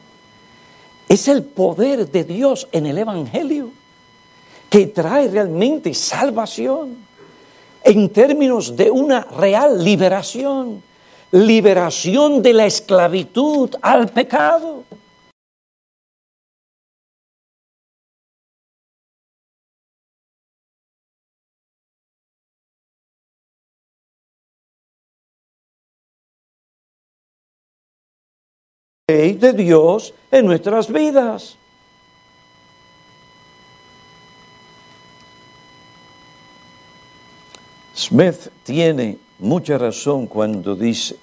Es 1.07 1.29
el 1.29 1.43
poder 1.43 2.11
de 2.11 2.25
Dios 2.25 2.67
en 2.73 2.87
el 2.87 2.97
Evangelio 2.97 3.71
que 4.69 4.87
trae 4.87 5.29
realmente 5.29 5.93
salvación 5.93 7.08
en 7.83 8.09
términos 8.09 8.75
de 8.75 8.91
una 8.91 9.21
real 9.21 9.83
liberación, 9.83 10.83
liberación 11.31 12.41
de 12.41 12.53
la 12.53 12.65
esclavitud 12.65 13.69
al 13.81 14.09
pecado. 14.09 14.83
de 29.39 29.53
Dios 29.53 30.13
en 30.31 30.45
nuestras 30.45 30.91
vidas. 30.91 31.58
Smith 37.99 38.47
tiene 38.63 39.17
mucha 39.39 39.77
razón 39.77 40.25
cuando 40.25 40.73
dice, 40.73 41.17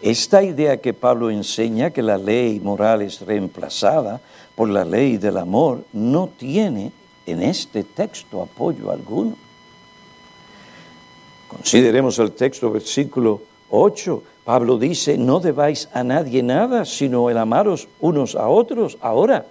esta 0.00 0.44
idea 0.44 0.76
que 0.76 0.94
Pablo 0.94 1.28
enseña, 1.28 1.90
que 1.90 2.04
la 2.04 2.16
ley 2.16 2.60
moral 2.60 3.02
es 3.02 3.20
reemplazada 3.20 4.20
por 4.54 4.68
la 4.68 4.84
ley 4.84 5.16
del 5.16 5.38
amor, 5.38 5.82
no 5.92 6.28
tiene 6.28 6.92
en 7.26 7.42
este 7.42 7.82
texto 7.82 8.40
apoyo 8.40 8.92
alguno. 8.92 9.34
Consideremos 11.48 12.16
el 12.20 12.30
texto, 12.30 12.70
versículo 12.70 13.42
8. 13.70 14.22
Pablo 14.44 14.78
dice, 14.78 15.18
no 15.18 15.40
debáis 15.40 15.88
a 15.92 16.04
nadie 16.04 16.44
nada, 16.44 16.84
sino 16.84 17.28
el 17.28 17.38
amaros 17.38 17.88
unos 17.98 18.36
a 18.36 18.46
otros. 18.46 18.98
Ahora, 19.00 19.46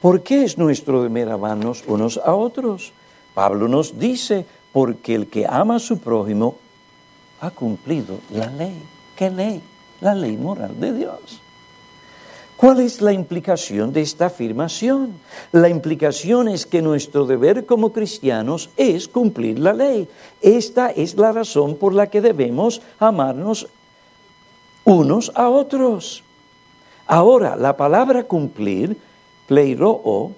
¿por 0.00 0.22
qué 0.22 0.44
es 0.44 0.58
nuestro 0.58 1.02
deber 1.02 1.28
amarnos 1.28 1.82
unos 1.88 2.18
a 2.18 2.36
otros? 2.36 2.92
Pablo 3.34 3.66
nos 3.66 3.98
dice, 3.98 4.46
porque 4.76 5.14
el 5.14 5.28
que 5.28 5.46
ama 5.48 5.76
a 5.76 5.78
su 5.78 5.96
prójimo 6.00 6.56
ha 7.40 7.48
cumplido 7.48 8.18
la 8.30 8.50
ley. 8.50 8.78
¿Qué 9.16 9.30
ley? 9.30 9.62
La 10.02 10.14
ley 10.14 10.36
moral 10.36 10.78
de 10.78 10.92
Dios. 10.92 11.40
¿Cuál 12.58 12.80
es 12.80 13.00
la 13.00 13.14
implicación 13.14 13.90
de 13.94 14.02
esta 14.02 14.26
afirmación? 14.26 15.14
La 15.50 15.70
implicación 15.70 16.48
es 16.48 16.66
que 16.66 16.82
nuestro 16.82 17.24
deber 17.24 17.64
como 17.64 17.90
cristianos 17.90 18.68
es 18.76 19.08
cumplir 19.08 19.58
la 19.58 19.72
ley. 19.72 20.10
Esta 20.42 20.90
es 20.90 21.14
la 21.16 21.32
razón 21.32 21.76
por 21.76 21.94
la 21.94 22.10
que 22.10 22.20
debemos 22.20 22.82
amarnos 22.98 23.68
unos 24.84 25.32
a 25.34 25.48
otros. 25.48 26.22
Ahora, 27.06 27.56
la 27.56 27.78
palabra 27.78 28.24
cumplir, 28.24 28.94
pleiro, 29.46 30.34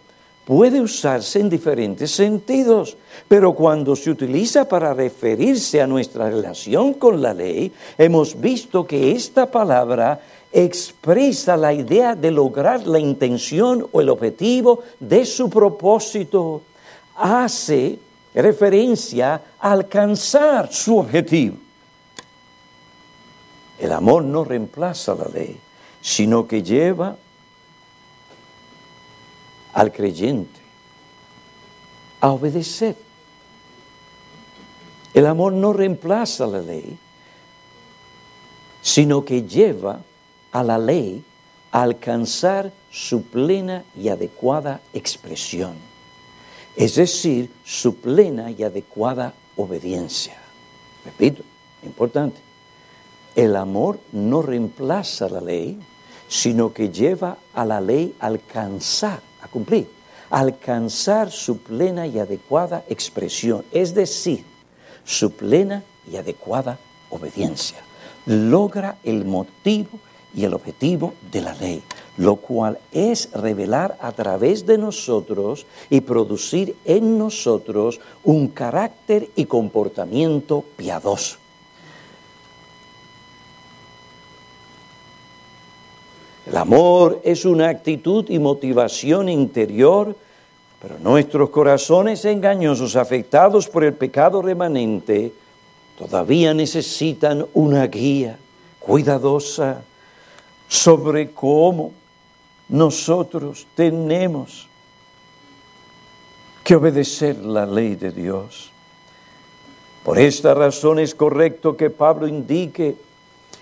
puede 0.49 0.81
usarse 0.81 1.41
en 1.41 1.51
diferentes 1.51 2.11
sentidos, 2.11 2.97
pero 3.29 3.53
cuando 3.53 3.95
se 3.95 4.11
utiliza 4.11 4.67
para 4.67 4.95
referirse 4.95 5.83
a 5.83 5.87
nuestra 5.87 6.31
relación 6.31 6.95
con 6.95 7.21
la 7.21 7.35
ley, 7.35 7.71
hemos 7.99 8.41
visto 8.41 8.87
que 8.87 9.13
esta 9.13 9.51
palabra 9.51 10.19
expresa 10.51 11.55
la 11.55 11.75
idea 11.75 12.15
de 12.15 12.31
lograr 12.31 12.87
la 12.87 12.99
intención 12.99 13.87
o 13.93 14.01
el 14.01 14.09
objetivo 14.09 14.85
de 14.99 15.27
su 15.27 15.51
propósito. 15.51 16.63
Hace 17.17 17.99
referencia 18.35 19.43
a 19.61 19.71
alcanzar 19.71 20.73
su 20.73 20.97
objetivo. 20.97 21.57
El 23.79 23.93
amor 23.93 24.25
no 24.25 24.45
reemplaza 24.45 25.15
la 25.15 25.29
ley, 25.29 25.59
sino 26.01 26.49
que 26.49 26.63
lleva 26.63 27.17
al 29.79 29.93
creyente 29.93 30.61
a 32.21 32.33
obedecer. 32.33 32.97
El 35.15 35.25
amor 35.25 35.53
no 35.53 35.73
reemplaza 35.73 36.49
la 36.49 36.61
ley, 36.61 36.99
sino 38.83 39.25
que 39.25 39.45
lleva 39.45 40.01
a 40.51 40.65
la 40.65 40.79
ley 40.79 41.23
a 41.71 41.83
alcanzar 41.83 42.73
su 42.91 43.23
plena 43.23 43.85
y 43.97 44.09
adecuada 44.09 44.81
expresión, 44.93 45.75
es 46.75 46.97
decir, 46.97 47.49
su 47.65 47.95
plena 47.95 48.51
y 48.51 48.65
adecuada 48.65 49.33
obediencia. 49.57 50.39
Repito, 51.05 51.45
importante, 51.85 52.41
el 53.37 53.55
amor 53.55 54.01
no 54.11 54.43
reemplaza 54.43 55.29
la 55.29 55.41
ley, 55.41 55.79
sino 56.27 56.73
que 56.73 56.91
lleva 56.91 57.39
a 57.55 57.65
la 57.65 57.81
ley 57.81 58.17
a 58.19 58.27
alcanzar, 58.27 59.28
a 59.43 59.49
cumplir, 59.49 59.89
alcanzar 60.31 61.31
su 61.31 61.59
plena 61.59 62.07
y 62.07 62.19
adecuada 62.19 62.85
expresión, 62.89 63.65
es 63.73 63.95
decir, 63.95 64.45
su 65.05 65.33
plena 65.33 65.83
y 66.11 66.17
adecuada 66.17 66.79
obediencia. 67.11 67.79
Logra 68.27 68.99
el 69.05 69.25
motivo 69.25 69.99
y 70.35 70.45
el 70.45 70.55
objetivo 70.55 71.15
de 71.33 71.41
la 71.41 71.55
ley, 71.55 71.83
lo 72.19 72.37
cual 72.37 72.79
es 72.93 73.31
revelar 73.33 73.97
a 74.01 74.13
través 74.13 74.67
de 74.67 74.77
nosotros 74.77 75.67
y 75.89 76.03
producir 76.03 76.77
en 76.85 77.17
nosotros 77.17 78.01
un 78.25 78.49
carácter 78.49 79.31
y 79.37 79.47
comportamiento 79.47 80.65
piadoso. 80.77 81.39
El 86.49 86.57
amor 86.57 87.21
es 87.25 87.45
una 87.45 87.69
actitud 87.69 88.25
y 88.31 88.39
motivación 88.39 89.29
interior, 89.29 90.17
pero 90.81 90.99
nuestros 90.99 91.51
corazones 91.51 92.25
engañosos, 92.25 92.97
afectados 92.97 93.69
por 93.69 93.85
el 93.85 93.93
pecado 93.93 94.41
remanente, 94.41 95.31
todavía 95.99 96.55
necesitan 96.55 97.45
una 97.53 97.87
guía 97.87 98.39
cuidadosa 98.79 99.83
sobre 100.69 101.33
cómo 101.33 101.93
nosotros 102.71 103.67
tenemos 103.75 104.69
que 106.65 106.77
obedecer 106.77 107.37
la 107.45 107.67
ley 107.67 107.95
de 107.95 108.11
Dios. 108.11 108.71
Por 110.03 110.19
esta 110.19 110.55
razón 110.55 110.99
es 110.99 111.15
correcto 111.15 111.77
que 111.77 111.91
Pablo 111.91 112.27
indique 112.27 112.97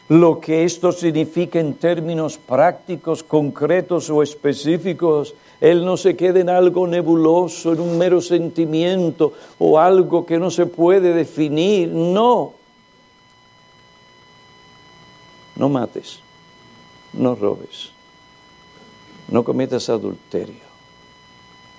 lo 0.09 0.41
que 0.41 0.65
esto 0.65 0.93
significa 0.93 1.59
en 1.59 1.75
términos 1.75 2.39
prácticos, 2.39 3.23
concretos 3.23 4.09
o 4.11 4.23
específicos. 4.23 5.35
Él 5.61 5.85
no 5.85 5.97
se 5.97 6.17
queda 6.17 6.41
en 6.41 6.51
algo 6.51 6.87
nebuloso, 6.87 7.73
en 7.73 7.81
un 7.81 7.99
mero 7.99 8.21
sentimiento 8.21 9.33
o 9.59 9.79
algo 9.79 10.25
que 10.25 10.39
no 10.39 10.51
se 10.51 10.67
puede 10.67 11.13
definir. 11.13 11.89
No. 11.89 12.53
No 15.57 15.69
mates 15.69 16.21
no 17.17 17.35
robes, 17.35 17.91
no 19.29 19.43
cometas 19.43 19.89
adulterio. 19.89 20.67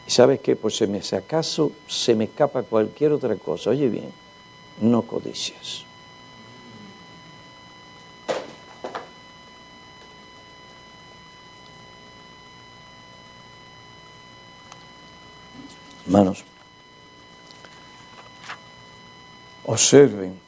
¿Y 0.08 0.12
sabes 0.12 0.40
qué? 0.40 0.56
Pues 0.56 0.82
me, 0.88 1.02
si 1.02 1.16
acaso 1.16 1.72
se 1.88 2.16
me 2.16 2.26
escapa 2.26 2.64
cualquier 2.64 3.12
otra 3.12 3.36
cosa, 3.36 3.70
oye 3.72 3.90
bien, 3.90 4.12
no 4.82 5.02
codicias. 5.04 5.87
Hermanos, 16.08 16.46
observen, 19.66 20.40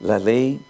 la 0.00 0.18
ley 0.18 0.60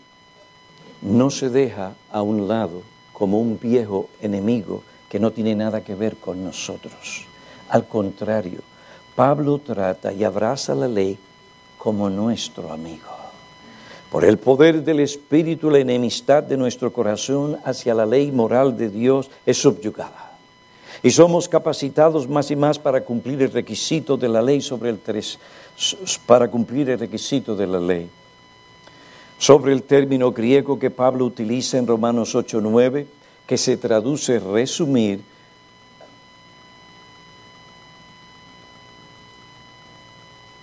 no 1.03 1.30
se 1.30 1.51
deja 1.51 1.94
a 2.12 2.22
un 2.22 2.47
lado 2.47 2.82
como 3.12 3.40
un 3.40 3.59
viejo 3.59 4.09
enemigo 4.22 4.84
que 5.09 5.18
no 5.18 5.32
tiene 5.32 5.57
nada 5.57 5.82
que 5.82 5.97
ver 5.97 6.16
con 6.18 6.44
nosotros. 6.44 7.24
Al 7.70 7.88
contrario, 7.88 8.61
Pablo 9.16 9.59
trata 9.59 10.12
y 10.12 10.22
abraza 10.22 10.76
la 10.76 10.86
ley 10.86 11.18
como 11.76 12.09
nuestro 12.09 12.72
amigo. 12.72 13.11
Por 14.12 14.24
el 14.24 14.38
poder 14.38 14.84
del 14.84 15.01
Espíritu, 15.01 15.70
la 15.70 15.80
enemistad 15.80 16.44
de 16.44 16.57
nuestro 16.57 16.92
corazón 16.92 17.59
hacia 17.64 17.94
la 17.94 18.07
ley 18.07 18.30
moral 18.30 18.76
de 18.76 18.90
Dios 18.90 19.28
es 19.44 19.57
subyugada. 19.57 20.26
Y 21.03 21.11
somos 21.11 21.49
capacitados 21.49 22.28
más 22.28 22.51
y 22.51 22.57
más 22.57 22.78
para 22.78 23.03
cumplir 23.03 23.42
el 23.42 23.53
requisito 23.53 24.16
de 24.16 24.28
la 24.28 24.42
ley 24.42 24.61
sobre 24.61 24.90
el 24.90 24.99
tres, 24.99 25.38
para 26.26 26.49
cumplir 26.49 26.90
el 26.90 26.99
requisito 26.99 27.55
de 27.55 27.66
la 27.66 27.80
ley 27.80 28.11
sobre 29.38 29.72
el 29.72 29.82
término 29.82 30.32
griego 30.32 30.78
que 30.78 30.90
Pablo 30.90 31.24
utiliza 31.24 31.78
en 31.78 31.86
Romanos 31.86 32.34
8:9, 32.34 33.07
que 33.47 33.59
se 33.59 33.76
traduce 33.76 34.38
resumir. 34.38 35.20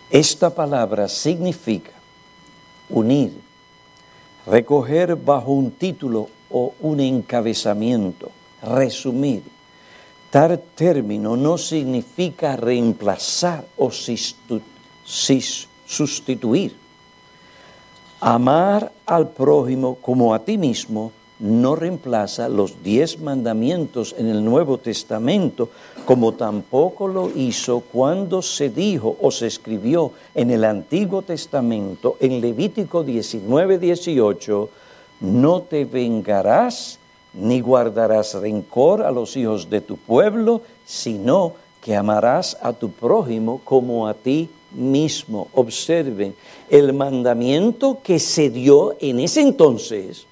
Esta 0.10 0.54
palabra 0.54 1.08
significa 1.08 1.92
unir, 2.90 3.34
recoger 4.46 5.16
bajo 5.16 5.52
un 5.52 5.72
título 5.72 6.30
o 6.52 6.74
un 6.82 7.00
encabezamiento, 7.00 8.30
resumir. 8.62 9.42
Tal 10.34 10.58
término 10.74 11.38
no 11.38 11.60
significa 11.60 12.56
reemplazar 12.58 13.64
o 13.78 13.92
sustituir. 15.86 16.74
Amar 18.20 18.92
al 19.06 19.30
prójimo 19.30 19.94
como 20.02 20.34
a 20.34 20.40
ti 20.40 20.58
mismo 20.58 21.12
no 21.38 21.76
reemplaza 21.76 22.50
los 22.50 22.82
diez 22.82 23.20
mandamientos 23.20 24.16
en 24.18 24.28
el 24.28 24.44
Nuevo 24.44 24.80
Testamento, 24.80 25.70
como 26.04 26.32
tampoco 26.32 27.08
lo 27.08 27.30
hizo 27.30 27.82
cuando 27.82 28.42
se 28.42 28.72
dijo 28.72 29.16
o 29.22 29.30
se 29.30 29.46
escribió 29.46 30.14
en 30.34 30.50
el 30.50 30.64
Antiguo 30.64 31.22
Testamento, 31.22 32.18
en 32.20 32.42
Levítico 32.42 33.04
19, 33.04 33.78
18, 33.78 34.70
no 35.22 35.62
te 35.62 35.86
vengarás 35.86 36.98
ni 37.34 37.60
guardarás 37.60 38.36
rencor 38.36 39.04
a 39.04 39.12
los 39.12 39.36
hijos 39.36 39.70
de 39.70 39.82
tu 39.82 39.98
pueblo, 39.98 40.62
sino 40.86 41.54
que 41.82 41.96
amarás 41.96 42.58
a 42.62 42.74
tu 42.74 42.92
prójimo 42.92 43.62
como 43.64 44.08
a 44.08 44.14
ti 44.14 44.50
mismo. 44.72 45.48
Observen, 45.54 46.36
el 46.70 46.94
mandamiento 46.94 48.00
que 48.04 48.20
se 48.20 48.50
dio 48.50 48.96
en 49.00 49.20
ese 49.20 49.42
entonces 49.42 50.26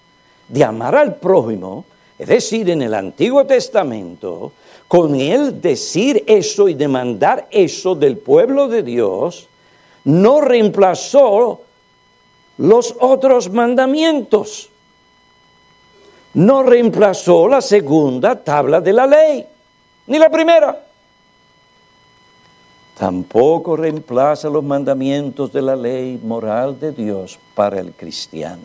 de 0.47 0.63
amar 0.63 0.95
al 0.95 1.15
prójimo, 1.15 1.85
es 2.17 2.27
decir, 2.27 2.69
en 2.69 2.81
el 2.81 2.93
Antiguo 2.93 3.45
Testamento, 3.45 4.51
con 4.87 5.15
él 5.15 5.61
decir 5.61 6.23
eso 6.27 6.67
y 6.67 6.73
demandar 6.73 7.47
eso 7.51 7.95
del 7.95 8.17
pueblo 8.17 8.67
de 8.67 8.83
Dios, 8.83 9.47
no 10.03 10.41
reemplazó 10.41 11.61
los 12.57 12.95
otros 12.99 13.49
mandamientos. 13.49 14.70
No 16.34 16.63
reemplazó 16.63 17.47
la 17.47 17.61
segunda 17.61 18.36
tabla 18.36 18.79
de 18.82 18.93
la 18.93 19.05
ley, 19.05 19.45
ni 20.07 20.17
la 20.17 20.29
primera 20.29 20.91
tampoco 23.01 23.75
reemplaza 23.75 24.47
los 24.47 24.63
mandamientos 24.63 25.51
de 25.51 25.63
la 25.63 25.75
ley 25.75 26.19
moral 26.23 26.79
de 26.79 26.91
Dios 26.91 27.39
para 27.55 27.79
el 27.79 27.93
cristiano. 27.93 28.61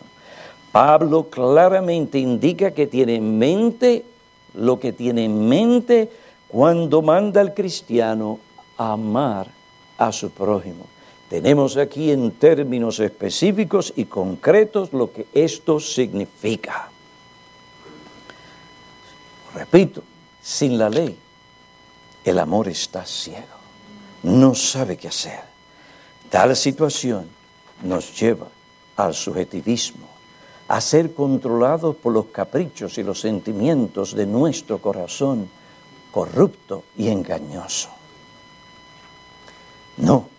Pablo 0.71 1.23
claramente 1.27 2.19
indica 2.19 2.69
que 2.69 2.85
tiene 2.85 3.15
en 3.15 3.39
mente 3.39 4.05
lo 4.53 4.79
que 4.79 4.93
tiene 4.93 5.25
en 5.25 5.49
mente 5.49 6.11
cuando 6.47 7.01
manda 7.01 7.41
al 7.41 7.55
cristiano 7.55 8.37
amar 8.77 9.47
a 9.97 10.11
su 10.11 10.29
prójimo. 10.29 10.85
Tenemos 11.29 11.75
aquí 11.75 12.11
en 12.11 12.29
términos 12.29 12.99
específicos 12.99 13.91
y 13.95 14.05
concretos 14.05 14.93
lo 14.93 15.11
que 15.11 15.25
esto 15.33 15.79
significa. 15.79 16.91
Repito, 19.57 20.03
sin 20.39 20.77
la 20.77 20.87
ley, 20.87 21.17
el 22.23 22.37
amor 22.37 22.67
está 22.67 23.03
ciego, 23.05 23.57
no 24.21 24.53
sabe 24.53 24.97
qué 24.97 25.07
hacer. 25.07 25.39
Tal 26.29 26.55
situación 26.55 27.27
nos 27.81 28.19
lleva 28.19 28.47
al 28.97 29.15
subjetivismo, 29.15 30.05
a 30.67 30.79
ser 30.79 31.15
controlados 31.15 31.95
por 31.95 32.13
los 32.13 32.25
caprichos 32.27 32.99
y 32.99 33.03
los 33.03 33.19
sentimientos 33.19 34.13
de 34.13 34.27
nuestro 34.27 34.77
corazón 34.77 35.49
corrupto 36.11 36.83
y 36.95 37.07
engañoso. 37.07 37.89
No, 39.97 40.29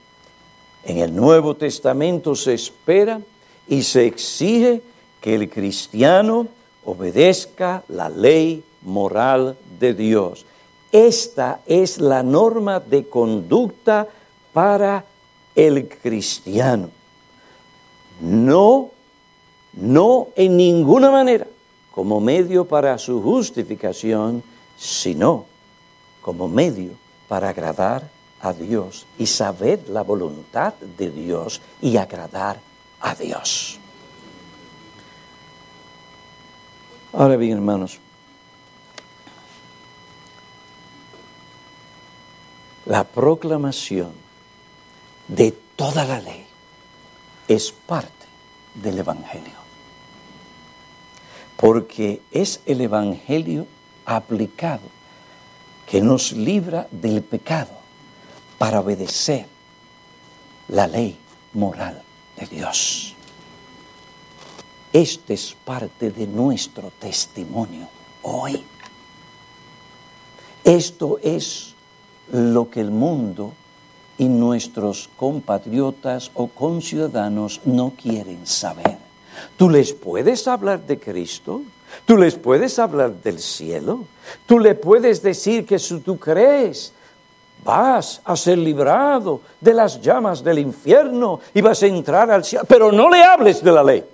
en 0.85 0.99
el 0.99 1.17
Nuevo 1.17 1.57
Testamento 1.57 2.37
se 2.37 2.55
espera 2.55 3.21
y 3.67 3.83
se 3.83 4.07
exige 4.07 4.81
que 5.21 5.35
el 5.35 5.51
cristiano 5.51 6.47
obedezca 6.85 7.83
la 7.89 8.09
ley 8.09 8.63
moral 8.83 9.57
de 9.79 9.95
Dios. 9.95 10.47
Esta 10.93 11.61
es 11.67 12.01
la 12.01 12.23
norma 12.23 12.81
de 12.81 13.09
conducta 13.09 14.09
para 14.53 15.05
el 15.55 15.89
cristiano. 15.89 16.91
No, 18.21 18.91
no 19.75 20.29
en 20.35 20.57
ninguna 20.57 21.11
manera 21.11 21.47
como 21.93 22.21
medio 22.21 22.65
para 22.65 22.97
su 22.99 23.21
justificación, 23.21 24.43
sino 24.77 25.47
como 26.23 26.49
medio 26.49 26.93
para 27.27 27.51
agradar 27.51 28.09
a 28.41 28.53
Dios 28.53 29.07
y 29.19 29.27
saber 29.27 29.89
la 29.89 30.03
voluntad 30.03 30.75
de 30.97 31.11
Dios 31.11 31.61
y 31.81 31.97
agradar 31.97 32.61
a 33.01 33.15
Dios. 33.15 33.79
Ahora 37.13 37.37
bien, 37.37 37.55
hermanos, 37.55 37.99
la 42.89 43.05
proclamación 43.05 44.13
de 45.29 45.53
toda 45.77 46.07
la 46.07 46.21
ley 46.21 46.47
es 47.47 47.71
parte 47.71 48.27
del 48.75 48.99
Evangelio. 48.99 49.59
Porque 51.59 52.23
es 52.31 52.63
el 52.65 52.81
Evangelio 52.81 53.67
aplicado 54.07 54.89
que 55.87 56.01
nos 56.01 56.33
libra 56.33 56.89
del 56.91 57.23
pecado 57.23 57.73
para 58.57 58.81
obedecer 58.81 59.47
la 60.69 60.87
ley 60.87 61.19
moral 61.53 62.03
de 62.37 62.47
Dios. 62.47 63.15
Este 64.95 65.35
es 65.35 65.55
parte 65.63 66.11
de 66.11 66.27
nuestro 66.27 66.91
testimonio 66.99 67.87
hoy. 68.23 68.65
Esto 70.65 71.19
es 71.23 71.75
lo 72.33 72.71
que 72.71 72.81
el 72.81 72.91
mundo 72.91 73.53
y 74.19 74.29
nuestros 74.29 75.09
compatriotas 75.17 76.31
o 76.35 76.49
conciudadanos 76.49 77.61
no 77.65 77.93
quieren 78.01 78.47
saber. 78.47 78.99
Tú 79.57 79.71
les 79.71 79.93
puedes 79.93 80.49
hablar 80.49 80.81
de 80.87 80.99
Cristo, 80.99 81.63
tú 82.05 82.17
les 82.17 82.35
puedes 82.35 82.79
hablar 82.79 83.13
del 83.13 83.39
cielo, 83.39 84.05
tú 84.47 84.59
le 84.59 84.75
puedes 84.75 85.23
decir 85.23 85.65
que 85.65 85.79
si 85.79 86.01
tú 86.01 86.19
crees 86.19 86.93
vas 87.65 88.21
a 88.25 88.37
ser 88.37 88.59
librado 88.59 89.41
de 89.61 89.75
las 89.75 90.01
llamas 90.01 90.43
del 90.43 90.59
infierno 90.59 91.41
y 91.55 91.61
vas 91.61 91.83
a 91.83 91.87
entrar 91.87 92.31
al 92.31 92.45
cielo, 92.45 92.65
pero 92.69 92.91
no 92.93 93.09
le 93.09 93.23
hables 93.23 93.63
de 93.63 93.73
la 93.73 93.85
ley. 93.85 94.05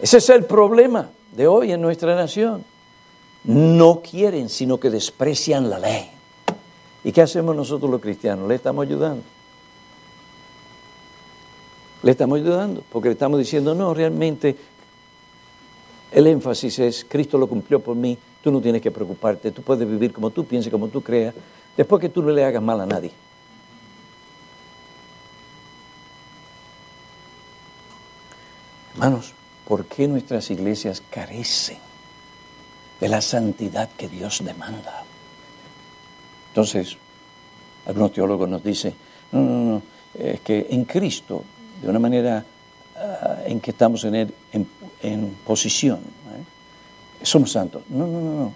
Ese 0.00 0.16
es 0.16 0.28
el 0.30 0.44
problema 0.46 1.10
de 1.40 1.48
hoy 1.48 1.72
en 1.72 1.80
nuestra 1.80 2.14
nación. 2.14 2.62
No 3.44 4.02
quieren, 4.02 4.50
sino 4.50 4.78
que 4.78 4.90
desprecian 4.90 5.70
la 5.70 5.78
ley. 5.78 6.10
¿Y 7.02 7.12
qué 7.12 7.22
hacemos 7.22 7.56
nosotros 7.56 7.90
los 7.90 7.98
cristianos? 7.98 8.46
Le 8.46 8.56
estamos 8.56 8.86
ayudando. 8.86 9.22
Le 12.02 12.10
estamos 12.10 12.38
ayudando, 12.38 12.84
porque 12.92 13.08
le 13.08 13.14
estamos 13.14 13.38
diciendo, 13.38 13.74
no, 13.74 13.94
realmente 13.94 14.54
el 16.12 16.26
énfasis 16.26 16.78
es, 16.78 17.06
Cristo 17.08 17.38
lo 17.38 17.46
cumplió 17.46 17.80
por 17.80 17.96
mí, 17.96 18.18
tú 18.42 18.52
no 18.52 18.60
tienes 18.60 18.82
que 18.82 18.90
preocuparte, 18.90 19.50
tú 19.50 19.62
puedes 19.62 19.88
vivir 19.88 20.12
como 20.12 20.28
tú 20.28 20.44
pienses, 20.44 20.70
como 20.70 20.88
tú 20.88 21.00
creas, 21.00 21.34
después 21.74 22.02
que 22.02 22.10
tú 22.10 22.20
no 22.22 22.32
le 22.32 22.44
hagas 22.44 22.62
mal 22.62 22.82
a 22.82 22.86
nadie. 22.86 23.12
Hermanos, 28.92 29.32
¿por 29.70 29.86
qué 29.86 30.08
nuestras 30.08 30.50
iglesias 30.50 31.00
carecen 31.10 31.78
de 33.00 33.08
la 33.08 33.22
santidad 33.22 33.88
que 33.96 34.08
Dios 34.08 34.42
demanda? 34.44 35.04
Entonces, 36.48 36.96
algunos 37.86 38.12
teólogos 38.12 38.48
nos 38.48 38.64
dicen, 38.64 38.94
no, 39.30 39.40
no, 39.40 39.58
no, 39.70 39.82
es 40.18 40.40
que 40.40 40.66
en 40.70 40.84
Cristo, 40.86 41.44
de 41.80 41.88
una 41.88 42.00
manera 42.00 42.44
ah, 42.96 43.42
en 43.46 43.60
que 43.60 43.70
estamos 43.70 44.02
en, 44.02 44.16
él, 44.16 44.34
en 45.02 45.36
posición. 45.46 45.98
¿eh? 46.00 47.24
Somos 47.24 47.52
santos. 47.52 47.84
No, 47.90 48.08
no, 48.08 48.20
no, 48.20 48.32
no. 48.32 48.52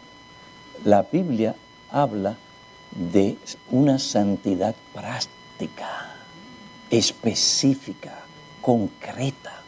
La 0.85 1.03
Biblia 1.03 1.55
habla 1.93 2.37
de 2.91 3.37
una 3.71 4.01
santidad 4.01 4.75
práctica, 4.93 6.17
específica, 6.91 8.19
concreta. 8.61 9.64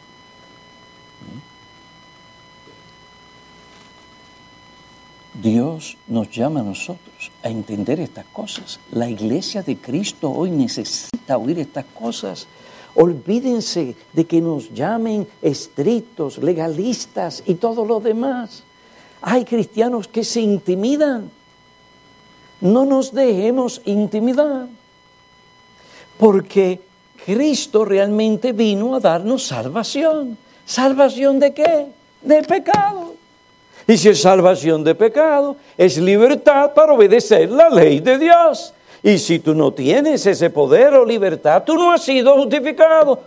Dios 5.41 5.97
nos 6.07 6.31
llama 6.31 6.61
a 6.61 6.63
nosotros 6.63 7.31
a 7.43 7.49
entender 7.49 7.99
estas 7.99 8.25
cosas. 8.25 8.79
La 8.91 9.07
iglesia 9.07 9.61
de 9.61 9.77
Cristo 9.77 10.31
hoy 10.31 10.49
necesita 10.49 11.37
oír 11.37 11.59
estas 11.59 11.85
cosas. 11.85 12.47
Olvídense 12.95 13.95
de 14.13 14.25
que 14.25 14.41
nos 14.41 14.73
llamen 14.73 15.27
estrictos, 15.43 16.39
legalistas 16.39 17.43
y 17.45 17.53
todo 17.55 17.85
lo 17.85 17.99
demás. 17.99 18.63
Hay 19.21 19.45
cristianos 19.45 20.07
que 20.07 20.23
se 20.23 20.41
intimidan. 20.41 21.29
No 22.59 22.85
nos 22.85 23.13
dejemos 23.13 23.81
intimidar. 23.85 24.67
Porque 26.17 26.81
Cristo 27.23 27.85
realmente 27.85 28.53
vino 28.53 28.95
a 28.95 28.99
darnos 28.99 29.45
salvación. 29.45 30.35
¿Salvación 30.65 31.39
de 31.39 31.53
qué? 31.53 31.85
De 32.23 32.41
pecado. 32.41 33.06
Y 33.87 33.97
si 33.97 34.09
es 34.09 34.21
salvación 34.21 34.83
de 34.83 34.93
pecado, 34.93 35.55
es 35.77 35.97
libertad 35.97 36.73
para 36.73 36.93
obedecer 36.93 37.49
la 37.49 37.69
ley 37.69 38.01
de 38.01 38.17
Dios. 38.17 38.73
Y 39.01 39.17
si 39.17 39.39
tú 39.39 39.55
no 39.55 39.71
tienes 39.71 40.25
ese 40.25 40.49
poder 40.49 40.93
o 40.93 41.05
libertad, 41.05 41.63
tú 41.63 41.75
no 41.75 41.91
has 41.93 42.03
sido 42.03 42.35
justificado. 42.35 43.21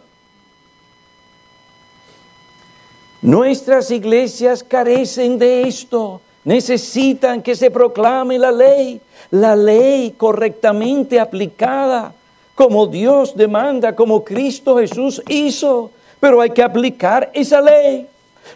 Nuestras 3.22 3.90
iglesias 3.90 4.62
carecen 4.62 5.38
de 5.38 5.62
esto. 5.62 6.20
Necesitan 6.44 7.42
que 7.42 7.54
se 7.54 7.70
proclame 7.70 8.38
la 8.38 8.50
ley, 8.50 9.00
la 9.30 9.54
ley 9.54 10.14
correctamente 10.16 11.20
aplicada, 11.20 12.14
como 12.54 12.86
Dios 12.86 13.36
demanda, 13.36 13.94
como 13.94 14.24
Cristo 14.24 14.78
Jesús 14.78 15.22
hizo. 15.28 15.90
Pero 16.18 16.40
hay 16.40 16.50
que 16.50 16.62
aplicar 16.62 17.30
esa 17.34 17.60
ley, 17.60 18.06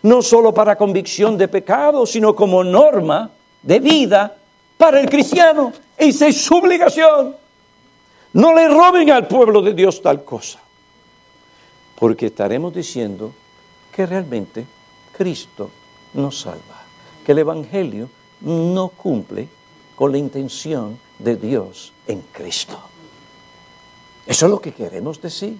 no 0.02 0.22
solo 0.22 0.52
para 0.52 0.76
convicción 0.76 1.36
de 1.36 1.48
pecado, 1.48 2.06
sino 2.06 2.34
como 2.34 2.62
norma 2.62 3.30
de 3.62 3.80
vida 3.80 4.36
para 4.76 5.00
el 5.00 5.08
cristiano. 5.08 5.72
Esa 5.96 6.26
es 6.26 6.42
su 6.42 6.56
obligación. 6.56 7.36
No 8.34 8.54
le 8.54 8.68
roben 8.68 9.10
al 9.10 9.28
pueblo 9.28 9.62
de 9.62 9.74
Dios 9.74 10.02
tal 10.02 10.24
cosa. 10.24 10.60
Porque 11.98 12.26
estaremos 12.26 12.74
diciendo 12.74 13.32
que 13.94 14.06
realmente 14.06 14.66
Cristo 15.16 15.70
nos 16.14 16.40
salva. 16.40 16.82
Que 17.24 17.32
el 17.32 17.38
Evangelio 17.38 18.10
no 18.40 18.88
cumple 18.88 19.48
con 19.94 20.12
la 20.12 20.18
intención 20.18 20.98
de 21.18 21.36
Dios 21.36 21.92
en 22.06 22.20
Cristo. 22.32 22.78
Eso 24.26 24.46
es 24.46 24.50
lo 24.50 24.60
que 24.60 24.72
queremos 24.72 25.20
decir. 25.22 25.56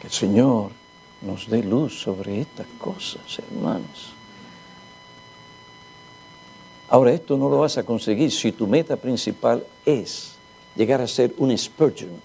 Que 0.00 0.06
el 0.06 0.12
Señor 0.12 0.70
nos 1.22 1.48
dé 1.48 1.62
luz 1.62 2.00
sobre 2.00 2.40
estas 2.40 2.66
cosas, 2.78 3.22
hermanos. 3.38 4.12
Ahora, 6.88 7.12
esto 7.12 7.36
no 7.36 7.48
lo 7.48 7.58
vas 7.60 7.78
a 7.78 7.84
conseguir 7.84 8.30
si 8.30 8.52
tu 8.52 8.66
meta 8.66 8.96
principal 8.96 9.64
es 9.86 10.34
llegar 10.76 11.00
a 11.00 11.06
ser 11.06 11.34
un 11.38 11.56
Spurgeon 11.56 12.20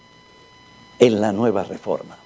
en 0.99 1.21
la 1.21 1.31
nueva 1.31 1.63
reforma. 1.63 2.17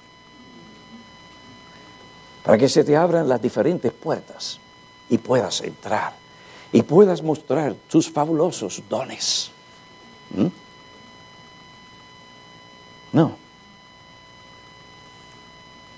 para 2.44 2.58
que 2.58 2.70
se 2.70 2.84
te 2.84 2.98
abran 2.98 3.30
las 3.30 3.42
diferentes 3.42 3.92
puertas 3.92 4.60
y 5.10 5.18
puedas 5.18 5.62
entrar 5.62 6.14
y 6.72 6.82
puedas 6.82 7.22
mostrar 7.22 7.76
tus 7.90 8.10
fabulosos 8.10 8.82
dones. 8.90 9.52
¿Mm? 10.32 10.48
No. 13.14 13.36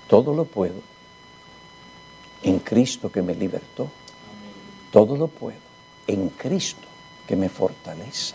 Todo 0.08 0.34
lo 0.34 0.44
puedo 0.44 0.74
en 2.42 2.58
Cristo 2.60 3.10
que 3.10 3.22
me 3.22 3.34
libertó. 3.34 3.90
Todo 4.90 5.16
lo 5.16 5.28
puedo 5.28 5.58
en 6.06 6.28
Cristo 6.30 6.86
que 7.26 7.36
me 7.36 7.48
fortalece. 7.48 8.34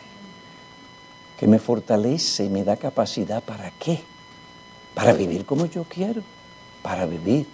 Que 1.38 1.48
me 1.48 1.60
fortalece 1.60 2.46
y 2.46 2.50
me 2.50 2.64
da 2.64 2.76
capacidad 2.76 3.42
para 3.44 3.72
qué? 3.72 4.02
Para 4.94 5.14
vivir 5.14 5.46
como 5.46 5.66
yo 5.68 5.86
quiero, 5.86 6.22
para 6.82 7.06
vivir 7.06 7.48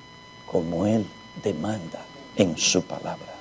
como 0.45 0.85
Él 0.87 1.05
demanda 1.43 2.03
en 2.35 2.57
su 2.57 2.81
palabra. 2.83 3.35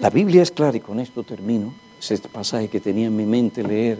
La 0.00 0.10
Biblia 0.10 0.42
es 0.42 0.50
clara 0.50 0.76
y 0.76 0.80
con 0.80 1.00
esto 1.00 1.22
termino. 1.22 1.72
Es 1.98 2.10
este 2.10 2.28
pasaje 2.28 2.68
que 2.68 2.80
tenía 2.80 3.06
en 3.06 3.16
mi 3.16 3.26
mente 3.26 3.62
leer. 3.62 3.98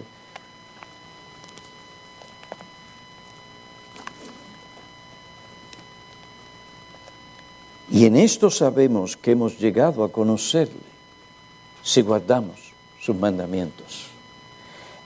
Y 7.90 8.06
en 8.06 8.16
esto 8.16 8.50
sabemos 8.50 9.16
que 9.16 9.32
hemos 9.32 9.58
llegado 9.58 10.02
a 10.02 10.10
conocerle 10.10 10.74
si 11.82 12.02
guardamos 12.02 12.56
sus 13.00 13.14
mandamientos. 13.14 14.08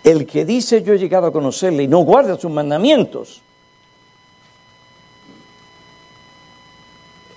El 0.02 0.26
que 0.26 0.46
dice 0.46 0.82
yo 0.82 0.94
he 0.94 0.98
llegado 0.98 1.26
a 1.26 1.32
conocerle 1.32 1.82
y 1.82 1.88
no 1.88 1.98
guarda 1.98 2.38
sus 2.38 2.50
mandamientos, 2.50 3.42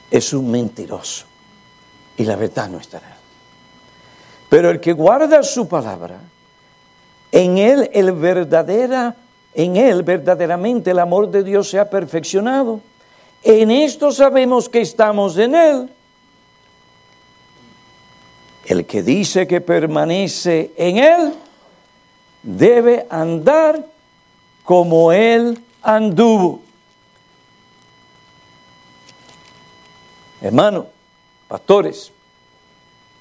es 0.09 0.31
un 0.31 0.49
mentiroso 0.49 1.25
y 2.15 2.23
la 2.23 2.35
verdad 2.35 2.69
no 2.69 2.77
estará. 2.77 3.17
Pero 4.47 4.69
el 4.69 4.79
que 4.79 4.93
guarda 4.93 5.41
su 5.43 5.67
palabra, 5.67 6.19
en 7.31 7.57
él 7.57 7.89
el 7.91 8.11
verdadera, 8.11 9.15
en 9.55 9.75
él 9.75 10.03
verdaderamente 10.03 10.91
el 10.91 10.99
amor 10.99 11.31
de 11.31 11.43
Dios 11.43 11.69
se 11.69 11.79
ha 11.79 11.89
perfeccionado. 11.89 12.79
En 13.43 13.71
esto 13.71 14.11
sabemos 14.11 14.69
que 14.69 14.81
estamos 14.81 15.37
en 15.37 15.55
él. 15.55 15.89
El 18.65 18.85
que 18.85 19.03
dice 19.03 19.45
que 19.45 19.59
permanece 19.59 20.71
en 20.77 20.97
él 20.97 21.33
debe 22.41 23.05
andar 23.09 23.85
como 24.63 25.11
él 25.11 25.59
anduvo. 25.81 26.61
Hermano, 30.41 30.87
pastores, 31.47 32.13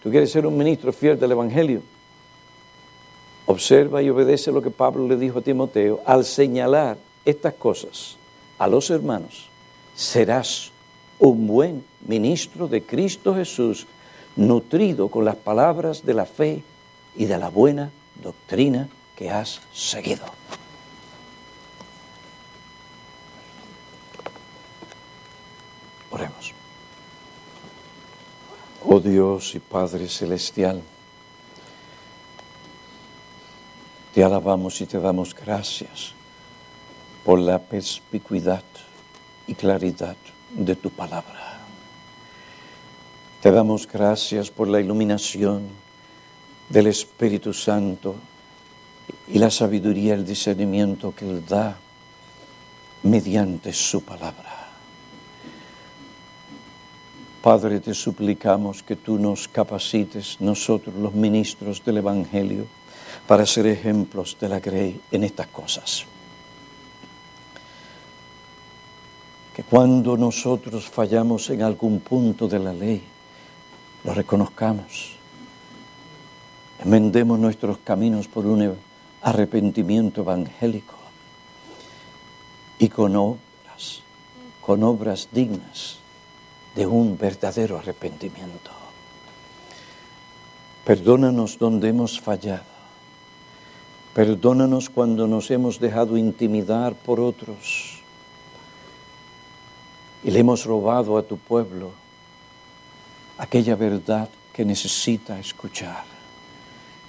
Tú 0.03 0.11
quieres 0.11 0.33
ser 0.33 0.47
un 0.47 0.57
ministro 0.57 0.93
fiel 0.93 1.19
del 1.19 1.31
Evangelio. 1.31 1.81
Observa 3.47 4.03
y 4.03 4.11
obedece 4.11 4.51
lo 4.51 4.61
que 4.61 4.71
Pablo 4.71 5.07
le 5.07 5.17
dijo 5.17 5.39
a 5.39 5.43
Timoteo. 5.43 6.01
Al 6.05 6.25
señalar 6.25 6.97
estas 7.25 7.55
cosas 7.55 8.17
a 8.59 8.67
los 8.67 8.91
hermanos, 8.91 9.49
serás 9.95 10.73
un 11.19 11.47
buen 11.47 11.85
ministro 12.07 12.69
de 12.69 12.83
Cristo 12.83 13.35
Jesús, 13.35 13.87
nutrido 14.37 15.09
con 15.09 15.25
las 15.25 15.37
palabras 15.37 16.05
de 16.05 16.15
la 16.15 16.27
fe 16.27 16.63
y 17.17 17.27
de 17.27 17.39
la 17.39 17.49
buena 17.49 17.91
doctrina 18.23 18.89
que 19.17 19.31
has 19.31 19.61
seguido. 19.73 20.25
Oremos. 26.11 26.53
Oh 28.85 29.01
Dios 29.01 29.55
y 29.55 29.61
Padre 29.61 30.09
Celestial, 30.09 30.83
te 34.13 34.25
alabamos 34.25 34.81
y 34.81 34.87
te 34.87 34.99
damos 34.99 35.35
gracias 35.35 36.15
por 37.25 37.39
la 37.39 37.59
perspicuidad 37.59 38.63
y 39.47 39.55
claridad 39.55 40.17
de 40.51 40.77
tu 40.77 40.91
palabra. 40.91 41.61
Te 43.41 43.51
damos 43.51 43.89
gracias 43.89 44.51
por 44.51 44.69
la 44.69 44.81
iluminación 44.81 45.63
del 46.69 46.87
Espíritu 46.87 47.53
Santo 47.53 48.15
y 49.29 49.39
la 49.39 49.51
sabiduría 49.51 50.15
el 50.15 50.25
discernimiento 50.25 51.15
que 51.15 51.29
Él 51.29 51.45
da 51.47 51.77
mediante 53.03 53.73
su 53.73 54.03
palabra. 54.05 54.69
Padre, 57.43 57.81
te 57.81 57.93
suplicamos 57.93 58.85
que 58.85 58.95
tú 58.95 59.19
nos 59.19 59.49
capacites, 59.49 60.37
nosotros 60.39 60.95
los 60.95 61.13
ministros 61.13 61.85
del 61.85 61.97
Evangelio, 61.97 62.67
para 63.27 63.45
ser 63.45 63.67
ejemplos 63.67 64.37
de 64.41 64.49
la 64.49 64.61
grey 64.61 65.01
en 65.11 65.25
estas 65.25 65.49
cosas. 65.49 66.07
Que 69.55 69.63
cuando 69.63 70.17
nosotros 70.17 70.89
fallamos 70.89 71.51
en 71.51 71.63
algún 71.63 72.01
punto 72.01 72.49
de 72.49 72.59
la 72.59 72.73
ley, 72.73 73.03
lo 74.05 74.15
reconozcamos. 74.15 75.17
Enmendemos 76.83 77.39
nuestros 77.39 77.79
caminos 77.79 78.29
por 78.29 78.47
un 78.47 78.75
arrepentimiento 79.21 80.23
evangélico 80.23 80.97
y 82.79 82.89
con 82.89 83.15
obras, 83.15 84.03
con 84.61 84.83
obras 84.83 85.29
dignas 85.31 85.99
de 86.75 86.87
un 86.87 87.17
verdadero 87.19 87.79
arrepentimiento. 87.79 88.71
Perdónanos 90.85 91.59
donde 91.59 91.91
hemos 91.91 92.21
fallado. 92.21 92.65
Perdónanos 94.15 94.91
cuando 94.91 95.29
nos 95.29 95.51
hemos 95.51 95.79
dejado 95.79 96.17
intimidar 96.17 96.95
por 96.95 97.21
otros 97.21 98.02
y 100.25 100.31
le 100.31 100.41
hemos 100.41 100.65
robado 100.65 101.19
a 101.19 101.23
tu 101.23 101.37
pueblo 101.37 101.93
aquella 103.39 103.75
verdad 103.75 104.29
que 104.53 104.65
necesita 104.65 105.39
escuchar. 105.39 106.05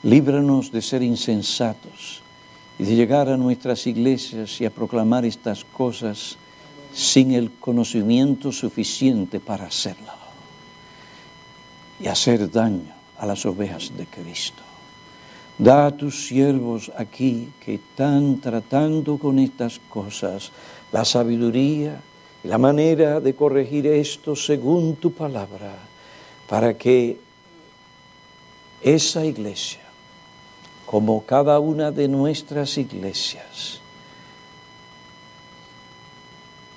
Líbranos 0.03 0.71
de 0.71 0.81
ser 0.81 1.03
insensatos 1.03 2.21
y 2.79 2.83
de 2.83 2.95
llegar 2.95 3.29
a 3.29 3.37
nuestras 3.37 3.85
iglesias 3.87 4.59
y 4.59 4.65
a 4.65 4.71
proclamar 4.71 5.25
estas 5.25 5.63
cosas 5.63 6.37
sin 6.93 7.33
el 7.33 7.51
conocimiento 7.51 8.51
suficiente 8.51 9.39
para 9.39 9.65
hacerlo 9.65 10.11
y 11.99 12.07
hacer 12.07 12.51
daño 12.51 12.93
a 13.17 13.25
las 13.25 13.45
ovejas 13.45 13.95
de 13.95 14.05
Cristo. 14.05 14.61
Da 15.57 15.85
a 15.85 15.91
tus 15.91 16.27
siervos 16.27 16.91
aquí 16.97 17.49
que 17.63 17.75
están 17.75 18.39
tratando 18.39 19.17
con 19.17 19.37
estas 19.37 19.79
cosas 19.89 20.51
la 20.91 21.05
sabiduría 21.05 22.01
la 22.43 22.57
manera 22.57 23.19
de 23.19 23.35
corregir 23.35 23.87
esto 23.87 24.35
según 24.35 24.97
tu 24.97 25.13
palabra, 25.13 25.75
para 26.47 26.77
que 26.77 27.17
esa 28.81 29.25
iglesia, 29.25 29.81
como 30.85 31.25
cada 31.25 31.59
una 31.59 31.91
de 31.91 32.07
nuestras 32.07 32.77
iglesias, 32.77 33.79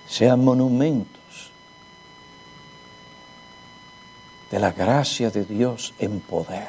sean 0.07 0.45
monumentos 0.45 1.51
de 4.51 4.61
la 4.61 4.71
gracia 4.71 5.31
de 5.31 5.45
Dios 5.45 5.95
en 5.99 6.21
poder, 6.21 6.69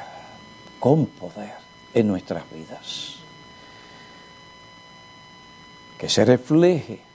con 0.80 1.06
poder 1.06 1.54
en 1.94 2.08
nuestras 2.08 2.42
vidas. 2.50 3.14
Que 5.96 6.08
se 6.08 6.24
refleje 6.24 7.07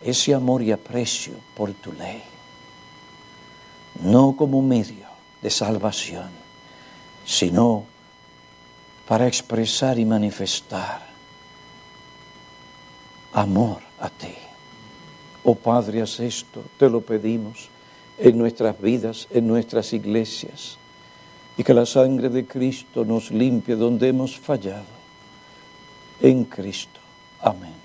ese 0.00 0.34
amor 0.34 0.62
y 0.62 0.72
aprecio 0.72 1.34
por 1.54 1.72
tu 1.72 1.92
ley, 1.92 2.22
no 4.02 4.36
como 4.36 4.62
medio 4.62 5.06
de 5.42 5.50
salvación, 5.50 6.30
sino 7.24 7.84
para 9.06 9.26
expresar 9.26 9.98
y 9.98 10.04
manifestar 10.04 11.06
amor 13.32 13.80
a 14.00 14.08
ti. 14.08 14.34
Oh 15.44 15.54
Padre, 15.54 16.02
haz 16.02 16.18
esto, 16.20 16.64
te 16.78 16.90
lo 16.90 17.00
pedimos 17.00 17.68
en 18.18 18.38
nuestras 18.38 18.80
vidas, 18.80 19.28
en 19.30 19.46
nuestras 19.46 19.92
iglesias, 19.92 20.78
y 21.56 21.62
que 21.62 21.74
la 21.74 21.86
sangre 21.86 22.28
de 22.28 22.46
Cristo 22.46 23.04
nos 23.04 23.30
limpie 23.30 23.76
donde 23.76 24.08
hemos 24.08 24.36
fallado. 24.36 24.96
En 26.20 26.44
Cristo. 26.44 27.00
Amén. 27.40 27.75